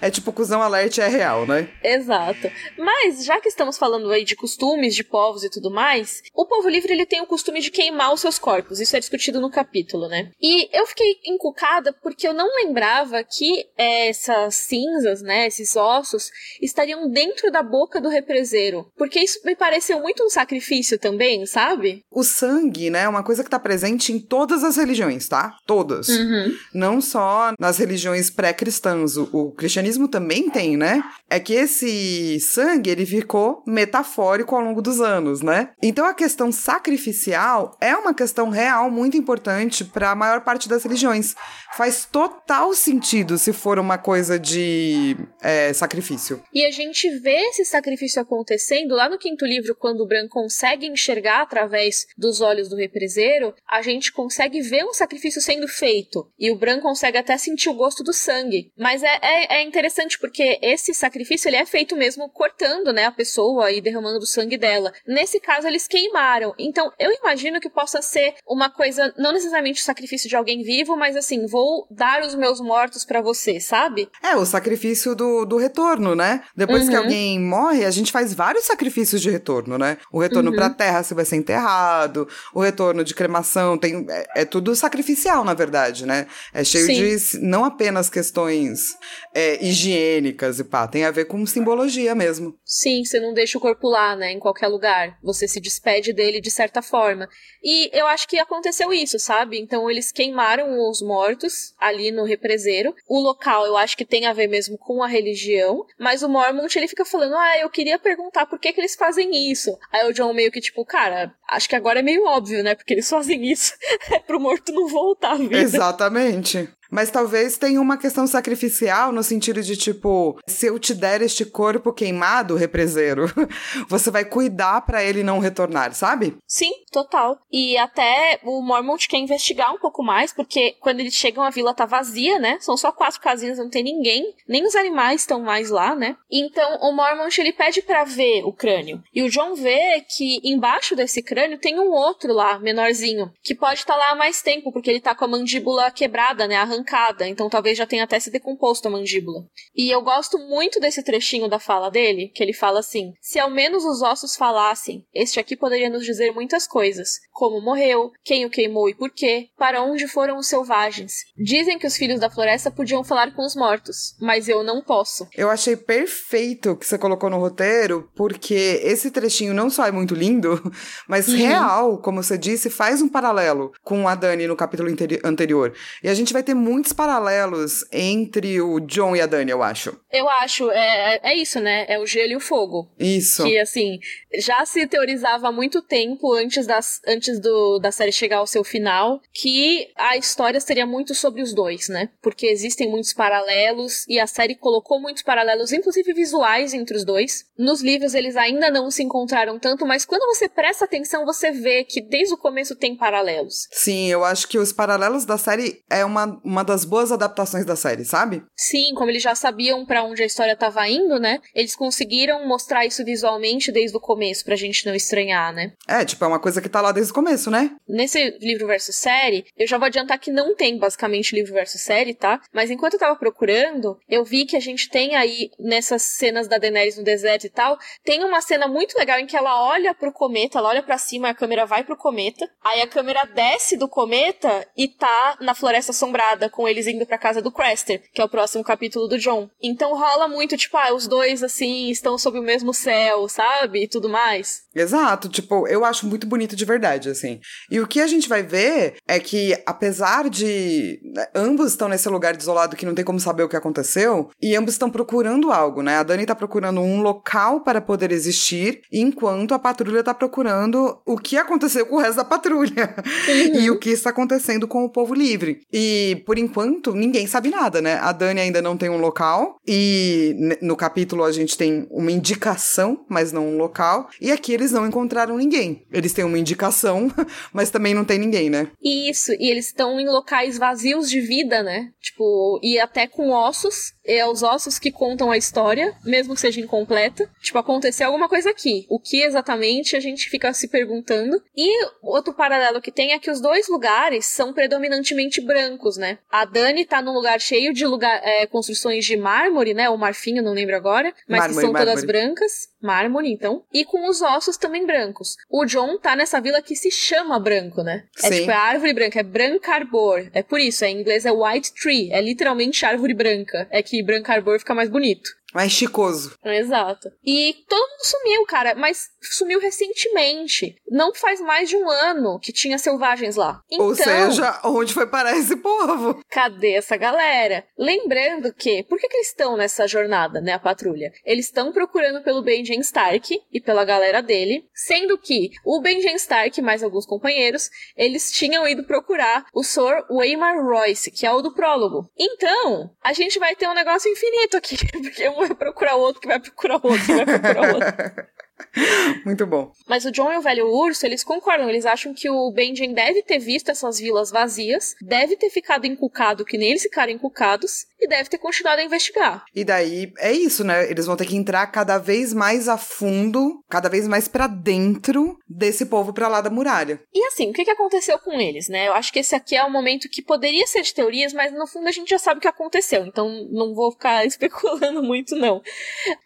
É 0.00 0.10
tipo, 0.10 0.32
cuzão 0.32 0.62
alert 0.62 0.98
é 0.98 1.08
real, 1.08 1.46
né? 1.46 1.68
Exato. 1.82 2.50
Mas, 2.78 3.24
já 3.24 3.40
que 3.40 3.48
estamos 3.48 3.78
falando 3.78 4.10
aí 4.10 4.24
de 4.24 4.36
costumes 4.36 4.94
de 4.94 5.04
povos 5.04 5.44
e 5.44 5.50
tudo 5.50 5.70
mais, 5.70 6.22
o 6.34 6.46
povo 6.46 6.68
livre 6.68 6.92
ele 6.92 7.06
tem 7.06 7.20
o 7.20 7.26
costume 7.26 7.60
de 7.60 7.70
queimar 7.70 8.12
os 8.12 8.20
seus 8.20 8.38
corpos. 8.38 8.80
Isso 8.80 8.96
é 8.96 9.00
discutido 9.00 9.40
no 9.40 9.50
capítulo, 9.50 10.08
né? 10.08 10.30
E 10.40 10.68
eu 10.76 10.86
fiquei 10.86 11.18
encucada 11.26 11.92
porque 12.02 12.26
eu 12.26 12.32
não 12.32 12.54
lembrava 12.56 13.22
que 13.22 13.66
essas 13.76 14.54
cinzas, 14.54 15.22
né, 15.22 15.46
esses 15.46 15.76
ossos, 15.76 16.30
estariam 16.60 17.10
dentro 17.10 17.50
da 17.50 17.62
boca 17.62 18.00
do 18.00 18.08
represeiro. 18.08 18.90
Porque 18.96 19.20
isso 19.26 19.40
me 19.44 19.56
pareceu 19.56 20.00
muito 20.00 20.24
um 20.24 20.30
sacrifício 20.30 20.98
também, 20.98 21.44
sabe? 21.46 22.04
O 22.10 22.22
sangue, 22.22 22.88
né, 22.88 23.02
é 23.02 23.08
uma 23.08 23.22
coisa 23.22 23.42
que 23.42 23.50
tá 23.50 23.58
presente 23.58 24.12
em 24.12 24.20
todas 24.20 24.62
as 24.62 24.76
religiões, 24.76 25.28
tá? 25.28 25.56
Todas. 25.66 26.08
Uhum. 26.08 26.56
Não 26.72 27.00
só 27.00 27.52
nas 27.58 27.78
religiões 27.78 28.30
pré-cristãs. 28.30 29.16
O, 29.16 29.28
o 29.32 29.50
cristianismo 29.52 30.08
também 30.08 30.48
tem, 30.48 30.76
né? 30.76 31.02
É 31.28 31.40
que 31.40 31.52
esse 31.52 32.38
sangue, 32.40 32.90
ele 32.90 33.04
ficou 33.04 33.62
metafórico 33.66 34.54
ao 34.54 34.62
longo 34.62 34.80
dos 34.80 35.00
anos, 35.00 35.42
né? 35.42 35.70
Então 35.82 36.06
a 36.06 36.14
questão 36.14 36.52
sacrificial 36.52 37.76
é 37.80 37.94
uma 37.96 38.14
questão 38.14 38.48
real 38.48 38.90
muito 38.90 39.16
importante 39.16 39.84
para 39.84 40.12
a 40.12 40.14
maior 40.14 40.42
parte 40.42 40.68
das 40.68 40.84
religiões. 40.84 41.34
Faz 41.76 42.06
total 42.06 42.72
sentido 42.74 43.36
se 43.36 43.52
for 43.52 43.78
uma 43.78 43.98
coisa 43.98 44.38
de 44.38 45.16
é, 45.42 45.72
sacrifício. 45.72 46.40
E 46.54 46.64
a 46.64 46.70
gente 46.70 47.10
vê 47.18 47.36
esse 47.48 47.64
sacrifício 47.64 48.22
acontecendo 48.22 48.94
lá 48.94 49.08
no 49.08 49.15
quinto 49.18 49.44
livro, 49.44 49.74
quando 49.74 50.00
o 50.00 50.06
Bran 50.06 50.28
consegue 50.28 50.86
enxergar 50.86 51.42
através 51.42 52.06
dos 52.16 52.40
olhos 52.40 52.68
do 52.68 52.76
represeiro, 52.76 53.54
a 53.68 53.82
gente 53.82 54.12
consegue 54.12 54.60
ver 54.60 54.84
um 54.84 54.92
sacrifício 54.92 55.40
sendo 55.40 55.68
feito. 55.68 56.30
E 56.38 56.50
o 56.50 56.56
Bran 56.56 56.80
consegue 56.80 57.18
até 57.18 57.36
sentir 57.36 57.68
o 57.68 57.74
gosto 57.74 58.02
do 58.02 58.12
sangue. 58.12 58.72
Mas 58.76 59.02
é, 59.02 59.18
é, 59.22 59.56
é 59.58 59.62
interessante 59.62 60.18
porque 60.18 60.58
esse 60.62 60.92
sacrifício 60.94 61.48
ele 61.48 61.56
é 61.56 61.66
feito 61.66 61.96
mesmo 61.96 62.28
cortando 62.30 62.92
né, 62.92 63.04
a 63.04 63.12
pessoa 63.12 63.70
e 63.70 63.80
derramando 63.80 64.18
o 64.18 64.26
sangue 64.26 64.56
dela. 64.56 64.92
Nesse 65.06 65.40
caso, 65.40 65.66
eles 65.66 65.86
queimaram. 65.86 66.54
Então, 66.58 66.92
eu 66.98 67.12
imagino 67.12 67.60
que 67.60 67.68
possa 67.70 68.00
ser 68.02 68.34
uma 68.46 68.70
coisa, 68.70 69.12
não 69.18 69.32
necessariamente 69.32 69.80
o 69.80 69.84
sacrifício 69.84 70.28
de 70.28 70.36
alguém 70.36 70.62
vivo, 70.62 70.96
mas 70.96 71.16
assim, 71.16 71.46
vou 71.46 71.86
dar 71.90 72.22
os 72.22 72.34
meus 72.34 72.60
mortos 72.60 73.04
para 73.04 73.20
você, 73.20 73.60
sabe? 73.60 74.08
É, 74.22 74.36
o 74.36 74.44
sacrifício 74.44 75.14
do, 75.14 75.44
do 75.44 75.56
retorno, 75.56 76.14
né? 76.14 76.42
Depois 76.56 76.84
Uhum. 76.84 76.90
que 76.90 76.96
alguém 76.96 77.40
morre, 77.40 77.84
a 77.84 77.90
gente 77.90 78.12
faz 78.12 78.32
vários 78.34 78.64
sacrifícios 78.64 79.05
de 79.20 79.30
retorno, 79.30 79.78
né? 79.78 79.98
O 80.10 80.18
retorno 80.20 80.50
Uhum. 80.50 80.56
pra 80.56 80.70
terra, 80.70 81.02
se 81.02 81.14
vai 81.14 81.24
ser 81.24 81.36
enterrado, 81.36 82.28
o 82.52 82.60
retorno 82.60 83.04
de 83.04 83.14
cremação, 83.14 83.78
tem, 83.78 84.04
é, 84.10 84.42
é 84.42 84.44
tudo 84.44 84.74
sacrificial, 84.74 85.44
na 85.44 85.54
verdade, 85.54 86.04
né? 86.04 86.26
É 86.52 86.64
cheio 86.64 86.86
Sim. 86.86 86.94
de 87.38 87.46
não 87.46 87.64
apenas 87.64 88.10
questões 88.10 88.96
é, 89.34 89.64
higiênicas 89.64 90.58
e 90.58 90.64
pá, 90.64 90.86
tem 90.88 91.04
a 91.04 91.10
ver 91.10 91.26
com 91.26 91.44
simbologia 91.46 92.14
mesmo. 92.14 92.58
Sim, 92.64 93.04
você 93.04 93.20
não 93.20 93.32
deixa 93.32 93.58
o 93.58 93.60
corpo 93.60 93.88
lá, 93.88 94.16
né, 94.16 94.32
em 94.32 94.38
qualquer 94.38 94.68
lugar. 94.68 95.16
Você 95.22 95.46
se 95.46 95.60
despede 95.60 96.12
dele 96.12 96.40
de 96.40 96.50
certa 96.50 96.82
forma. 96.82 97.28
E 97.62 97.90
eu 97.96 98.06
acho 98.06 98.26
que 98.28 98.38
aconteceu 98.38 98.92
isso, 98.92 99.18
sabe? 99.18 99.58
Então 99.58 99.90
eles 99.90 100.10
queimaram 100.10 100.88
os 100.90 101.00
mortos 101.02 101.74
ali 101.78 102.10
no 102.10 102.24
represeiro. 102.24 102.94
O 103.08 103.20
local 103.20 103.66
eu 103.66 103.76
acho 103.76 103.96
que 103.96 104.04
tem 104.04 104.26
a 104.26 104.32
ver 104.32 104.46
mesmo 104.48 104.76
com 104.78 105.02
a 105.02 105.06
religião, 105.06 105.84
mas 105.98 106.22
o 106.22 106.28
Mormont 106.28 106.74
ele 106.76 106.88
fica 106.88 107.04
falando: 107.04 107.34
"Ah, 107.36 107.58
eu 107.58 107.68
queria 107.70 107.98
perguntar 107.98 108.46
por 108.46 108.58
que 108.58 108.72
que 108.72 108.80
eles 108.80 108.95
fazem 108.96 109.50
isso". 109.50 109.76
Aí 109.92 110.08
o 110.08 110.12
John 110.12 110.32
meio 110.32 110.50
que 110.50 110.60
tipo, 110.60 110.84
cara, 110.84 111.32
acho 111.48 111.68
que 111.68 111.76
agora 111.76 112.00
é 112.00 112.02
meio 112.02 112.24
óbvio, 112.24 112.62
né? 112.62 112.74
Porque 112.74 112.94
eles 112.94 113.08
fazem 113.08 113.50
isso 113.50 113.74
é 114.12 114.18
pro 114.18 114.40
morto 114.40 114.72
não 114.72 114.88
voltar 114.88 115.36
vida. 115.36 115.56
Exatamente. 115.56 116.68
Mas 116.90 117.10
talvez 117.10 117.56
tenha 117.56 117.80
uma 117.80 117.96
questão 117.96 118.26
sacrificial 118.26 119.12
no 119.12 119.22
sentido 119.22 119.62
de 119.62 119.76
tipo, 119.76 120.38
se 120.46 120.66
eu 120.66 120.78
te 120.78 120.94
der 120.94 121.22
este 121.22 121.44
corpo 121.44 121.92
queimado, 121.92 122.56
represeiro, 122.56 123.26
você 123.88 124.10
vai 124.10 124.24
cuidar 124.24 124.80
para 124.82 125.02
ele 125.02 125.22
não 125.22 125.38
retornar, 125.38 125.94
sabe? 125.94 126.36
Sim, 126.46 126.72
total. 126.90 127.38
E 127.50 127.76
até 127.76 128.40
o 128.44 128.62
Mormont 128.62 129.08
quer 129.08 129.18
investigar 129.18 129.72
um 129.74 129.78
pouco 129.78 130.02
mais, 130.02 130.32
porque 130.32 130.76
quando 130.80 131.00
eles 131.00 131.14
chegam 131.14 131.42
a 131.42 131.50
vila 131.50 131.74
tá 131.74 131.86
vazia, 131.86 132.38
né? 132.38 132.58
São 132.60 132.76
só 132.76 132.92
quatro 132.92 133.20
casinhas, 133.20 133.58
não 133.58 133.68
tem 133.68 133.82
ninguém, 133.82 134.34
nem 134.48 134.64
os 134.66 134.74
animais 134.74 135.22
estão 135.22 135.40
mais 135.40 135.70
lá, 135.70 135.94
né? 135.94 136.16
Então 136.30 136.78
o 136.80 136.92
Mormont 136.92 137.40
ele 137.40 137.52
pede 137.52 137.82
para 137.82 138.04
ver 138.04 138.44
o 138.44 138.52
crânio. 138.52 139.02
E 139.14 139.22
o 139.22 139.30
John 139.30 139.54
vê 139.54 140.04
que 140.08 140.40
embaixo 140.44 140.94
desse 140.94 141.22
crânio 141.22 141.58
tem 141.58 141.78
um 141.78 141.90
outro 141.90 142.32
lá, 142.32 142.58
menorzinho, 142.58 143.32
que 143.42 143.54
pode 143.54 143.80
estar 143.80 143.94
tá 143.94 143.98
lá 143.98 144.10
há 144.10 144.14
mais 144.16 144.42
tempo, 144.42 144.72
porque 144.72 144.90
ele 144.90 145.00
tá 145.00 145.14
com 145.14 145.24
a 145.24 145.28
mandíbula 145.28 145.90
quebrada, 145.90 146.46
né? 146.46 146.56
Arrancada. 146.76 147.26
Então 147.26 147.48
talvez 147.48 147.76
já 147.76 147.86
tenha 147.86 148.04
até 148.04 148.20
se 148.20 148.30
decomposto 148.30 148.88
a 148.88 148.90
mandíbula. 148.90 149.44
E 149.74 149.90
eu 149.90 150.02
gosto 150.02 150.38
muito 150.38 150.78
desse 150.78 151.02
trechinho 151.02 151.48
da 151.48 151.58
fala 151.58 151.90
dele, 151.90 152.30
que 152.34 152.42
ele 152.42 152.52
fala 152.52 152.80
assim: 152.80 153.12
se 153.20 153.38
ao 153.38 153.50
menos 153.50 153.84
os 153.84 154.02
ossos 154.02 154.36
falassem, 154.36 155.04
este 155.14 155.40
aqui 155.40 155.56
poderia 155.56 155.90
nos 155.90 156.04
dizer 156.04 156.32
muitas 156.32 156.66
coisas, 156.66 157.18
como 157.32 157.60
morreu, 157.60 158.10
quem 158.24 158.44
o 158.44 158.50
queimou 158.50 158.88
e 158.88 158.94
por 158.94 159.10
quê, 159.10 159.48
para 159.56 159.82
onde 159.82 160.06
foram 160.06 160.38
os 160.38 160.46
selvagens. 160.46 161.12
Dizem 161.36 161.78
que 161.78 161.86
os 161.86 161.96
filhos 161.96 162.20
da 162.20 162.30
floresta 162.30 162.70
podiam 162.70 163.04
falar 163.04 163.34
com 163.34 163.44
os 163.44 163.56
mortos, 163.56 164.16
mas 164.20 164.48
eu 164.48 164.62
não 164.62 164.82
posso. 164.82 165.26
Eu 165.36 165.50
achei 165.50 165.76
perfeito 165.76 166.70
o 166.72 166.76
que 166.76 166.86
você 166.86 166.98
colocou 166.98 167.30
no 167.30 167.38
roteiro, 167.38 168.10
porque 168.14 168.80
esse 168.82 169.10
trechinho 169.10 169.54
não 169.54 169.70
só 169.70 169.86
é 169.86 169.92
muito 169.92 170.14
lindo, 170.14 170.60
mas 171.08 171.28
uhum. 171.28 171.36
real, 171.36 171.98
como 171.98 172.22
você 172.22 172.36
disse, 172.36 172.70
faz 172.70 173.00
um 173.00 173.08
paralelo 173.08 173.72
com 173.82 174.08
a 174.08 174.14
Dani 174.14 174.46
no 174.46 174.56
capítulo 174.56 174.90
anterior. 175.24 175.74
E 176.02 176.08
a 176.08 176.14
gente 176.14 176.32
vai 176.32 176.42
ter 176.42 176.54
muitos 176.66 176.92
paralelos 176.92 177.84
entre 177.92 178.60
o 178.60 178.80
John 178.80 179.14
e 179.14 179.20
a 179.20 179.26
Dani, 179.26 179.52
eu 179.52 179.62
acho. 179.62 179.96
Eu 180.12 180.28
acho, 180.28 180.68
é, 180.72 181.20
é 181.22 181.34
isso, 181.36 181.60
né? 181.60 181.86
É 181.88 181.96
o 181.98 182.06
gelo 182.06 182.32
e 182.32 182.36
o 182.36 182.40
fogo. 182.40 182.90
Isso. 182.98 183.44
Que, 183.44 183.56
assim, 183.58 184.00
já 184.38 184.66
se 184.66 184.84
teorizava 184.86 185.48
há 185.48 185.52
muito 185.52 185.80
tempo 185.80 186.32
antes, 186.32 186.66
das, 186.66 187.00
antes 187.06 187.38
do, 187.38 187.78
da 187.78 187.92
série 187.92 188.10
chegar 188.10 188.38
ao 188.38 188.46
seu 188.46 188.64
final 188.64 189.20
que 189.32 189.88
a 189.96 190.16
história 190.16 190.60
seria 190.60 190.86
muito 190.86 191.14
sobre 191.14 191.40
os 191.40 191.54
dois, 191.54 191.88
né? 191.88 192.08
Porque 192.20 192.46
existem 192.46 192.90
muitos 192.90 193.12
paralelos 193.12 194.04
e 194.08 194.18
a 194.18 194.26
série 194.26 194.56
colocou 194.56 195.00
muitos 195.00 195.22
paralelos, 195.22 195.72
inclusive 195.72 196.12
visuais, 196.12 196.74
entre 196.74 196.96
os 196.96 197.04
dois. 197.04 197.44
Nos 197.56 197.80
livros 197.80 198.14
eles 198.14 198.36
ainda 198.36 198.70
não 198.70 198.90
se 198.90 199.04
encontraram 199.04 199.58
tanto, 199.58 199.86
mas 199.86 200.04
quando 200.04 200.26
você 200.34 200.48
presta 200.48 200.84
atenção, 200.84 201.24
você 201.24 201.52
vê 201.52 201.84
que 201.84 202.00
desde 202.00 202.34
o 202.34 202.38
começo 202.38 202.74
tem 202.74 202.96
paralelos. 202.96 203.68
Sim, 203.70 204.08
eu 204.08 204.24
acho 204.24 204.48
que 204.48 204.58
os 204.58 204.72
paralelos 204.72 205.24
da 205.24 205.38
série 205.38 205.82
é 205.88 206.04
uma, 206.04 206.40
uma 206.42 206.55
das 206.64 206.84
boas 206.84 207.12
adaptações 207.12 207.64
da 207.64 207.76
série, 207.76 208.04
sabe? 208.04 208.42
Sim, 208.56 208.94
como 208.94 209.10
eles 209.10 209.22
já 209.22 209.34
sabiam 209.34 209.84
para 209.84 210.04
onde 210.04 210.22
a 210.22 210.26
história 210.26 210.52
estava 210.52 210.88
indo, 210.88 211.18
né? 211.18 211.40
Eles 211.54 211.76
conseguiram 211.76 212.46
mostrar 212.46 212.86
isso 212.86 213.04
visualmente 213.04 213.72
desde 213.72 213.96
o 213.96 214.00
começo, 214.00 214.44
pra 214.44 214.56
gente 214.56 214.86
não 214.86 214.94
estranhar, 214.94 215.52
né? 215.52 215.72
É, 215.86 216.04
tipo, 216.04 216.24
é 216.24 216.28
uma 216.28 216.40
coisa 216.40 216.60
que 216.60 216.68
tá 216.68 216.80
lá 216.80 216.92
desde 216.92 217.12
o 217.12 217.14
começo, 217.14 217.50
né? 217.50 217.70
Nesse 217.88 218.38
livro 218.40 218.66
versus 218.66 218.96
série, 218.96 219.44
eu 219.56 219.66
já 219.66 219.78
vou 219.78 219.86
adiantar 219.86 220.18
que 220.18 220.30
não 220.30 220.54
tem 220.54 220.78
basicamente 220.78 221.34
livro 221.34 221.52
versus 221.52 221.80
série, 221.80 222.14
tá? 222.14 222.40
Mas 222.52 222.70
enquanto 222.70 222.94
eu 222.94 223.00
tava 223.00 223.16
procurando, 223.16 223.98
eu 224.08 224.24
vi 224.24 224.44
que 224.44 224.56
a 224.56 224.60
gente 224.60 224.88
tem 224.88 225.14
aí, 225.14 225.50
nessas 225.58 226.02
cenas 226.02 226.48
da 226.48 226.58
Daenerys 226.58 226.96
no 226.96 227.04
deserto 227.04 227.44
e 227.44 227.50
tal, 227.50 227.78
tem 228.04 228.24
uma 228.24 228.40
cena 228.40 228.66
muito 228.66 228.96
legal 228.96 229.18
em 229.18 229.26
que 229.26 229.36
ela 229.36 229.68
olha 229.68 229.94
pro 229.94 230.12
cometa, 230.12 230.58
ela 230.58 230.68
olha 230.68 230.82
para 230.82 230.98
cima, 230.98 231.28
a 231.28 231.34
câmera 231.34 231.66
vai 231.66 231.84
pro 231.84 231.96
cometa, 231.96 232.48
aí 232.64 232.80
a 232.80 232.86
câmera 232.86 233.24
desce 233.34 233.76
do 233.76 233.88
cometa 233.88 234.66
e 234.76 234.88
tá 234.88 235.36
na 235.40 235.54
floresta 235.54 235.92
assombrada, 235.92 236.45
com 236.48 236.68
eles 236.68 236.86
indo 236.86 237.06
pra 237.06 237.18
casa 237.18 237.42
do 237.42 237.52
Craster, 237.52 238.02
que 238.12 238.20
é 238.20 238.24
o 238.24 238.28
próximo 238.28 238.64
capítulo 238.64 239.08
do 239.08 239.18
John. 239.18 239.48
Então 239.62 239.96
rola 239.96 240.28
muito, 240.28 240.56
tipo, 240.56 240.76
ah, 240.76 240.94
os 240.94 241.06
dois, 241.06 241.42
assim, 241.42 241.90
estão 241.90 242.18
sob 242.18 242.38
o 242.38 242.42
mesmo 242.42 242.72
céu, 242.72 243.28
sabe? 243.28 243.84
E 243.84 243.88
tudo 243.88 244.08
mais. 244.08 244.62
Exato, 244.74 245.28
tipo, 245.28 245.66
eu 245.66 245.84
acho 245.84 246.06
muito 246.06 246.26
bonito 246.26 246.54
de 246.54 246.64
verdade, 246.64 247.08
assim. 247.08 247.40
E 247.70 247.80
o 247.80 247.86
que 247.86 248.00
a 248.00 248.06
gente 248.06 248.28
vai 248.28 248.42
ver 248.42 248.96
é 249.08 249.18
que, 249.18 249.56
apesar 249.64 250.28
de 250.28 251.00
né, 251.14 251.26
ambos 251.34 251.72
estão 251.72 251.88
nesse 251.88 252.08
lugar 252.08 252.36
desolado 252.36 252.76
que 252.76 252.86
não 252.86 252.94
tem 252.94 253.04
como 253.04 253.18
saber 253.18 253.42
o 253.42 253.48
que 253.48 253.56
aconteceu, 253.56 254.30
e 254.40 254.54
ambos 254.54 254.74
estão 254.74 254.90
procurando 254.90 255.50
algo, 255.50 255.82
né? 255.82 255.96
A 255.96 256.02
Dani 256.02 256.26
tá 256.26 256.34
procurando 256.34 256.80
um 256.80 257.00
local 257.00 257.60
para 257.60 257.80
poder 257.80 258.12
existir, 258.12 258.82
enquanto 258.92 259.54
a 259.54 259.58
patrulha 259.58 260.02
tá 260.02 260.12
procurando 260.12 261.00
o 261.06 261.16
que 261.16 261.36
aconteceu 261.36 261.86
com 261.86 261.96
o 261.96 262.00
resto 262.00 262.16
da 262.16 262.24
patrulha. 262.24 262.94
Uhum. 263.28 263.60
e 263.60 263.70
o 263.70 263.78
que 263.78 263.90
está 263.90 264.10
acontecendo 264.10 264.68
com 264.68 264.84
o 264.84 264.90
povo 264.90 265.14
livre. 265.14 265.60
E, 265.72 266.22
por 266.26 266.35
enquanto, 266.38 266.94
ninguém 266.94 267.26
sabe 267.26 267.50
nada, 267.50 267.80
né? 267.80 267.94
A 267.94 268.12
Dani 268.12 268.40
ainda 268.40 268.62
não 268.62 268.76
tem 268.76 268.88
um 268.88 268.98
local, 268.98 269.58
e 269.66 270.34
no 270.60 270.76
capítulo 270.76 271.24
a 271.24 271.32
gente 271.32 271.56
tem 271.56 271.86
uma 271.90 272.10
indicação, 272.10 273.04
mas 273.08 273.32
não 273.32 273.48
um 273.48 273.56
local. 273.56 274.08
E 274.20 274.30
aqui 274.30 274.52
eles 274.52 274.72
não 274.72 274.86
encontraram 274.86 275.36
ninguém. 275.36 275.86
Eles 275.92 276.12
têm 276.12 276.24
uma 276.24 276.38
indicação, 276.38 277.10
mas 277.52 277.70
também 277.70 277.94
não 277.94 278.04
tem 278.04 278.18
ninguém, 278.18 278.50
né? 278.50 278.68
Isso, 278.82 279.32
e 279.32 279.50
eles 279.50 279.66
estão 279.66 279.98
em 280.00 280.08
locais 280.08 280.58
vazios 280.58 281.08
de 281.08 281.20
vida, 281.20 281.62
né? 281.62 281.90
Tipo, 282.00 282.60
e 282.62 282.78
até 282.78 283.06
com 283.06 283.30
ossos. 283.30 283.94
É 284.08 284.24
os 284.24 284.44
ossos 284.44 284.78
que 284.78 284.92
contam 284.92 285.32
a 285.32 285.36
história, 285.36 285.92
mesmo 286.04 286.34
que 286.34 286.40
seja 286.40 286.60
incompleta. 286.60 287.28
Tipo, 287.42 287.58
aconteceu 287.58 288.06
alguma 288.06 288.28
coisa 288.28 288.50
aqui. 288.50 288.86
O 288.88 289.00
que 289.00 289.22
exatamente 289.22 289.96
a 289.96 290.00
gente 290.00 290.30
fica 290.30 290.52
se 290.52 290.68
perguntando. 290.68 291.42
E 291.56 291.68
outro 292.00 292.32
paralelo 292.32 292.80
que 292.80 292.92
tem 292.92 293.12
é 293.12 293.18
que 293.18 293.30
os 293.30 293.40
dois 293.40 293.68
lugares 293.68 294.26
são 294.26 294.52
predominantemente 294.52 295.40
brancos, 295.40 295.96
né? 295.96 296.18
A 296.30 296.44
Dani 296.44 296.84
tá 296.84 297.00
num 297.00 297.12
lugar 297.12 297.40
cheio 297.40 297.72
de 297.72 297.86
lugar, 297.86 298.20
é, 298.22 298.46
construções 298.46 299.04
de 299.04 299.16
mármore, 299.16 299.74
né? 299.74 299.88
Ou 299.88 299.96
marfinho, 299.96 300.42
não 300.42 300.52
lembro 300.52 300.76
agora. 300.76 301.12
Mas 301.28 301.40
mármore, 301.40 301.54
que 301.54 301.60
são 301.60 301.72
mármore. 301.72 301.90
todas 301.90 302.04
brancas 302.04 302.68
mármore, 302.86 303.32
então, 303.32 303.64
e 303.72 303.84
com 303.84 304.08
os 304.08 304.22
ossos 304.22 304.56
também 304.56 304.86
brancos. 304.86 305.36
O 305.50 305.64
John 305.64 305.98
tá 305.98 306.14
nessa 306.14 306.40
vila 306.40 306.62
que 306.62 306.76
se 306.76 306.90
chama 306.90 307.38
branco, 307.38 307.82
né? 307.82 308.04
É 308.22 308.28
Sim. 308.28 308.34
É 308.34 308.38
tipo, 308.38 308.50
é 308.52 308.54
árvore 308.54 308.92
branca, 308.92 309.20
é 309.20 309.22
brancarbor. 309.24 310.28
É 310.32 310.42
por 310.42 310.60
isso, 310.60 310.84
em 310.84 311.00
inglês 311.00 311.26
é 311.26 311.32
white 311.32 311.74
tree, 311.74 312.12
é 312.12 312.20
literalmente 312.20 312.86
árvore 312.86 313.12
branca. 313.12 313.66
É 313.70 313.82
que 313.82 314.02
brancarbor 314.02 314.58
fica 314.58 314.74
mais 314.74 314.88
bonito 314.88 315.28
mais 315.56 315.72
chicoso. 315.72 316.34
Exato. 316.44 317.08
E 317.24 317.64
todo 317.66 317.80
mundo 317.80 318.04
sumiu, 318.04 318.44
cara, 318.44 318.74
mas 318.74 319.08
sumiu 319.22 319.58
recentemente. 319.58 320.76
Não 320.86 321.14
faz 321.14 321.40
mais 321.40 321.68
de 321.70 321.76
um 321.76 321.90
ano 321.90 322.38
que 322.38 322.52
tinha 322.52 322.76
selvagens 322.78 323.36
lá. 323.36 323.62
Então, 323.70 323.86
Ou 323.86 323.94
seja, 323.94 324.60
onde 324.64 324.92
foi 324.92 325.06
parar 325.06 325.34
esse 325.34 325.56
povo? 325.56 326.20
Cadê 326.28 326.74
essa 326.74 326.96
galera? 326.98 327.64
Lembrando 327.78 328.52
que, 328.52 328.82
por 328.82 328.98
que, 328.98 329.08
que 329.08 329.16
eles 329.16 329.28
estão 329.28 329.56
nessa 329.56 329.88
jornada, 329.88 330.42
né, 330.42 330.52
a 330.52 330.58
patrulha? 330.58 331.10
Eles 331.24 331.46
estão 331.46 331.72
procurando 331.72 332.22
pelo 332.22 332.42
Benjen 332.42 332.80
Stark 332.80 333.40
e 333.50 333.58
pela 333.58 333.84
galera 333.84 334.20
dele, 334.20 334.68
sendo 334.74 335.16
que 335.16 335.50
o 335.64 335.80
Benjen 335.80 336.16
Stark 336.16 336.60
e 336.60 336.62
mais 336.62 336.82
alguns 336.82 337.06
companheiros, 337.06 337.70
eles 337.96 338.30
tinham 338.30 338.68
ido 338.68 338.84
procurar 338.84 339.46
o 339.54 339.64
Sir 339.64 340.04
Waymar 340.10 340.62
Royce, 340.62 341.10
que 341.10 341.24
é 341.24 341.32
o 341.32 341.40
do 341.40 341.54
prólogo. 341.54 342.10
Então, 342.18 342.90
a 343.02 343.14
gente 343.14 343.38
vai 343.38 343.56
ter 343.56 343.66
um 343.68 343.74
negócio 343.74 344.10
infinito 344.10 344.58
aqui, 344.58 344.76
porque 344.92 345.28
um 345.30 345.45
vai 345.48 345.56
procurar 345.56 345.96
outro, 345.96 346.20
que 346.20 346.28
vai 346.28 346.40
procurar 346.40 346.80
outro, 346.82 347.04
que 347.04 347.14
vai 347.14 347.24
procurar 347.24 347.74
outro. 347.74 348.26
Muito 349.24 349.46
bom. 349.46 349.72
Mas 349.88 350.04
o 350.04 350.10
John 350.10 350.32
e 350.32 350.38
o 350.38 350.42
velho 350.42 350.66
urso, 350.66 351.06
eles 351.06 351.24
concordam. 351.24 351.68
Eles 351.68 351.86
acham 351.86 352.14
que 352.14 352.28
o 352.28 352.50
Benjen 352.50 352.94
deve 352.94 353.22
ter 353.22 353.38
visto 353.38 353.70
essas 353.70 353.98
vilas 353.98 354.30
vazias, 354.30 354.94
deve 355.00 355.36
ter 355.36 355.50
ficado 355.50 355.86
encucado, 355.86 356.44
que 356.44 356.58
nem 356.58 356.70
eles 356.70 356.82
ficaram 356.82 357.12
encucados, 357.12 357.86
e 357.98 358.06
deve 358.08 358.28
ter 358.28 358.38
continuado 358.38 358.80
a 358.80 358.84
investigar. 358.84 359.44
E 359.54 359.64
daí 359.64 360.12
é 360.18 360.32
isso, 360.32 360.62
né? 360.64 360.90
Eles 360.90 361.06
vão 361.06 361.16
ter 361.16 361.26
que 361.26 361.36
entrar 361.36 361.66
cada 361.68 361.98
vez 361.98 362.32
mais 362.32 362.68
a 362.68 362.76
fundo, 362.76 363.62
cada 363.68 363.88
vez 363.88 364.06
mais 364.06 364.28
para 364.28 364.46
dentro 364.46 365.38
desse 365.48 365.86
povo 365.86 366.12
pra 366.12 366.28
lá 366.28 366.40
da 366.40 366.50
muralha. 366.50 367.00
E 367.14 367.24
assim, 367.26 367.50
o 367.50 367.52
que, 367.52 367.64
que 367.64 367.70
aconteceu 367.70 368.18
com 368.18 368.32
eles, 368.32 368.68
né? 368.68 368.88
Eu 368.88 368.94
acho 368.94 369.12
que 369.12 369.18
esse 369.18 369.34
aqui 369.34 369.56
é 369.56 369.64
o 369.64 369.70
momento 369.70 370.08
que 370.08 370.22
poderia 370.22 370.66
ser 370.66 370.82
de 370.82 370.94
teorias, 370.94 371.32
mas 371.32 371.52
no 371.52 371.66
fundo 371.66 371.88
a 371.88 371.92
gente 371.92 372.10
já 372.10 372.18
sabe 372.18 372.38
o 372.38 372.40
que 372.40 372.48
aconteceu, 372.48 373.06
então 373.06 373.28
não 373.50 373.74
vou 373.74 373.92
ficar 373.92 374.24
especulando 374.26 375.02
muito, 375.02 375.34
não. 375.34 375.62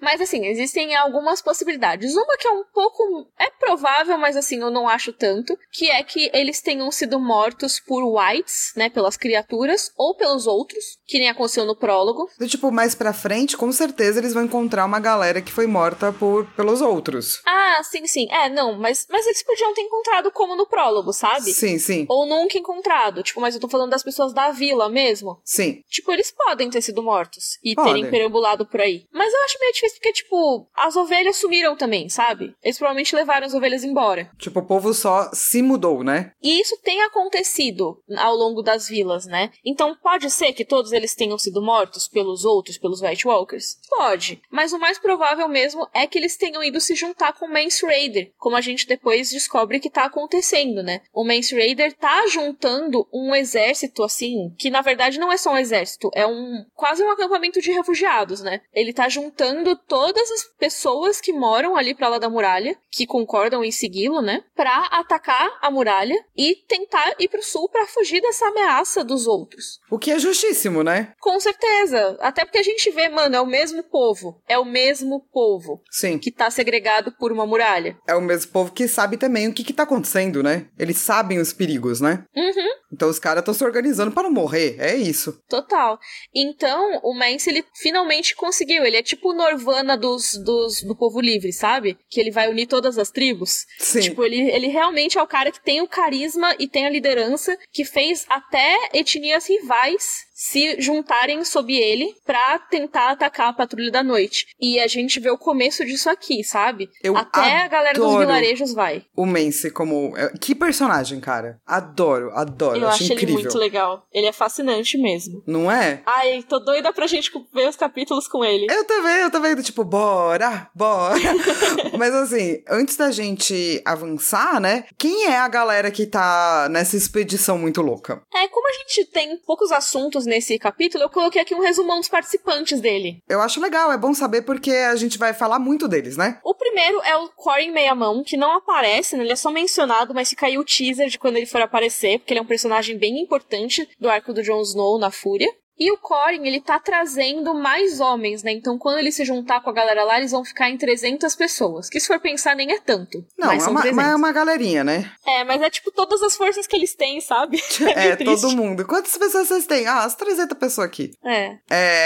Mas 0.00 0.20
assim, 0.20 0.46
existem 0.46 0.94
algumas 0.96 1.40
possibilidades. 1.40 2.14
Uma 2.22 2.36
que 2.36 2.46
é 2.46 2.50
um 2.50 2.64
pouco. 2.72 3.26
É 3.38 3.50
provável, 3.50 4.18
mas 4.18 4.36
assim, 4.36 4.60
eu 4.60 4.70
não 4.70 4.88
acho 4.88 5.12
tanto. 5.12 5.56
Que 5.72 5.90
é 5.90 6.02
que 6.02 6.30
eles 6.34 6.60
tenham 6.60 6.90
sido 6.90 7.18
mortos 7.18 7.80
por 7.80 8.02
whites, 8.04 8.72
né? 8.76 8.90
Pelas 8.90 9.16
criaturas, 9.16 9.90
ou 9.96 10.14
pelos 10.14 10.46
outros, 10.46 10.84
que 11.06 11.18
nem 11.18 11.28
aconteceu 11.28 11.64
no 11.64 11.76
prólogo. 11.76 12.28
E, 12.40 12.46
tipo, 12.46 12.70
mais 12.70 12.94
pra 12.94 13.12
frente, 13.12 13.56
com 13.56 13.70
certeza 13.72 14.18
eles 14.18 14.34
vão 14.34 14.44
encontrar 14.44 14.84
uma 14.84 15.00
galera 15.00 15.40
que 15.40 15.52
foi 15.52 15.66
morta 15.66 16.12
por 16.12 16.46
pelos 16.52 16.80
outros. 16.80 17.40
Ah, 17.46 17.80
sim, 17.82 18.06
sim. 18.06 18.28
É, 18.30 18.48
não, 18.48 18.78
mas, 18.78 19.06
mas 19.08 19.26
eles 19.26 19.42
podiam 19.42 19.72
ter 19.74 19.82
encontrado 19.82 20.30
como 20.30 20.54
no 20.56 20.66
prólogo, 20.66 21.12
sabe? 21.12 21.52
Sim, 21.52 21.78
sim. 21.78 22.06
Ou 22.08 22.26
nunca 22.26 22.58
encontrado. 22.58 23.22
Tipo, 23.22 23.40
mas 23.40 23.54
eu 23.54 23.60
tô 23.60 23.68
falando 23.68 23.90
das 23.90 24.02
pessoas 24.02 24.32
da 24.34 24.50
vila 24.50 24.88
mesmo. 24.88 25.40
Sim. 25.44 25.82
Tipo, 25.88 26.12
eles 26.12 26.30
podem 26.30 26.68
ter 26.68 26.82
sido 26.82 27.02
mortos 27.02 27.58
e 27.64 27.74
podem. 27.74 27.94
terem 27.94 28.10
perambulado 28.10 28.66
por 28.66 28.80
aí. 28.80 29.04
Mas 29.12 29.32
eu 29.32 29.42
acho 29.44 29.58
meio 29.60 29.72
difícil 29.72 29.96
porque, 29.98 30.12
tipo, 30.12 30.68
as 30.74 30.96
ovelhas 30.96 31.36
sumiram 31.36 31.76
também 31.76 32.08
sabe? 32.10 32.54
Eles 32.62 32.76
provavelmente 32.76 33.14
levaram 33.14 33.46
as 33.46 33.54
ovelhas 33.54 33.84
embora. 33.84 34.30
Tipo, 34.38 34.60
o 34.60 34.66
povo 34.66 34.92
só 34.92 35.30
se 35.32 35.62
mudou, 35.62 36.02
né? 36.02 36.32
E 36.42 36.60
isso 36.60 36.76
tem 36.82 37.02
acontecido 37.02 38.02
ao 38.16 38.34
longo 38.34 38.62
das 38.62 38.88
vilas, 38.88 39.26
né? 39.26 39.50
Então 39.64 39.96
pode 40.02 40.30
ser 40.30 40.52
que 40.52 40.64
todos 40.64 40.92
eles 40.92 41.14
tenham 41.14 41.38
sido 41.38 41.62
mortos 41.62 42.08
pelos 42.08 42.44
outros, 42.44 42.76
pelos 42.78 43.00
White 43.00 43.26
Walkers? 43.26 43.78
Pode. 43.88 44.42
Mas 44.50 44.72
o 44.72 44.78
mais 44.78 44.98
provável 44.98 45.48
mesmo 45.48 45.88
é 45.94 46.06
que 46.06 46.18
eles 46.18 46.36
tenham 46.36 46.62
ido 46.62 46.80
se 46.80 46.94
juntar 46.94 47.32
com 47.32 47.46
o 47.46 47.52
Mance 47.52 47.84
Raider, 47.84 48.32
como 48.38 48.56
a 48.56 48.60
gente 48.60 48.86
depois 48.86 49.30
descobre 49.30 49.80
que 49.80 49.90
tá 49.90 50.04
acontecendo, 50.04 50.82
né? 50.82 51.02
O 51.12 51.24
Mance 51.24 51.54
Raider 51.54 51.92
tá 51.96 52.26
juntando 52.28 53.06
um 53.12 53.34
exército, 53.34 54.02
assim, 54.02 54.54
que 54.58 54.70
na 54.70 54.80
verdade 54.80 55.18
não 55.18 55.32
é 55.32 55.36
só 55.36 55.52
um 55.52 55.58
exército, 55.58 56.10
é 56.14 56.26
um 56.26 56.64
quase 56.74 57.02
um 57.02 57.10
acampamento 57.10 57.60
de 57.60 57.70
refugiados, 57.72 58.40
né? 58.40 58.60
Ele 58.72 58.92
tá 58.92 59.08
juntando 59.08 59.76
todas 59.76 60.30
as 60.30 60.44
pessoas 60.58 61.20
que 61.20 61.32
moram 61.32 61.76
ali 61.76 61.94
pra 62.00 62.08
lá 62.08 62.18
da 62.18 62.30
muralha, 62.30 62.74
que 62.90 63.06
concordam 63.06 63.62
em 63.62 63.70
segui-lo, 63.70 64.22
né? 64.22 64.42
Pra 64.56 64.86
atacar 64.90 65.58
a 65.60 65.70
muralha 65.70 66.14
e 66.34 66.56
tentar 66.66 67.14
ir 67.18 67.28
pro 67.28 67.42
sul 67.42 67.68
para 67.68 67.86
fugir 67.86 68.22
dessa 68.22 68.46
ameaça 68.46 69.04
dos 69.04 69.26
outros. 69.26 69.78
O 69.90 69.98
que 69.98 70.10
é 70.10 70.18
justíssimo, 70.18 70.82
né? 70.82 71.12
Com 71.20 71.38
certeza. 71.38 72.16
Até 72.20 72.46
porque 72.46 72.56
a 72.56 72.62
gente 72.62 72.90
vê, 72.90 73.10
mano, 73.10 73.36
é 73.36 73.40
o 73.40 73.46
mesmo 73.46 73.82
povo. 73.82 74.40
É 74.48 74.58
o 74.58 74.64
mesmo 74.64 75.20
povo. 75.30 75.82
Sim. 75.90 76.18
Que 76.18 76.30
tá 76.30 76.50
segregado 76.50 77.12
por 77.12 77.30
uma 77.30 77.46
muralha. 77.46 77.98
É 78.08 78.14
o 78.14 78.22
mesmo 78.22 78.50
povo 78.50 78.72
que 78.72 78.88
sabe 78.88 79.18
também 79.18 79.46
o 79.46 79.52
que, 79.52 79.62
que 79.62 79.74
tá 79.74 79.82
acontecendo, 79.82 80.42
né? 80.42 80.68
Eles 80.78 80.96
sabem 80.96 81.38
os 81.38 81.52
perigos, 81.52 82.00
né? 82.00 82.24
Uhum. 82.34 82.80
Então 82.92 83.08
os 83.08 83.18
caras 83.18 83.42
estão 83.42 83.54
se 83.54 83.62
organizando 83.62 84.10
para 84.10 84.22
não 84.22 84.32
morrer. 84.32 84.76
É 84.78 84.96
isso. 84.96 85.38
Total. 85.48 85.98
Então, 86.34 86.98
o 87.02 87.14
Mance, 87.14 87.50
ele 87.50 87.64
finalmente 87.74 88.34
conseguiu. 88.34 88.84
Ele 88.84 88.96
é 88.96 89.02
tipo 89.02 89.30
o 89.30 89.34
Norvana 89.34 89.96
dos, 89.96 90.36
dos, 90.42 90.82
do 90.82 90.96
povo 90.96 91.20
livre, 91.20 91.52
sabe? 91.52 91.89
Que 92.08 92.20
ele 92.20 92.30
vai 92.30 92.48
unir 92.48 92.66
todas 92.66 92.98
as 92.98 93.10
tribos. 93.10 93.66
Sim. 93.78 94.00
Tipo, 94.00 94.24
ele, 94.24 94.50
ele 94.50 94.68
realmente 94.68 95.18
é 95.18 95.22
o 95.22 95.26
cara 95.26 95.50
que 95.50 95.62
tem 95.62 95.80
o 95.80 95.88
carisma 95.88 96.54
e 96.58 96.68
tem 96.68 96.86
a 96.86 96.90
liderança 96.90 97.56
que 97.72 97.84
fez 97.84 98.26
até 98.28 98.90
etnias 98.92 99.48
rivais 99.48 100.29
se 100.40 100.80
juntarem 100.80 101.44
sob 101.44 101.70
ele 101.70 102.14
pra 102.24 102.58
tentar 102.58 103.10
atacar 103.10 103.48
a 103.48 103.52
patrulha 103.52 103.90
da 103.90 104.02
noite. 104.02 104.46
E 104.58 104.80
a 104.80 104.86
gente 104.86 105.20
vê 105.20 105.30
o 105.30 105.36
começo 105.36 105.84
disso 105.84 106.08
aqui, 106.08 106.42
sabe? 106.42 106.88
Eu 107.02 107.14
Até 107.14 107.58
a 107.58 107.68
galera 107.68 107.98
dos 107.98 108.18
vilarejos 108.18 108.72
vai. 108.72 109.04
O 109.14 109.26
Mance 109.26 109.70
como. 109.70 110.16
é, 110.16 110.32
Que 110.40 110.54
personagem, 110.54 111.20
cara. 111.20 111.60
Adoro, 111.66 112.30
adoro. 112.32 112.78
Eu 112.78 112.88
acho 112.88 113.02
acho 113.02 113.12
ele 113.12 113.22
incrível. 113.22 113.42
muito 113.42 113.58
legal. 113.58 114.06
Ele 114.10 114.26
é 114.26 114.32
fascinante 114.32 114.96
mesmo. 114.96 115.42
Não 115.46 115.70
é? 115.70 116.02
Ai, 116.06 116.42
tô 116.48 116.58
doida 116.58 116.90
pra 116.90 117.06
gente 117.06 117.30
ver 117.52 117.68
os 117.68 117.76
capítulos 117.76 118.26
com 118.26 118.42
ele. 118.42 118.66
Eu 118.70 118.86
também, 118.86 119.16
eu 119.16 119.30
também, 119.30 119.54
do 119.54 119.62
tipo, 119.62 119.84
bora, 119.84 120.70
bora. 120.74 121.20
Mas 121.98 122.14
assim, 122.14 122.62
antes 122.66 122.96
da 122.96 123.10
gente 123.10 123.82
avançar, 123.84 124.58
né? 124.58 124.84
Quem 124.96 125.26
é 125.26 125.36
a 125.36 125.48
galera 125.48 125.90
que 125.90 126.06
tá 126.06 126.66
nessa 126.70 126.96
expedição 126.96 127.58
muito 127.58 127.82
louca? 127.82 128.22
É, 128.34 128.48
como 128.48 128.66
a 128.68 128.72
gente 128.72 129.04
tem 129.04 129.36
poucos 129.44 129.70
assuntos 129.70 130.29
nesse 130.30 130.58
capítulo, 130.58 131.04
eu 131.04 131.10
coloquei 131.10 131.42
aqui 131.42 131.54
um 131.54 131.60
resumão 131.60 131.98
dos 131.98 132.08
participantes 132.08 132.80
dele. 132.80 133.22
Eu 133.28 133.40
acho 133.40 133.60
legal, 133.60 133.92
é 133.92 133.98
bom 133.98 134.14
saber 134.14 134.42
porque 134.42 134.70
a 134.70 134.96
gente 134.96 135.18
vai 135.18 135.34
falar 135.34 135.58
muito 135.58 135.88
deles, 135.88 136.16
né? 136.16 136.38
O 136.44 136.54
primeiro 136.54 137.02
é 137.02 137.16
o 137.16 137.28
Corin 137.28 137.72
Meia-Mão, 137.72 138.22
que 138.24 138.36
não 138.36 138.52
aparece, 138.52 139.16
né? 139.16 139.24
Ele 139.24 139.32
é 139.32 139.36
só 139.36 139.50
mencionado, 139.50 140.14
mas 140.14 140.30
fica 140.30 140.46
aí 140.46 140.56
o 140.56 140.64
teaser 140.64 141.08
de 141.08 141.18
quando 141.18 141.36
ele 141.36 141.46
for 141.46 141.60
aparecer, 141.60 142.18
porque 142.18 142.32
ele 142.32 142.40
é 142.40 142.42
um 142.42 142.46
personagem 142.46 142.96
bem 142.96 143.20
importante 143.20 143.88
do 143.98 144.08
arco 144.08 144.32
do 144.32 144.42
Jon 144.42 144.62
Snow 144.62 144.98
na 144.98 145.10
Fúria. 145.10 145.52
E 145.80 145.90
o 145.90 145.96
Corin, 145.96 146.46
ele 146.46 146.60
tá 146.60 146.78
trazendo 146.78 147.54
mais 147.54 148.00
homens, 148.00 148.42
né? 148.42 148.52
Então, 148.52 148.76
quando 148.78 148.98
ele 148.98 149.10
se 149.10 149.24
juntar 149.24 149.62
com 149.62 149.70
a 149.70 149.72
galera 149.72 150.04
lá, 150.04 150.18
eles 150.18 150.30
vão 150.30 150.44
ficar 150.44 150.68
em 150.68 150.76
300 150.76 151.34
pessoas. 151.34 151.88
Que 151.88 151.98
se 151.98 152.06
for 152.06 152.20
pensar, 152.20 152.54
nem 152.54 152.70
é 152.70 152.78
tanto. 152.78 153.24
Não, 153.38 153.48
mas 153.48 153.62
é 153.62 153.64
são 153.64 153.72
uma, 153.72 153.80
300. 153.80 153.96
mas 154.04 154.12
é 154.12 154.16
uma 154.16 154.30
galerinha, 154.32 154.84
né? 154.84 155.10
É, 155.26 155.42
mas 155.42 155.62
é 155.62 155.70
tipo 155.70 155.90
todas 155.90 156.22
as 156.22 156.36
forças 156.36 156.66
que 156.66 156.76
eles 156.76 156.94
têm, 156.94 157.18
sabe? 157.22 157.58
É, 157.96 158.14
triste. 158.14 158.42
todo 158.42 158.54
mundo. 158.56 158.84
Quantas 158.84 159.16
pessoas 159.16 159.48
vocês 159.48 159.66
têm? 159.66 159.86
Ah, 159.86 160.04
as 160.04 160.14
300 160.14 160.56
pessoas 160.58 160.86
aqui. 160.86 161.12
É, 161.24 161.56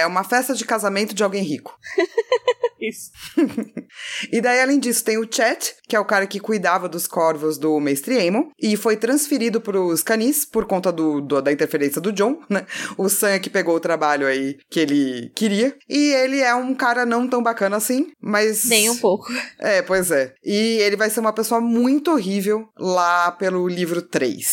É 0.01 0.07
uma 0.07 0.23
festa 0.23 0.55
de 0.55 0.65
casamento 0.65 1.13
de 1.13 1.25
alguém 1.25 1.43
rico. 1.43 1.77
isso. 2.89 3.11
E 4.33 4.41
daí, 4.41 4.61
além 4.61 4.79
disso, 4.79 5.05
tem 5.05 5.19
o 5.19 5.29
Chet, 5.31 5.75
que 5.89 5.95
é 5.95 6.01
o 6.01 6.05
cara 6.05 6.27
que 6.27 6.41
cuidava 6.41 6.89
dos 6.89 7.07
corvos 7.07 7.59
do 7.59 7.79
Mestre 7.79 8.17
Aemon, 8.19 8.49
e 8.61 8.77
foi 8.77 8.97
transferido 8.97 9.61
pros 9.61 10.03
canis 10.03 10.45
por 10.45 10.67
conta 10.67 10.91
do, 10.91 11.21
do- 11.21 11.41
da 11.41 11.53
interferência 11.53 12.01
do 12.01 12.13
John, 12.13 12.41
né? 12.49 12.67
O 12.99 13.09
Sam 13.09 13.31
é 13.31 13.39
que 13.39 13.51
pegou 13.51 13.77
o 13.77 13.81
trabalho 13.81 14.27
aí 14.27 14.57
que 14.71 14.81
ele 14.81 15.31
queria. 15.37 15.77
E 15.89 16.13
ele 16.15 16.41
é 16.41 16.55
um 16.55 16.75
cara 16.75 17.07
não 17.07 17.29
tão 17.29 17.43
bacana 17.43 17.77
assim, 17.77 18.09
mas. 18.21 18.65
Nem 18.65 18.91
um 18.91 18.97
pouco. 18.97 19.27
É, 19.61 19.83
pois 19.83 20.11
é. 20.11 20.33
E 20.45 20.79
ele 20.81 20.97
vai 20.97 21.11
ser 21.11 21.21
uma 21.21 21.33
pessoa 21.33 21.61
muito 21.61 22.11
horrível 22.11 22.67
lá 22.79 23.31
pelo 23.33 23.69
livro 23.69 24.03
3. 24.03 24.47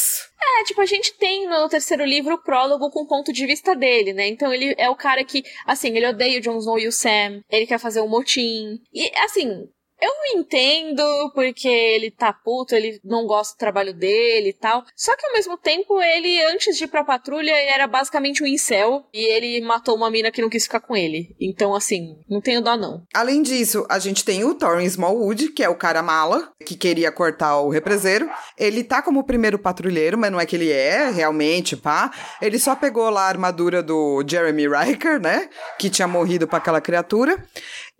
É, 0.59 0.63
tipo, 0.63 0.81
a 0.81 0.85
gente 0.85 1.13
tem 1.13 1.47
no 1.47 1.67
terceiro 1.69 2.03
livro 2.03 2.35
o 2.35 2.43
prólogo 2.43 2.89
com 2.89 3.03
o 3.03 3.07
ponto 3.07 3.31
de 3.31 3.45
vista 3.45 3.75
dele, 3.75 4.13
né? 4.13 4.27
Então 4.27 4.53
ele 4.53 4.75
é 4.77 4.89
o 4.89 4.95
cara 4.95 5.23
que, 5.23 5.43
assim, 5.65 5.95
ele 5.95 6.07
odeia 6.07 6.39
o 6.39 6.41
Jon 6.41 6.57
Snow 6.57 6.79
e 6.79 6.87
o 6.87 6.91
Sam, 6.91 7.41
ele 7.49 7.65
quer 7.65 7.79
fazer 7.79 8.01
um 8.01 8.07
motim. 8.07 8.79
E, 8.93 9.11
assim, 9.19 9.67
eu 10.01 10.39
entendo 10.39 11.03
porque 11.35 11.67
ele 11.67 12.09
tá 12.09 12.33
puto, 12.33 12.73
ele 12.73 12.99
não 13.03 13.27
gosta 13.27 13.55
do 13.55 13.59
trabalho 13.59 13.93
dele 13.93 14.49
e 14.49 14.53
tal. 14.53 14.83
Só 14.95 15.15
que 15.15 15.25
ao 15.25 15.33
mesmo 15.33 15.57
tempo, 15.57 16.01
ele, 16.01 16.41
antes 16.45 16.75
de 16.75 16.85
ir 16.85 16.87
pra 16.87 17.03
patrulha, 17.03 17.51
ele 17.51 17.69
era 17.69 17.85
basicamente 17.85 18.43
um 18.43 18.47
incel. 18.47 19.05
E 19.13 19.23
ele 19.23 19.61
matou 19.61 19.95
uma 19.95 20.09
mina 20.09 20.31
que 20.31 20.41
não 20.41 20.49
quis 20.49 20.63
ficar 20.63 20.79
com 20.79 20.95
ele. 20.95 21.35
Então, 21.39 21.75
assim, 21.75 22.17
não 22.27 22.41
tenho 22.41 22.61
dó 22.61 22.75
não. 22.75 23.03
Além 23.13 23.43
disso, 23.43 23.85
a 23.89 23.99
gente 23.99 24.25
tem 24.25 24.43
o 24.43 24.55
Thorin 24.55 24.85
Smallwood, 24.85 25.49
que 25.49 25.63
é 25.63 25.69
o 25.69 25.75
cara 25.75 26.01
mala, 26.01 26.51
que 26.65 26.75
queria 26.75 27.11
cortar 27.11 27.59
o 27.59 27.69
represeiro. 27.69 28.29
Ele 28.57 28.83
tá 28.83 29.01
como 29.01 29.19
o 29.19 29.23
primeiro 29.23 29.59
patrulheiro, 29.59 30.17
mas 30.17 30.31
não 30.31 30.39
é 30.39 30.45
que 30.47 30.55
ele 30.55 30.71
é, 30.71 31.11
realmente, 31.11 31.77
pá. 31.77 32.11
Ele 32.41 32.57
só 32.57 32.75
pegou 32.75 33.09
lá 33.09 33.25
a 33.25 33.29
armadura 33.29 33.83
do 33.83 34.23
Jeremy 34.27 34.67
Riker, 34.67 35.19
né? 35.19 35.47
Que 35.77 35.89
tinha 35.89 36.07
morrido 36.07 36.47
pra 36.47 36.57
aquela 36.57 36.81
criatura. 36.81 37.37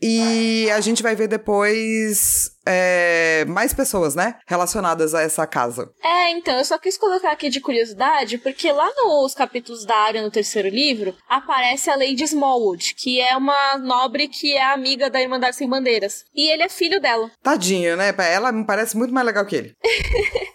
E 0.01 0.69
a 0.71 0.81
gente 0.81 1.03
vai 1.03 1.15
ver 1.15 1.27
depois 1.27 2.51
é, 2.65 3.45
mais 3.45 3.73
pessoas, 3.73 4.15
né? 4.15 4.35
Relacionadas 4.45 5.13
a 5.13 5.21
essa 5.21 5.45
casa. 5.47 5.91
É, 6.03 6.31
então, 6.31 6.57
eu 6.57 6.65
só 6.65 6.77
quis 6.77 6.97
colocar 6.97 7.31
aqui 7.31 7.49
de 7.49 7.59
curiosidade, 7.59 8.37
porque 8.37 8.71
lá 8.71 8.89
nos 8.95 9.33
capítulos 9.33 9.85
da 9.85 9.95
área 9.95 10.21
no 10.21 10.31
terceiro 10.31 10.69
livro, 10.69 11.15
aparece 11.27 11.89
a 11.89 11.95
Lady 11.95 12.23
Smallwood, 12.23 12.95
que 12.95 13.19
é 13.19 13.35
uma 13.35 13.77
nobre 13.77 14.27
que 14.27 14.53
é 14.53 14.63
amiga 14.63 15.09
da 15.09 15.21
Irmandade 15.21 15.55
Sem 15.55 15.69
Bandeiras. 15.69 16.25
E 16.35 16.49
ele 16.49 16.63
é 16.63 16.69
filho 16.69 16.99
dela. 17.01 17.31
Tadinho, 17.41 17.97
né? 17.97 18.13
Ela 18.31 18.51
me 18.51 18.65
parece 18.65 18.95
muito 18.97 19.13
mais 19.13 19.25
legal 19.25 19.45
que 19.45 19.55
ele. 19.55 19.75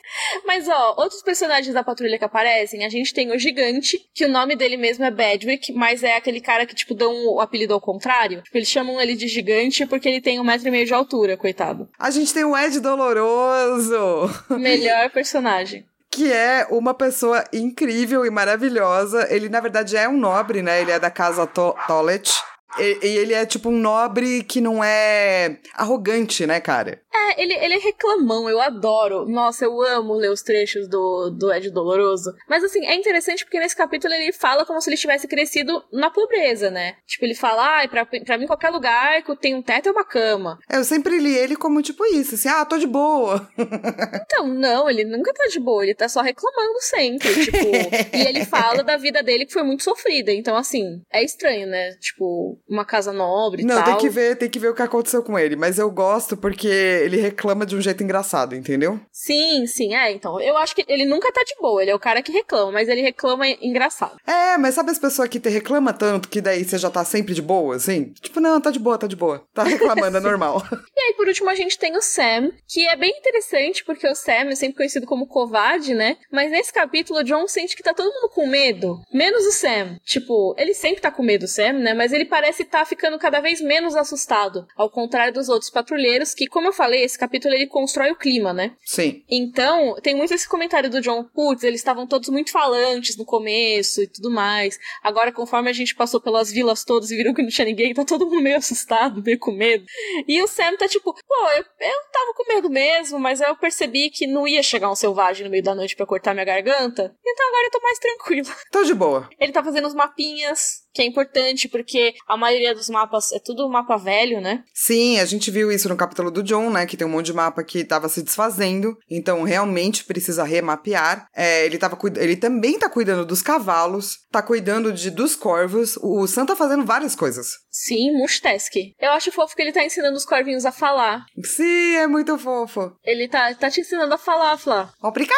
Mas, 0.46 0.68
ó, 0.68 0.94
outros 0.98 1.22
personagens 1.22 1.74
da 1.74 1.84
patrulha 1.84 2.18
que 2.18 2.24
aparecem, 2.24 2.84
a 2.84 2.88
gente 2.88 3.12
tem 3.12 3.32
o 3.32 3.38
Gigante, 3.38 3.98
que 4.14 4.24
o 4.24 4.28
nome 4.28 4.56
dele 4.56 4.76
mesmo 4.76 5.04
é 5.04 5.10
Badwick, 5.10 5.72
mas 5.72 6.02
é 6.02 6.16
aquele 6.16 6.40
cara 6.40 6.64
que, 6.64 6.74
tipo, 6.74 6.94
dão 6.94 7.34
o 7.34 7.40
apelido 7.40 7.74
ao 7.74 7.80
contrário. 7.80 8.42
Tipo, 8.42 8.56
eles 8.56 8.68
chamam 8.68 9.00
ele 9.00 9.14
de 9.14 9.28
Gigante 9.28 9.84
porque 9.86 10.08
ele 10.08 10.20
tem 10.20 10.40
um 10.40 10.44
metro 10.44 10.68
e 10.68 10.70
meio 10.70 10.86
de 10.86 10.94
altura, 10.94 11.36
coitado. 11.36 11.88
A 11.98 12.10
gente 12.10 12.32
tem 12.32 12.44
o 12.44 12.56
Ed 12.56 12.78
Doloroso. 12.80 14.30
Melhor 14.50 15.10
personagem. 15.12 15.86
que 16.10 16.32
é 16.32 16.66
uma 16.70 16.94
pessoa 16.94 17.44
incrível 17.52 18.24
e 18.24 18.30
maravilhosa. 18.30 19.26
Ele, 19.30 19.48
na 19.48 19.60
verdade, 19.60 19.96
é 19.96 20.08
um 20.08 20.16
nobre, 20.16 20.62
né? 20.62 20.80
Ele 20.80 20.90
é 20.90 20.98
da 20.98 21.10
casa 21.10 21.46
to 21.46 21.74
Tollet. 21.86 22.32
E, 22.78 23.06
e 23.06 23.18
ele 23.18 23.34
é 23.34 23.46
tipo 23.46 23.68
um 23.68 23.78
nobre 23.78 24.42
que 24.42 24.60
não 24.60 24.82
é 24.82 25.58
arrogante, 25.74 26.46
né, 26.46 26.60
cara? 26.60 27.00
É, 27.14 27.42
ele, 27.42 27.54
ele 27.54 27.74
é 27.74 27.78
reclamão, 27.78 28.48
eu 28.48 28.60
adoro. 28.60 29.26
Nossa, 29.26 29.64
eu 29.64 29.80
amo 29.82 30.14
ler 30.14 30.30
os 30.30 30.42
trechos 30.42 30.88
do, 30.88 31.30
do 31.30 31.52
Ed 31.52 31.70
Doloroso. 31.70 32.34
Mas 32.48 32.62
assim, 32.62 32.84
é 32.86 32.94
interessante 32.94 33.44
porque 33.44 33.58
nesse 33.58 33.74
capítulo 33.74 34.12
ele 34.12 34.32
fala 34.32 34.66
como 34.66 34.80
se 34.80 34.90
ele 34.90 34.96
tivesse 34.96 35.26
crescido 35.26 35.82
na 35.92 36.10
pobreza, 36.10 36.70
né? 36.70 36.96
Tipo, 37.06 37.24
ele 37.24 37.34
fala, 37.34 37.82
ah, 37.82 37.88
pra, 37.88 38.04
pra 38.04 38.38
mim 38.38 38.46
qualquer 38.46 38.70
lugar 38.70 39.22
que 39.22 39.36
tem 39.36 39.54
um 39.54 39.62
teto 39.62 39.88
e 39.88 39.92
uma 39.92 40.04
cama. 40.04 40.58
Eu 40.70 40.84
sempre 40.84 41.18
li 41.18 41.34
ele 41.34 41.56
como 41.56 41.82
tipo 41.82 42.04
isso, 42.06 42.34
assim, 42.34 42.48
ah, 42.48 42.64
tô 42.64 42.78
de 42.78 42.86
boa. 42.86 43.48
Então, 44.26 44.48
não, 44.48 44.90
ele 44.90 45.04
nunca 45.04 45.32
tá 45.32 45.46
de 45.46 45.58
boa, 45.60 45.82
ele 45.82 45.94
tá 45.94 46.08
só 46.08 46.20
reclamando 46.20 46.80
sempre, 46.80 47.44
tipo. 47.44 47.58
e 48.14 48.20
ele 48.26 48.44
fala 48.44 48.82
da 48.82 48.96
vida 48.96 49.22
dele 49.22 49.46
que 49.46 49.52
foi 49.52 49.62
muito 49.62 49.82
sofrida. 49.82 50.32
Então, 50.32 50.56
assim, 50.56 51.00
é 51.12 51.22
estranho, 51.22 51.66
né? 51.66 51.92
Tipo, 52.00 52.55
uma 52.68 52.84
casa 52.84 53.12
nobre 53.12 53.62
Não, 53.64 53.76
tal. 53.76 53.84
tem 53.84 53.96
que 53.98 54.08
ver, 54.08 54.36
tem 54.36 54.48
que 54.50 54.58
ver 54.58 54.68
o 54.70 54.74
que 54.74 54.82
aconteceu 54.82 55.22
com 55.22 55.38
ele. 55.38 55.56
Mas 55.56 55.78
eu 55.78 55.90
gosto 55.90 56.36
porque 56.36 56.66
ele 56.68 57.16
reclama 57.16 57.64
de 57.66 57.76
um 57.76 57.80
jeito 57.80 58.02
engraçado, 58.02 58.54
entendeu? 58.54 59.00
Sim, 59.12 59.66
sim, 59.66 59.94
é. 59.94 60.12
Então, 60.12 60.40
eu 60.40 60.56
acho 60.56 60.74
que 60.74 60.84
ele 60.88 61.04
nunca 61.04 61.32
tá 61.32 61.42
de 61.42 61.54
boa, 61.60 61.82
ele 61.82 61.90
é 61.90 61.94
o 61.94 61.98
cara 61.98 62.22
que 62.22 62.32
reclama, 62.32 62.72
mas 62.72 62.88
ele 62.88 63.00
reclama 63.02 63.46
engraçado. 63.48 64.16
É, 64.26 64.56
mas 64.58 64.74
sabe 64.74 64.90
as 64.90 64.98
pessoas 64.98 65.28
que 65.28 65.40
te 65.40 65.48
reclama 65.48 65.92
tanto 65.92 66.28
que 66.28 66.40
daí 66.40 66.64
você 66.64 66.78
já 66.78 66.90
tá 66.90 67.04
sempre 67.04 67.34
de 67.34 67.42
boa, 67.42 67.76
assim? 67.76 68.12
Tipo, 68.20 68.40
não, 68.40 68.60
tá 68.60 68.70
de 68.70 68.78
boa, 68.78 68.98
tá 68.98 69.06
de 69.06 69.16
boa. 69.16 69.44
Tá 69.54 69.62
reclamando, 69.62 70.16
é 70.16 70.20
normal. 70.20 70.62
E 70.96 71.00
aí, 71.00 71.14
por 71.14 71.26
último, 71.28 71.50
a 71.50 71.54
gente 71.54 71.78
tem 71.78 71.96
o 71.96 72.02
Sam, 72.02 72.50
que 72.68 72.86
é 72.86 72.96
bem 72.96 73.10
interessante, 73.18 73.84
porque 73.84 74.06
o 74.08 74.14
Sam 74.14 74.50
é 74.50 74.54
sempre 74.54 74.76
conhecido 74.76 75.06
como 75.06 75.26
covarde, 75.26 75.94
né? 75.94 76.16
Mas 76.30 76.50
nesse 76.50 76.72
capítulo, 76.72 77.20
o 77.20 77.24
John 77.24 77.46
sente 77.48 77.76
que 77.76 77.82
tá 77.82 77.92
todo 77.94 78.12
mundo 78.12 78.30
com 78.30 78.46
medo, 78.46 79.00
menos 79.12 79.44
o 79.46 79.52
Sam. 79.52 79.98
Tipo, 80.04 80.54
ele 80.58 80.74
sempre 80.74 81.00
tá 81.00 81.10
com 81.10 81.22
medo, 81.22 81.44
o 81.44 81.48
Sam, 81.48 81.74
né? 81.74 81.94
Mas 81.94 82.12
ele 82.12 82.24
parece 82.24 82.45
parece 82.46 82.62
estar 82.62 82.80
tá 82.80 82.86
ficando 82.86 83.18
cada 83.18 83.40
vez 83.40 83.60
menos 83.60 83.96
assustado, 83.96 84.68
ao 84.76 84.88
contrário 84.88 85.34
dos 85.34 85.48
outros 85.48 85.68
patrulheiros, 85.68 86.32
que, 86.32 86.46
como 86.46 86.68
eu 86.68 86.72
falei, 86.72 87.02
esse 87.02 87.18
capítulo 87.18 87.52
ele 87.52 87.66
constrói 87.66 88.12
o 88.12 88.16
clima, 88.16 88.52
né? 88.52 88.76
Sim. 88.84 89.24
Então, 89.28 89.96
tem 90.00 90.14
muito 90.14 90.32
esse 90.32 90.48
comentário 90.48 90.88
do 90.88 91.00
John, 91.00 91.24
putz, 91.24 91.64
eles 91.64 91.80
estavam 91.80 92.06
todos 92.06 92.28
muito 92.28 92.52
falantes 92.52 93.16
no 93.16 93.24
começo 93.24 94.00
e 94.00 94.06
tudo 94.06 94.30
mais. 94.30 94.78
Agora, 95.02 95.32
conforme 95.32 95.68
a 95.68 95.72
gente 95.72 95.92
passou 95.96 96.20
pelas 96.20 96.52
vilas 96.52 96.84
todas 96.84 97.10
e 97.10 97.16
viram 97.16 97.34
que 97.34 97.42
não 97.42 97.48
tinha 97.48 97.64
ninguém, 97.64 97.92
tá 97.92 98.04
todo 98.04 98.26
mundo 98.26 98.40
meio 98.40 98.58
assustado, 98.58 99.20
meio 99.20 99.40
com 99.40 99.50
medo. 99.50 99.84
E 100.28 100.40
o 100.40 100.46
Sam 100.46 100.76
tá 100.76 100.86
tipo, 100.86 101.12
pô, 101.12 101.48
eu, 101.50 101.64
eu 101.80 102.00
tava 102.12 102.32
com 102.36 102.54
medo 102.54 102.70
mesmo, 102.70 103.18
mas 103.18 103.40
eu 103.40 103.56
percebi 103.56 104.08
que 104.08 104.24
não 104.24 104.46
ia 104.46 104.62
chegar 104.62 104.88
um 104.88 104.94
selvagem 104.94 105.44
no 105.44 105.50
meio 105.50 105.64
da 105.64 105.74
noite 105.74 105.96
para 105.96 106.06
cortar 106.06 106.32
minha 106.32 106.46
garganta. 106.46 107.12
Então 107.26 107.48
agora 107.48 107.66
eu 107.66 107.70
tô 107.72 107.80
mais 107.80 107.98
tranquila. 107.98 108.56
Tô 108.70 108.84
de 108.84 108.94
boa. 108.94 109.28
Ele 109.40 109.52
tá 109.52 109.64
fazendo 109.64 109.88
os 109.88 109.94
mapinhas, 109.94 110.85
que 110.96 111.02
é 111.02 111.04
importante 111.04 111.68
porque 111.68 112.14
a 112.26 112.38
maioria 112.38 112.74
dos 112.74 112.88
mapas 112.88 113.30
é 113.30 113.38
tudo 113.38 113.68
mapa 113.68 113.98
velho, 113.98 114.40
né? 114.40 114.64
Sim, 114.72 115.20
a 115.20 115.26
gente 115.26 115.50
viu 115.50 115.70
isso 115.70 115.90
no 115.90 115.96
capítulo 115.96 116.30
do 116.30 116.42
John, 116.42 116.70
né? 116.70 116.86
Que 116.86 116.96
tem 116.96 117.06
um 117.06 117.10
monte 117.10 117.26
de 117.26 117.34
mapa 117.34 117.62
que 117.62 117.84
tava 117.84 118.08
se 118.08 118.22
desfazendo, 118.22 118.96
então 119.10 119.42
realmente 119.42 120.04
precisa 120.04 120.42
remapear. 120.42 121.28
É, 121.36 121.66
ele, 121.66 121.76
tava, 121.76 121.98
ele 122.16 122.34
também 122.34 122.78
tá 122.78 122.88
cuidando 122.88 123.26
dos 123.26 123.42
cavalos, 123.42 124.20
tá 124.32 124.40
cuidando 124.40 124.90
de, 124.90 125.10
dos 125.10 125.36
corvos. 125.36 125.98
O 125.98 126.26
Sam 126.26 126.46
tá 126.46 126.56
fazendo 126.56 126.86
várias 126.86 127.14
coisas. 127.14 127.58
Sim, 127.70 128.12
Mustask. 128.12 128.72
Eu 128.98 129.10
acho 129.10 129.30
fofo 129.30 129.54
que 129.54 129.60
ele 129.60 129.72
tá 129.72 129.84
ensinando 129.84 130.16
os 130.16 130.24
corvinhos 130.24 130.64
a 130.64 130.72
falar. 130.72 131.26
Sim, 131.44 131.96
é 131.96 132.06
muito 132.06 132.38
fofo. 132.38 132.96
Ele 133.04 133.28
tá, 133.28 133.54
tá 133.54 133.70
te 133.70 133.82
ensinando 133.82 134.14
a 134.14 134.18
falar, 134.18 134.56
Flá. 134.56 134.90
Obrigada! 135.02 135.36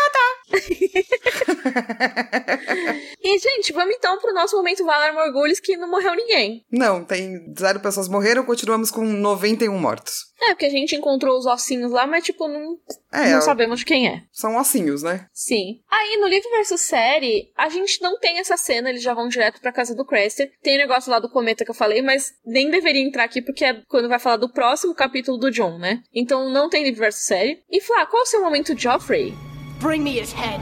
e, 3.34 3.38
gente, 3.38 3.72
vamos 3.72 3.94
então 3.94 4.18
pro 4.18 4.32
nosso 4.32 4.56
momento 4.56 4.84
Valar 4.84 5.12
Morgulhos, 5.12 5.60
que 5.60 5.76
não 5.76 5.90
morreu 5.90 6.14
ninguém. 6.14 6.64
Não, 6.70 7.04
tem 7.04 7.52
zero 7.58 7.80
pessoas 7.80 8.08
morreram, 8.08 8.44
continuamos 8.44 8.90
com 8.90 9.04
91 9.04 9.78
mortos. 9.78 10.28
É, 10.40 10.48
porque 10.50 10.66
a 10.66 10.70
gente 10.70 10.94
encontrou 10.94 11.36
os 11.36 11.46
ossinhos 11.46 11.90
lá, 11.90 12.06
mas, 12.06 12.24
tipo, 12.24 12.46
não, 12.46 12.78
é, 13.12 13.32
não 13.32 13.40
sabemos 13.40 13.80
de 13.80 13.84
quem 13.84 14.08
é. 14.08 14.22
São 14.32 14.56
ossinhos, 14.56 15.02
né? 15.02 15.26
Sim. 15.32 15.80
Aí, 15.90 16.16
no 16.18 16.28
livro 16.28 16.48
versus 16.50 16.80
série, 16.80 17.50
a 17.56 17.68
gente 17.68 18.00
não 18.00 18.18
tem 18.18 18.38
essa 18.38 18.56
cena, 18.56 18.88
eles 18.88 19.02
já 19.02 19.14
vão 19.14 19.28
direto 19.28 19.60
pra 19.60 19.72
casa 19.72 19.94
do 19.94 20.06
Craster. 20.06 20.50
Tem 20.62 20.76
o 20.76 20.78
negócio 20.78 21.10
lá 21.10 21.18
do 21.18 21.30
cometa 21.30 21.64
que 21.64 21.70
eu 21.70 21.74
falei, 21.74 22.02
mas 22.02 22.32
nem 22.46 22.70
deveria 22.70 23.02
entrar 23.02 23.24
aqui, 23.24 23.42
porque 23.42 23.64
é 23.64 23.82
quando 23.88 24.08
vai 24.08 24.18
falar 24.18 24.36
do 24.36 24.52
próximo 24.52 24.94
capítulo 24.94 25.38
do 25.38 25.50
John, 25.50 25.76
né? 25.76 26.00
Então 26.14 26.48
não 26.50 26.68
tem 26.68 26.84
livro 26.84 27.00
versus 27.00 27.24
série. 27.24 27.62
E, 27.68 27.80
Flá, 27.80 28.06
qual 28.06 28.22
é 28.22 28.24
o 28.24 28.28
seu 28.28 28.40
momento 28.40 28.78
Joffrey? 28.78 29.34
Bring 29.80 30.02
me 30.02 30.20
his 30.20 30.32
head. 30.32 30.60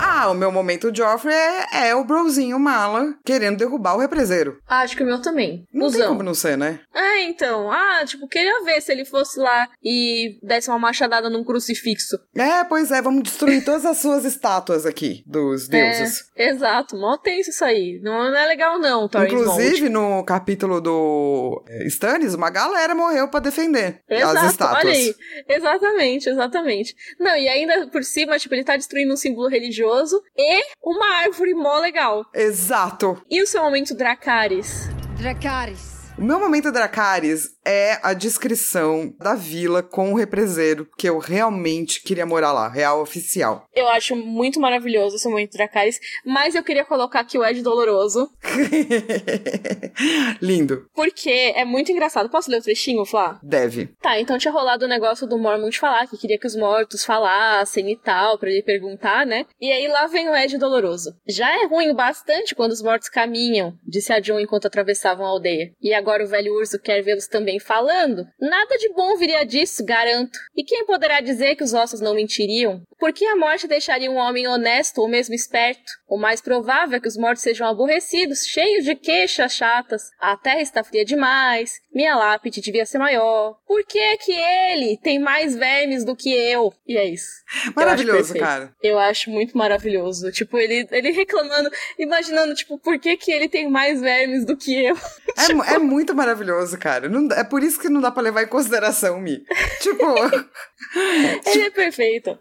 Ah, 0.00 0.28
o 0.30 0.34
meu 0.34 0.50
momento 0.50 0.92
Joffrey 0.92 1.32
é, 1.32 1.90
é 1.90 1.94
o 1.94 2.02
brozinho 2.02 2.58
mala 2.58 3.14
querendo 3.24 3.56
derrubar 3.58 3.94
o 3.94 4.00
represeiro. 4.00 4.58
Ah, 4.66 4.80
acho 4.80 4.96
que 4.96 5.02
o 5.04 5.06
meu 5.06 5.22
também. 5.22 5.64
Não 5.72 5.86
Usão. 5.86 6.00
tem 6.00 6.08
como 6.08 6.24
não 6.24 6.34
ser, 6.34 6.58
né? 6.58 6.80
É, 6.92 7.22
então. 7.22 7.70
Ah, 7.70 8.02
tipo, 8.04 8.26
queria 8.26 8.64
ver 8.64 8.80
se 8.80 8.90
ele 8.90 9.04
fosse 9.04 9.38
lá 9.38 9.68
e 9.82 10.40
desse 10.42 10.68
uma 10.68 10.78
machadada 10.78 11.30
num 11.30 11.44
crucifixo. 11.44 12.18
É, 12.34 12.64
pois 12.64 12.90
é, 12.90 13.00
vamos 13.00 13.22
destruir 13.22 13.64
todas 13.64 13.86
as 13.86 13.98
suas 13.98 14.24
estátuas 14.24 14.84
aqui, 14.84 15.22
dos 15.24 15.68
é, 15.68 15.70
deuses. 15.70 16.24
É, 16.34 16.48
exato, 16.48 16.96
mó 16.96 17.16
tenso 17.16 17.50
isso 17.50 17.64
aí. 17.64 18.00
Não, 18.02 18.28
não 18.28 18.36
é 18.36 18.46
legal 18.46 18.80
não, 18.80 19.08
Thorin 19.08 19.26
Inclusive, 19.26 19.88
no 19.88 20.24
capítulo 20.24 20.80
do 20.80 21.62
é, 21.68 21.86
Stannis, 21.86 22.34
uma 22.34 22.50
galera 22.50 22.92
morreu 22.92 23.28
para 23.28 23.40
defender 23.40 24.02
Exato, 24.08 24.38
as 24.38 24.50
estátuas. 24.50 24.84
olha 24.84 24.92
aí. 24.92 25.14
Exatamente, 25.48 26.28
exatamente. 26.28 26.96
Não, 27.20 27.36
e 27.36 27.48
ainda 27.48 27.86
por 27.86 28.02
cima, 28.02 28.36
tipo, 28.36 28.47
Tipo, 28.48 28.54
ele 28.54 28.64
tá 28.64 28.78
destruindo 28.78 29.12
um 29.12 29.16
símbolo 29.16 29.46
religioso 29.46 30.22
e 30.34 30.62
uma 30.82 31.18
árvore 31.18 31.52
mó 31.52 31.78
legal. 31.80 32.24
Exato. 32.34 33.22
E 33.28 33.42
o 33.42 33.46
seu 33.46 33.62
momento 33.62 33.94
Dracarys? 33.94 34.88
Dracarys. 35.18 35.98
O 36.16 36.24
meu 36.24 36.40
momento 36.40 36.72
Dracarys 36.72 37.50
é 37.68 38.00
a 38.02 38.14
descrição 38.14 39.14
da 39.18 39.34
vila 39.34 39.82
com 39.82 40.14
o 40.14 40.16
represeiro, 40.16 40.88
que 40.96 41.06
eu 41.06 41.18
realmente 41.18 42.02
queria 42.02 42.24
morar 42.24 42.50
lá, 42.50 42.66
real 42.66 43.02
oficial. 43.02 43.66
Eu 43.74 43.86
acho 43.88 44.16
muito 44.16 44.58
maravilhoso 44.58 45.16
esse 45.16 45.28
momento 45.28 45.52
Dracarys, 45.52 46.00
mas 46.24 46.54
eu 46.54 46.64
queria 46.64 46.86
colocar 46.86 47.20
aqui 47.20 47.36
o 47.36 47.44
Ed 47.44 47.60
Doloroso. 47.60 48.30
Lindo. 50.40 50.86
Porque 50.94 51.52
é 51.54 51.62
muito 51.66 51.92
engraçado. 51.92 52.30
Posso 52.30 52.50
ler 52.50 52.60
o 52.60 52.62
trechinho, 52.62 53.04
Flá? 53.04 53.38
Deve. 53.42 53.90
Tá, 54.00 54.18
então 54.18 54.38
tinha 54.38 54.52
rolado 54.52 54.86
o 54.86 54.88
negócio 54.88 55.26
do 55.26 55.38
Mormont 55.38 55.78
falar, 55.78 56.06
que 56.06 56.16
queria 56.16 56.38
que 56.38 56.46
os 56.46 56.56
mortos 56.56 57.04
falassem 57.04 57.92
e 57.92 57.96
tal, 57.96 58.38
para 58.38 58.50
ele 58.50 58.62
perguntar, 58.62 59.26
né? 59.26 59.44
E 59.60 59.70
aí 59.70 59.86
lá 59.88 60.06
vem 60.06 60.30
o 60.30 60.34
Ed 60.34 60.56
Doloroso. 60.56 61.14
Já 61.28 61.50
é 61.62 61.66
ruim 61.66 61.94
bastante 61.94 62.54
quando 62.54 62.72
os 62.72 62.80
mortos 62.80 63.10
caminham, 63.10 63.74
disse 63.86 64.10
a 64.10 64.20
John 64.20 64.40
enquanto 64.40 64.66
atravessavam 64.66 65.26
a 65.26 65.28
aldeia. 65.28 65.70
E 65.82 65.92
agora 65.92 66.24
o 66.24 66.28
velho 66.28 66.54
urso 66.54 66.80
quer 66.80 67.02
vê-los 67.02 67.26
também 67.26 67.57
falando. 67.60 68.26
Nada 68.40 68.76
de 68.76 68.92
bom 68.92 69.16
viria 69.16 69.44
disso, 69.44 69.84
garanto. 69.84 70.38
E 70.56 70.64
quem 70.64 70.84
poderá 70.84 71.20
dizer 71.20 71.56
que 71.56 71.64
os 71.64 71.74
ossos 71.74 72.00
não 72.00 72.14
mentiriam? 72.14 72.82
Por 72.98 73.12
que 73.12 73.24
a 73.24 73.36
morte 73.36 73.68
deixaria 73.68 74.10
um 74.10 74.16
homem 74.16 74.46
honesto 74.48 74.98
ou 74.98 75.08
mesmo 75.08 75.34
esperto? 75.34 75.92
O 76.08 76.16
mais 76.16 76.40
provável 76.40 76.96
é 76.96 77.00
que 77.00 77.08
os 77.08 77.16
mortos 77.16 77.42
sejam 77.42 77.66
aborrecidos, 77.66 78.46
cheios 78.46 78.84
de 78.84 78.94
queixas 78.94 79.52
chatas. 79.52 80.02
A 80.18 80.36
terra 80.36 80.60
está 80.60 80.82
fria 80.82 81.04
demais. 81.04 81.80
Minha 81.94 82.16
lápide 82.16 82.60
devia 82.60 82.86
ser 82.86 82.98
maior. 82.98 83.56
Por 83.66 83.84
que 83.84 84.16
que 84.18 84.32
ele 84.32 84.98
tem 85.02 85.18
mais 85.18 85.54
vermes 85.54 86.04
do 86.04 86.16
que 86.16 86.30
eu? 86.30 86.72
E 86.86 86.96
é 86.96 87.04
isso. 87.04 87.28
Maravilhoso, 87.74 88.34
eu 88.34 88.40
cara. 88.40 88.74
Eu 88.82 88.98
acho 88.98 89.30
muito 89.30 89.56
maravilhoso. 89.56 90.30
Tipo, 90.32 90.58
ele, 90.58 90.86
ele 90.90 91.10
reclamando, 91.10 91.70
imaginando, 91.98 92.54
tipo, 92.54 92.78
por 92.78 92.98
que 92.98 93.16
que 93.16 93.30
ele 93.30 93.48
tem 93.48 93.70
mais 93.70 94.00
vermes 94.00 94.44
do 94.44 94.56
que 94.56 94.84
eu? 94.84 94.96
É, 95.36 95.44
tipo... 95.46 95.62
é 95.64 95.78
muito 95.78 96.14
maravilhoso, 96.14 96.78
cara. 96.78 97.08
Não, 97.08 97.28
é 97.34 97.44
por 97.48 97.62
isso 97.62 97.80
que 97.80 97.88
não 97.88 98.00
dá 98.00 98.10
pra 98.10 98.22
levar 98.22 98.42
em 98.42 98.48
consideração, 98.48 99.20
Mi. 99.20 99.42
tipo... 99.80 100.04
ele 101.46 101.64
é 101.64 101.70
perfeito. 101.70 102.38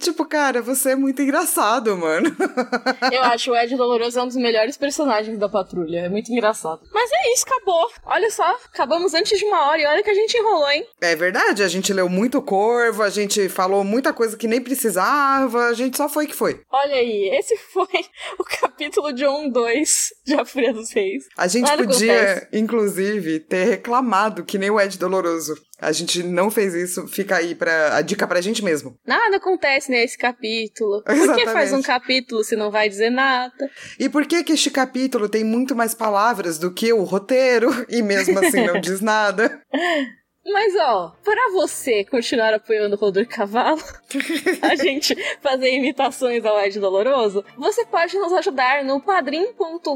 Tipo, 0.00 0.24
cara, 0.24 0.60
você 0.62 0.90
é 0.90 0.96
muito 0.96 1.22
engraçado, 1.22 1.96
mano. 1.96 2.34
Eu 3.10 3.22
acho 3.22 3.50
o 3.50 3.56
Ed 3.56 3.74
Doloroso 3.76 4.18
é 4.18 4.22
um 4.22 4.26
dos 4.26 4.36
melhores 4.36 4.76
personagens 4.76 5.38
da 5.38 5.48
patrulha. 5.48 6.00
É 6.00 6.08
muito 6.08 6.30
engraçado. 6.30 6.80
Mas 6.92 7.10
é 7.12 7.32
isso, 7.32 7.44
acabou. 7.46 7.90
Olha 8.04 8.30
só, 8.30 8.56
acabamos 8.72 9.14
antes 9.14 9.38
de 9.38 9.44
uma 9.44 9.68
hora 9.68 9.80
e 9.82 9.86
olha 9.86 10.02
que 10.02 10.10
a 10.10 10.14
gente 10.14 10.36
enrolou, 10.36 10.70
hein? 10.70 10.86
É 11.00 11.16
verdade, 11.16 11.62
a 11.62 11.68
gente 11.68 11.92
leu 11.92 12.08
muito 12.08 12.40
Corvo, 12.42 13.02
a 13.02 13.10
gente 13.10 13.48
falou 13.48 13.84
muita 13.84 14.12
coisa 14.12 14.36
que 14.36 14.46
nem 14.48 14.60
precisava, 14.60 15.66
a 15.66 15.72
gente 15.74 15.96
só 15.96 16.08
foi 16.08 16.26
que 16.26 16.34
foi. 16.34 16.60
Olha 16.70 16.94
aí, 16.94 17.30
esse 17.32 17.56
foi 17.56 17.86
o 18.38 18.44
capítulo 18.44 19.12
de 19.12 19.26
1 19.26 19.50
2 19.50 20.12
de 20.24 20.34
A 20.34 20.44
Fúria 20.44 20.72
dos 20.72 20.92
Reis. 20.92 21.24
A 21.36 21.46
gente 21.46 21.66
Nada 21.66 21.84
podia, 21.84 22.22
acontece. 22.32 22.48
inclusive, 22.52 23.40
ter 23.40 23.64
reclamado 23.64 24.31
que 24.44 24.58
nem 24.58 24.70
o 24.70 24.80
Ed 24.80 24.98
Doloroso. 24.98 25.54
A 25.80 25.90
gente 25.92 26.22
não 26.22 26.50
fez 26.50 26.74
isso, 26.74 27.06
fica 27.08 27.36
aí 27.36 27.54
pra, 27.54 27.96
a 27.96 28.02
dica 28.02 28.26
pra 28.26 28.40
gente 28.40 28.62
mesmo. 28.64 28.96
Nada 29.06 29.36
acontece 29.36 29.90
nesse 29.90 30.16
capítulo. 30.16 31.02
Por 31.02 31.12
Exatamente. 31.12 31.44
que 31.44 31.52
faz 31.52 31.72
um 31.72 31.82
capítulo 31.82 32.44
se 32.44 32.56
não 32.56 32.70
vai 32.70 32.88
dizer 32.88 33.10
nada? 33.10 33.70
E 33.98 34.08
por 34.08 34.26
que 34.26 34.44
que 34.44 34.52
este 34.52 34.70
capítulo 34.70 35.28
tem 35.28 35.42
muito 35.42 35.74
mais 35.74 35.94
palavras 35.94 36.58
do 36.58 36.72
que 36.72 36.92
o 36.92 37.02
roteiro 37.02 37.70
e 37.88 38.00
mesmo 38.00 38.38
assim 38.38 38.64
não 38.64 38.80
diz 38.80 39.00
nada? 39.00 39.60
Mas 40.44 40.74
ó, 40.76 41.14
para 41.24 41.52
você 41.52 42.04
continuar 42.04 42.52
apoiando 42.52 42.96
o 42.96 42.98
Rodor 42.98 43.26
Cavalo, 43.28 43.80
a 44.60 44.74
gente 44.74 45.16
fazer 45.40 45.72
imitações 45.72 46.44
ao 46.44 46.58
Ed 46.60 46.80
Doloroso, 46.80 47.44
você 47.56 47.84
pode 47.86 48.18
nos 48.18 48.32
ajudar 48.32 48.84
no 48.84 49.00
padrim.com.br 49.00 49.88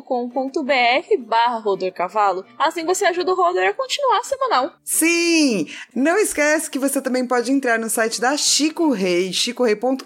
barra 1.27 1.59
Rodor 1.59 1.93
Cavalo. 1.93 2.45
Assim 2.57 2.85
você 2.85 3.05
ajuda 3.07 3.33
o 3.33 3.35
Rodor 3.35 3.65
a 3.65 3.75
continuar 3.75 4.23
semanal. 4.23 4.73
Sim! 4.85 5.67
Não 5.95 6.17
esquece 6.17 6.71
que 6.71 6.79
você 6.79 7.03
também 7.03 7.27
pode 7.27 7.51
entrar 7.51 7.79
no 7.79 7.91
site 7.91 8.21
da 8.21 8.37
Chico 8.37 8.91
Rei, 8.91 9.33
chicorei.com.br 9.33 10.05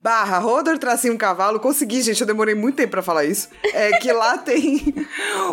barra 0.00 0.38
Rodor 0.38 0.78
Tracinho 0.78 1.18
Cavalo. 1.18 1.58
Consegui, 1.58 2.02
gente, 2.02 2.20
eu 2.20 2.26
demorei 2.26 2.54
muito 2.54 2.76
tempo 2.76 2.92
para 2.92 3.02
falar 3.02 3.24
isso. 3.24 3.48
É 3.64 3.98
que 3.98 4.12
lá 4.12 4.38
tem 4.42 4.94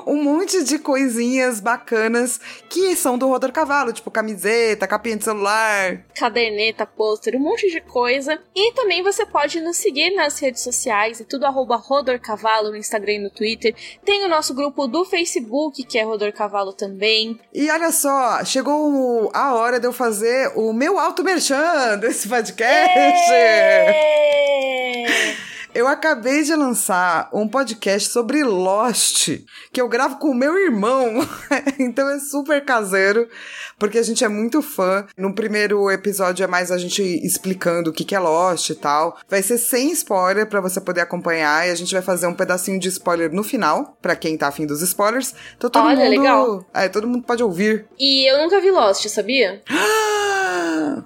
um 0.06 0.24
monte 0.24 0.64
de 0.64 0.78
coisinhas 0.78 1.60
bacanas 1.60 2.40
que 2.70 2.96
são 2.96 3.18
do 3.18 3.28
Rodor 3.28 3.39
Rodor 3.40 3.54
Cavalo, 3.54 3.94
tipo 3.94 4.12
camiseta, 4.12 4.86
capinha 4.86 5.16
de 5.16 5.24
celular, 5.24 6.04
caderneta, 6.14 6.86
pôster, 6.86 7.38
um 7.38 7.40
monte 7.40 7.72
de 7.72 7.80
coisa. 7.80 8.38
E 8.54 8.74
também 8.74 9.02
você 9.02 9.26
pode 9.26 9.62
nos 9.62 9.78
seguir 9.78 10.14
nas 10.14 10.38
redes 10.40 10.62
sociais, 10.62 11.22
é 11.22 11.24
tudo 11.24 11.46
arroba 11.46 11.78
Rodor 11.78 12.20
Cavalo 12.20 12.70
no 12.70 12.76
Instagram 12.76 13.14
e 13.14 13.20
no 13.20 13.30
Twitter. 13.30 13.74
Tem 14.04 14.26
o 14.26 14.28
nosso 14.28 14.54
grupo 14.54 14.88
do 14.88 15.06
Facebook, 15.06 15.86
que 15.86 15.98
é 15.98 16.04
Rodor 16.04 16.34
Cavalo 16.34 16.74
também. 16.74 17.40
E 17.54 17.72
olha 17.72 17.94
só, 17.94 18.44
chegou 18.44 19.32
a 19.34 19.54
hora 19.54 19.80
de 19.80 19.88
eu 19.88 19.94
fazer 19.94 20.52
o 20.58 20.74
meu 20.74 21.00
auto 21.00 21.24
merchan 21.24 21.98
desse 21.98 22.28
podcast. 22.28 23.00
Eu 25.80 25.88
acabei 25.88 26.44
de 26.44 26.54
lançar 26.54 27.30
um 27.32 27.48
podcast 27.48 28.10
sobre 28.10 28.44
Lost, 28.44 29.30
que 29.72 29.80
eu 29.80 29.88
gravo 29.88 30.18
com 30.18 30.28
o 30.28 30.36
meu 30.36 30.60
irmão. 30.60 31.26
então 31.80 32.10
é 32.10 32.20
super 32.20 32.66
caseiro, 32.66 33.30
porque 33.78 33.98
a 33.98 34.04
gente 34.04 34.22
é 34.22 34.28
muito 34.28 34.62
fã. 34.62 35.08
No 35.18 35.34
primeiro 35.34 35.90
episódio 35.90 36.44
é 36.44 36.48
mais 36.48 36.70
a 36.70 36.78
gente 36.78 37.02
explicando 37.02 37.92
o 37.92 37.94
que 37.94 38.14
é 38.14 38.20
Lost 38.20 38.72
e 38.72 38.76
tal. 38.76 39.18
Vai 39.30 39.42
ser 39.42 39.58
sem 39.58 39.90
spoiler 39.94 40.48
para 40.48 40.60
você 40.60 40.82
poder 40.82 41.00
acompanhar 41.00 41.66
e 41.66 41.72
a 41.72 41.76
gente 41.76 41.94
vai 41.94 42.04
fazer 42.04 42.28
um 42.28 42.36
pedacinho 42.36 42.78
de 42.78 42.90
spoiler 42.90 43.32
no 43.32 43.42
final, 43.42 43.98
para 44.02 44.18
quem 44.18 44.38
tá 44.38 44.50
afim 44.50 44.66
dos 44.66 44.82
spoilers. 44.82 45.34
Então 45.56 45.70
todo 45.70 45.86
Olha, 45.86 45.96
mundo, 45.96 46.10
legal. 46.10 46.66
É, 46.74 46.90
todo 46.90 47.08
mundo 47.08 47.24
pode 47.24 47.42
ouvir. 47.42 47.88
E 47.98 48.30
eu 48.30 48.38
nunca 48.38 48.60
vi 48.60 48.70
Lost, 48.70 49.08
sabia? 49.08 49.64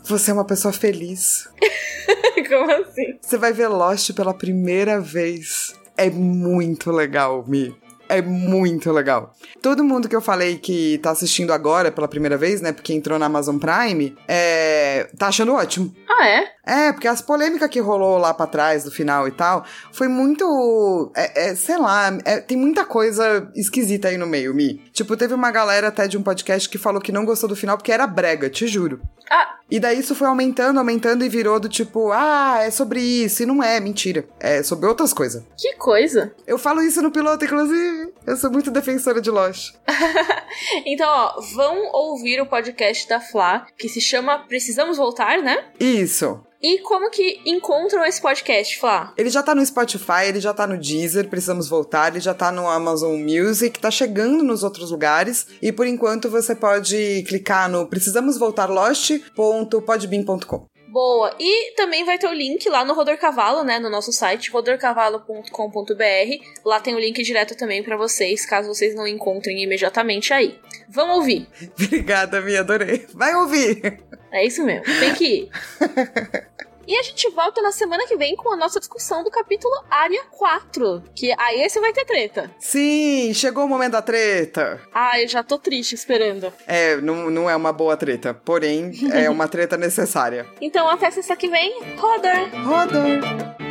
Você 0.05 0.31
é 0.31 0.33
uma 0.33 0.45
pessoa 0.45 0.73
feliz. 0.73 1.49
Como 2.49 2.71
assim? 2.71 3.17
Você 3.21 3.37
vai 3.37 3.53
ver 3.53 3.67
Lost 3.67 4.11
pela 4.13 4.33
primeira 4.33 4.99
vez. 4.99 5.73
É 5.95 6.09
muito 6.09 6.91
legal, 6.91 7.43
Mi. 7.47 7.75
É 8.09 8.21
muito 8.21 8.91
legal. 8.91 9.33
Todo 9.61 9.83
mundo 9.83 10.09
que 10.09 10.15
eu 10.15 10.21
falei 10.21 10.57
que 10.57 10.99
tá 10.99 11.11
assistindo 11.11 11.53
agora 11.53 11.91
pela 11.91 12.07
primeira 12.07 12.37
vez, 12.37 12.61
né? 12.61 12.71
Porque 12.71 12.93
entrou 12.93 13.17
na 13.17 13.27
Amazon 13.27 13.57
Prime, 13.57 14.15
é... 14.27 15.09
tá 15.17 15.27
achando 15.27 15.53
ótimo. 15.53 15.93
Ah, 16.07 16.27
é? 16.27 16.53
É, 16.65 16.91
porque 16.93 17.07
as 17.07 17.21
polêmicas 17.21 17.69
que 17.69 17.79
rolou 17.79 18.17
lá 18.17 18.33
pra 18.33 18.47
trás, 18.47 18.83
do 18.83 18.91
final 18.91 19.27
e 19.27 19.31
tal, 19.31 19.65
foi 19.91 20.07
muito. 20.07 21.11
É, 21.15 21.49
é, 21.49 21.55
sei 21.55 21.77
lá, 21.77 22.17
é, 22.23 22.39
tem 22.39 22.57
muita 22.57 22.85
coisa 22.85 23.49
esquisita 23.55 24.09
aí 24.09 24.17
no 24.17 24.27
meio, 24.27 24.53
Mi. 24.53 24.75
Tipo, 24.93 25.17
teve 25.17 25.33
uma 25.33 25.51
galera 25.51 25.87
até 25.87 26.07
de 26.07 26.17
um 26.17 26.23
podcast 26.23 26.69
que 26.69 26.77
falou 26.77 27.01
que 27.01 27.11
não 27.11 27.25
gostou 27.25 27.49
do 27.49 27.55
final 27.55 27.77
porque 27.77 27.91
era 27.91 28.05
brega, 28.07 28.49
te 28.49 28.67
juro. 28.67 29.01
Ah, 29.29 29.57
E 29.69 29.79
daí 29.79 29.99
isso 29.99 30.13
foi 30.13 30.27
aumentando, 30.27 30.77
aumentando 30.77 31.23
e 31.23 31.29
virou 31.29 31.59
do 31.59 31.69
tipo, 31.69 32.11
ah, 32.11 32.59
é 32.61 32.69
sobre 32.69 32.99
isso. 33.01 33.43
E 33.43 33.45
não 33.45 33.63
é, 33.63 33.79
mentira. 33.79 34.25
É 34.39 34.61
sobre 34.61 34.87
outras 34.87 35.13
coisas. 35.13 35.43
que 35.57 35.73
coisa. 35.75 36.33
Eu 36.45 36.57
falo 36.57 36.81
isso 36.81 37.01
no 37.01 37.11
piloto, 37.11 37.43
inclusive. 37.45 38.13
Eu 38.25 38.37
sou 38.37 38.51
muito 38.51 38.69
defensora 38.71 39.19
de 39.21 39.29
Lost. 39.31 39.73
Então, 40.85 41.07
ó, 41.09 41.41
vão 41.55 41.89
ouvir 41.93 42.39
o 42.39 42.45
podcast 42.45 43.09
da 43.09 43.19
Flá, 43.19 43.65
que 43.77 43.89
se 43.89 43.99
chama 43.99 44.39
Precisamos 44.47 44.97
Voltar, 44.97 45.39
né? 45.41 45.65
Isso. 45.79 46.39
E 46.63 46.79
como 46.79 47.09
que 47.09 47.41
encontram 47.45 48.05
esse 48.05 48.21
podcast, 48.21 48.79
Flá? 48.79 49.13
Ele 49.17 49.29
já 49.29 49.43
tá 49.43 49.53
no 49.53 49.65
Spotify, 49.65 50.27
ele 50.27 50.39
já 50.39 50.53
tá 50.53 50.65
no 50.65 50.77
Deezer, 50.77 51.27
precisamos 51.27 51.67
voltar, 51.67 52.11
ele 52.11 52.21
já 52.21 52.33
tá 52.33 52.53
no 52.53 52.69
Amazon 52.69 53.19
Music, 53.19 53.77
tá 53.77 53.91
chegando 53.91 54.45
nos 54.45 54.63
outros 54.63 54.89
lugares. 54.89 55.45
E 55.61 55.73
por 55.73 55.85
enquanto 55.85 56.29
você 56.29 56.55
pode 56.55 57.25
clicar 57.27 57.69
no 57.69 57.85
precisamos 57.85 58.37
voltar 58.37 58.69
lost.podbean.com. 58.69 60.67
Boa. 60.87 61.35
E 61.39 61.73
também 61.75 62.05
vai 62.05 62.19
ter 62.19 62.27
o 62.27 62.33
link 62.33 62.69
lá 62.69 62.85
no 62.85 62.93
Rodor 62.93 63.17
Cavalo, 63.17 63.63
né? 63.63 63.79
No 63.79 63.89
nosso 63.89 64.13
site, 64.13 64.51
rodorcavalo.com.br. 64.51 66.45
Lá 66.63 66.79
tem 66.79 66.93
o 66.93 66.99
link 66.99 67.23
direto 67.23 67.57
também 67.57 67.81
pra 67.81 67.97
vocês, 67.97 68.45
caso 68.45 68.67
vocês 68.67 68.95
não 68.95 69.07
encontrem 69.07 69.63
imediatamente 69.63 70.31
aí. 70.31 70.59
Vamos 70.87 71.15
ouvir. 71.15 71.47
Obrigada, 71.75 72.39
me 72.41 72.55
adorei. 72.55 73.07
Vai 73.11 73.35
ouvir! 73.35 74.03
É 74.31 74.45
isso 74.45 74.63
mesmo. 74.63 74.85
Tem 74.99 75.15
que 75.15 75.25
ir. 75.25 75.49
E 76.85 76.97
a 76.97 77.01
gente 77.01 77.29
volta 77.29 77.61
na 77.61 77.71
semana 77.71 78.05
que 78.05 78.17
vem 78.17 78.35
com 78.35 78.51
a 78.51 78.57
nossa 78.57 78.79
discussão 78.79 79.23
do 79.23 79.31
capítulo 79.31 79.73
Área 79.89 80.23
4. 80.31 81.03
Que 81.15 81.33
aí 81.37 81.61
esse 81.61 81.79
vai 81.79 81.93
ter 81.93 82.05
treta. 82.05 82.51
Sim, 82.59 83.33
chegou 83.33 83.65
o 83.65 83.67
momento 83.67 83.93
da 83.93 84.01
treta. 84.01 84.81
Ah, 84.93 85.19
eu 85.19 85.27
já 85.27 85.41
tô 85.43 85.57
triste 85.57 85.95
esperando. 85.95 86.51
É, 86.67 86.97
não, 86.97 87.29
não 87.29 87.49
é 87.49 87.55
uma 87.55 87.71
boa 87.71 87.95
treta, 87.95 88.33
porém 88.33 88.91
é 89.13 89.29
uma 89.31 89.47
treta 89.47 89.77
necessária. 89.77 90.45
Então 90.59 90.87
até 90.89 91.09
sexta 91.09 91.35
que 91.35 91.47
vem, 91.47 91.81
Rodor! 91.97 92.49
Roda! 92.65 93.63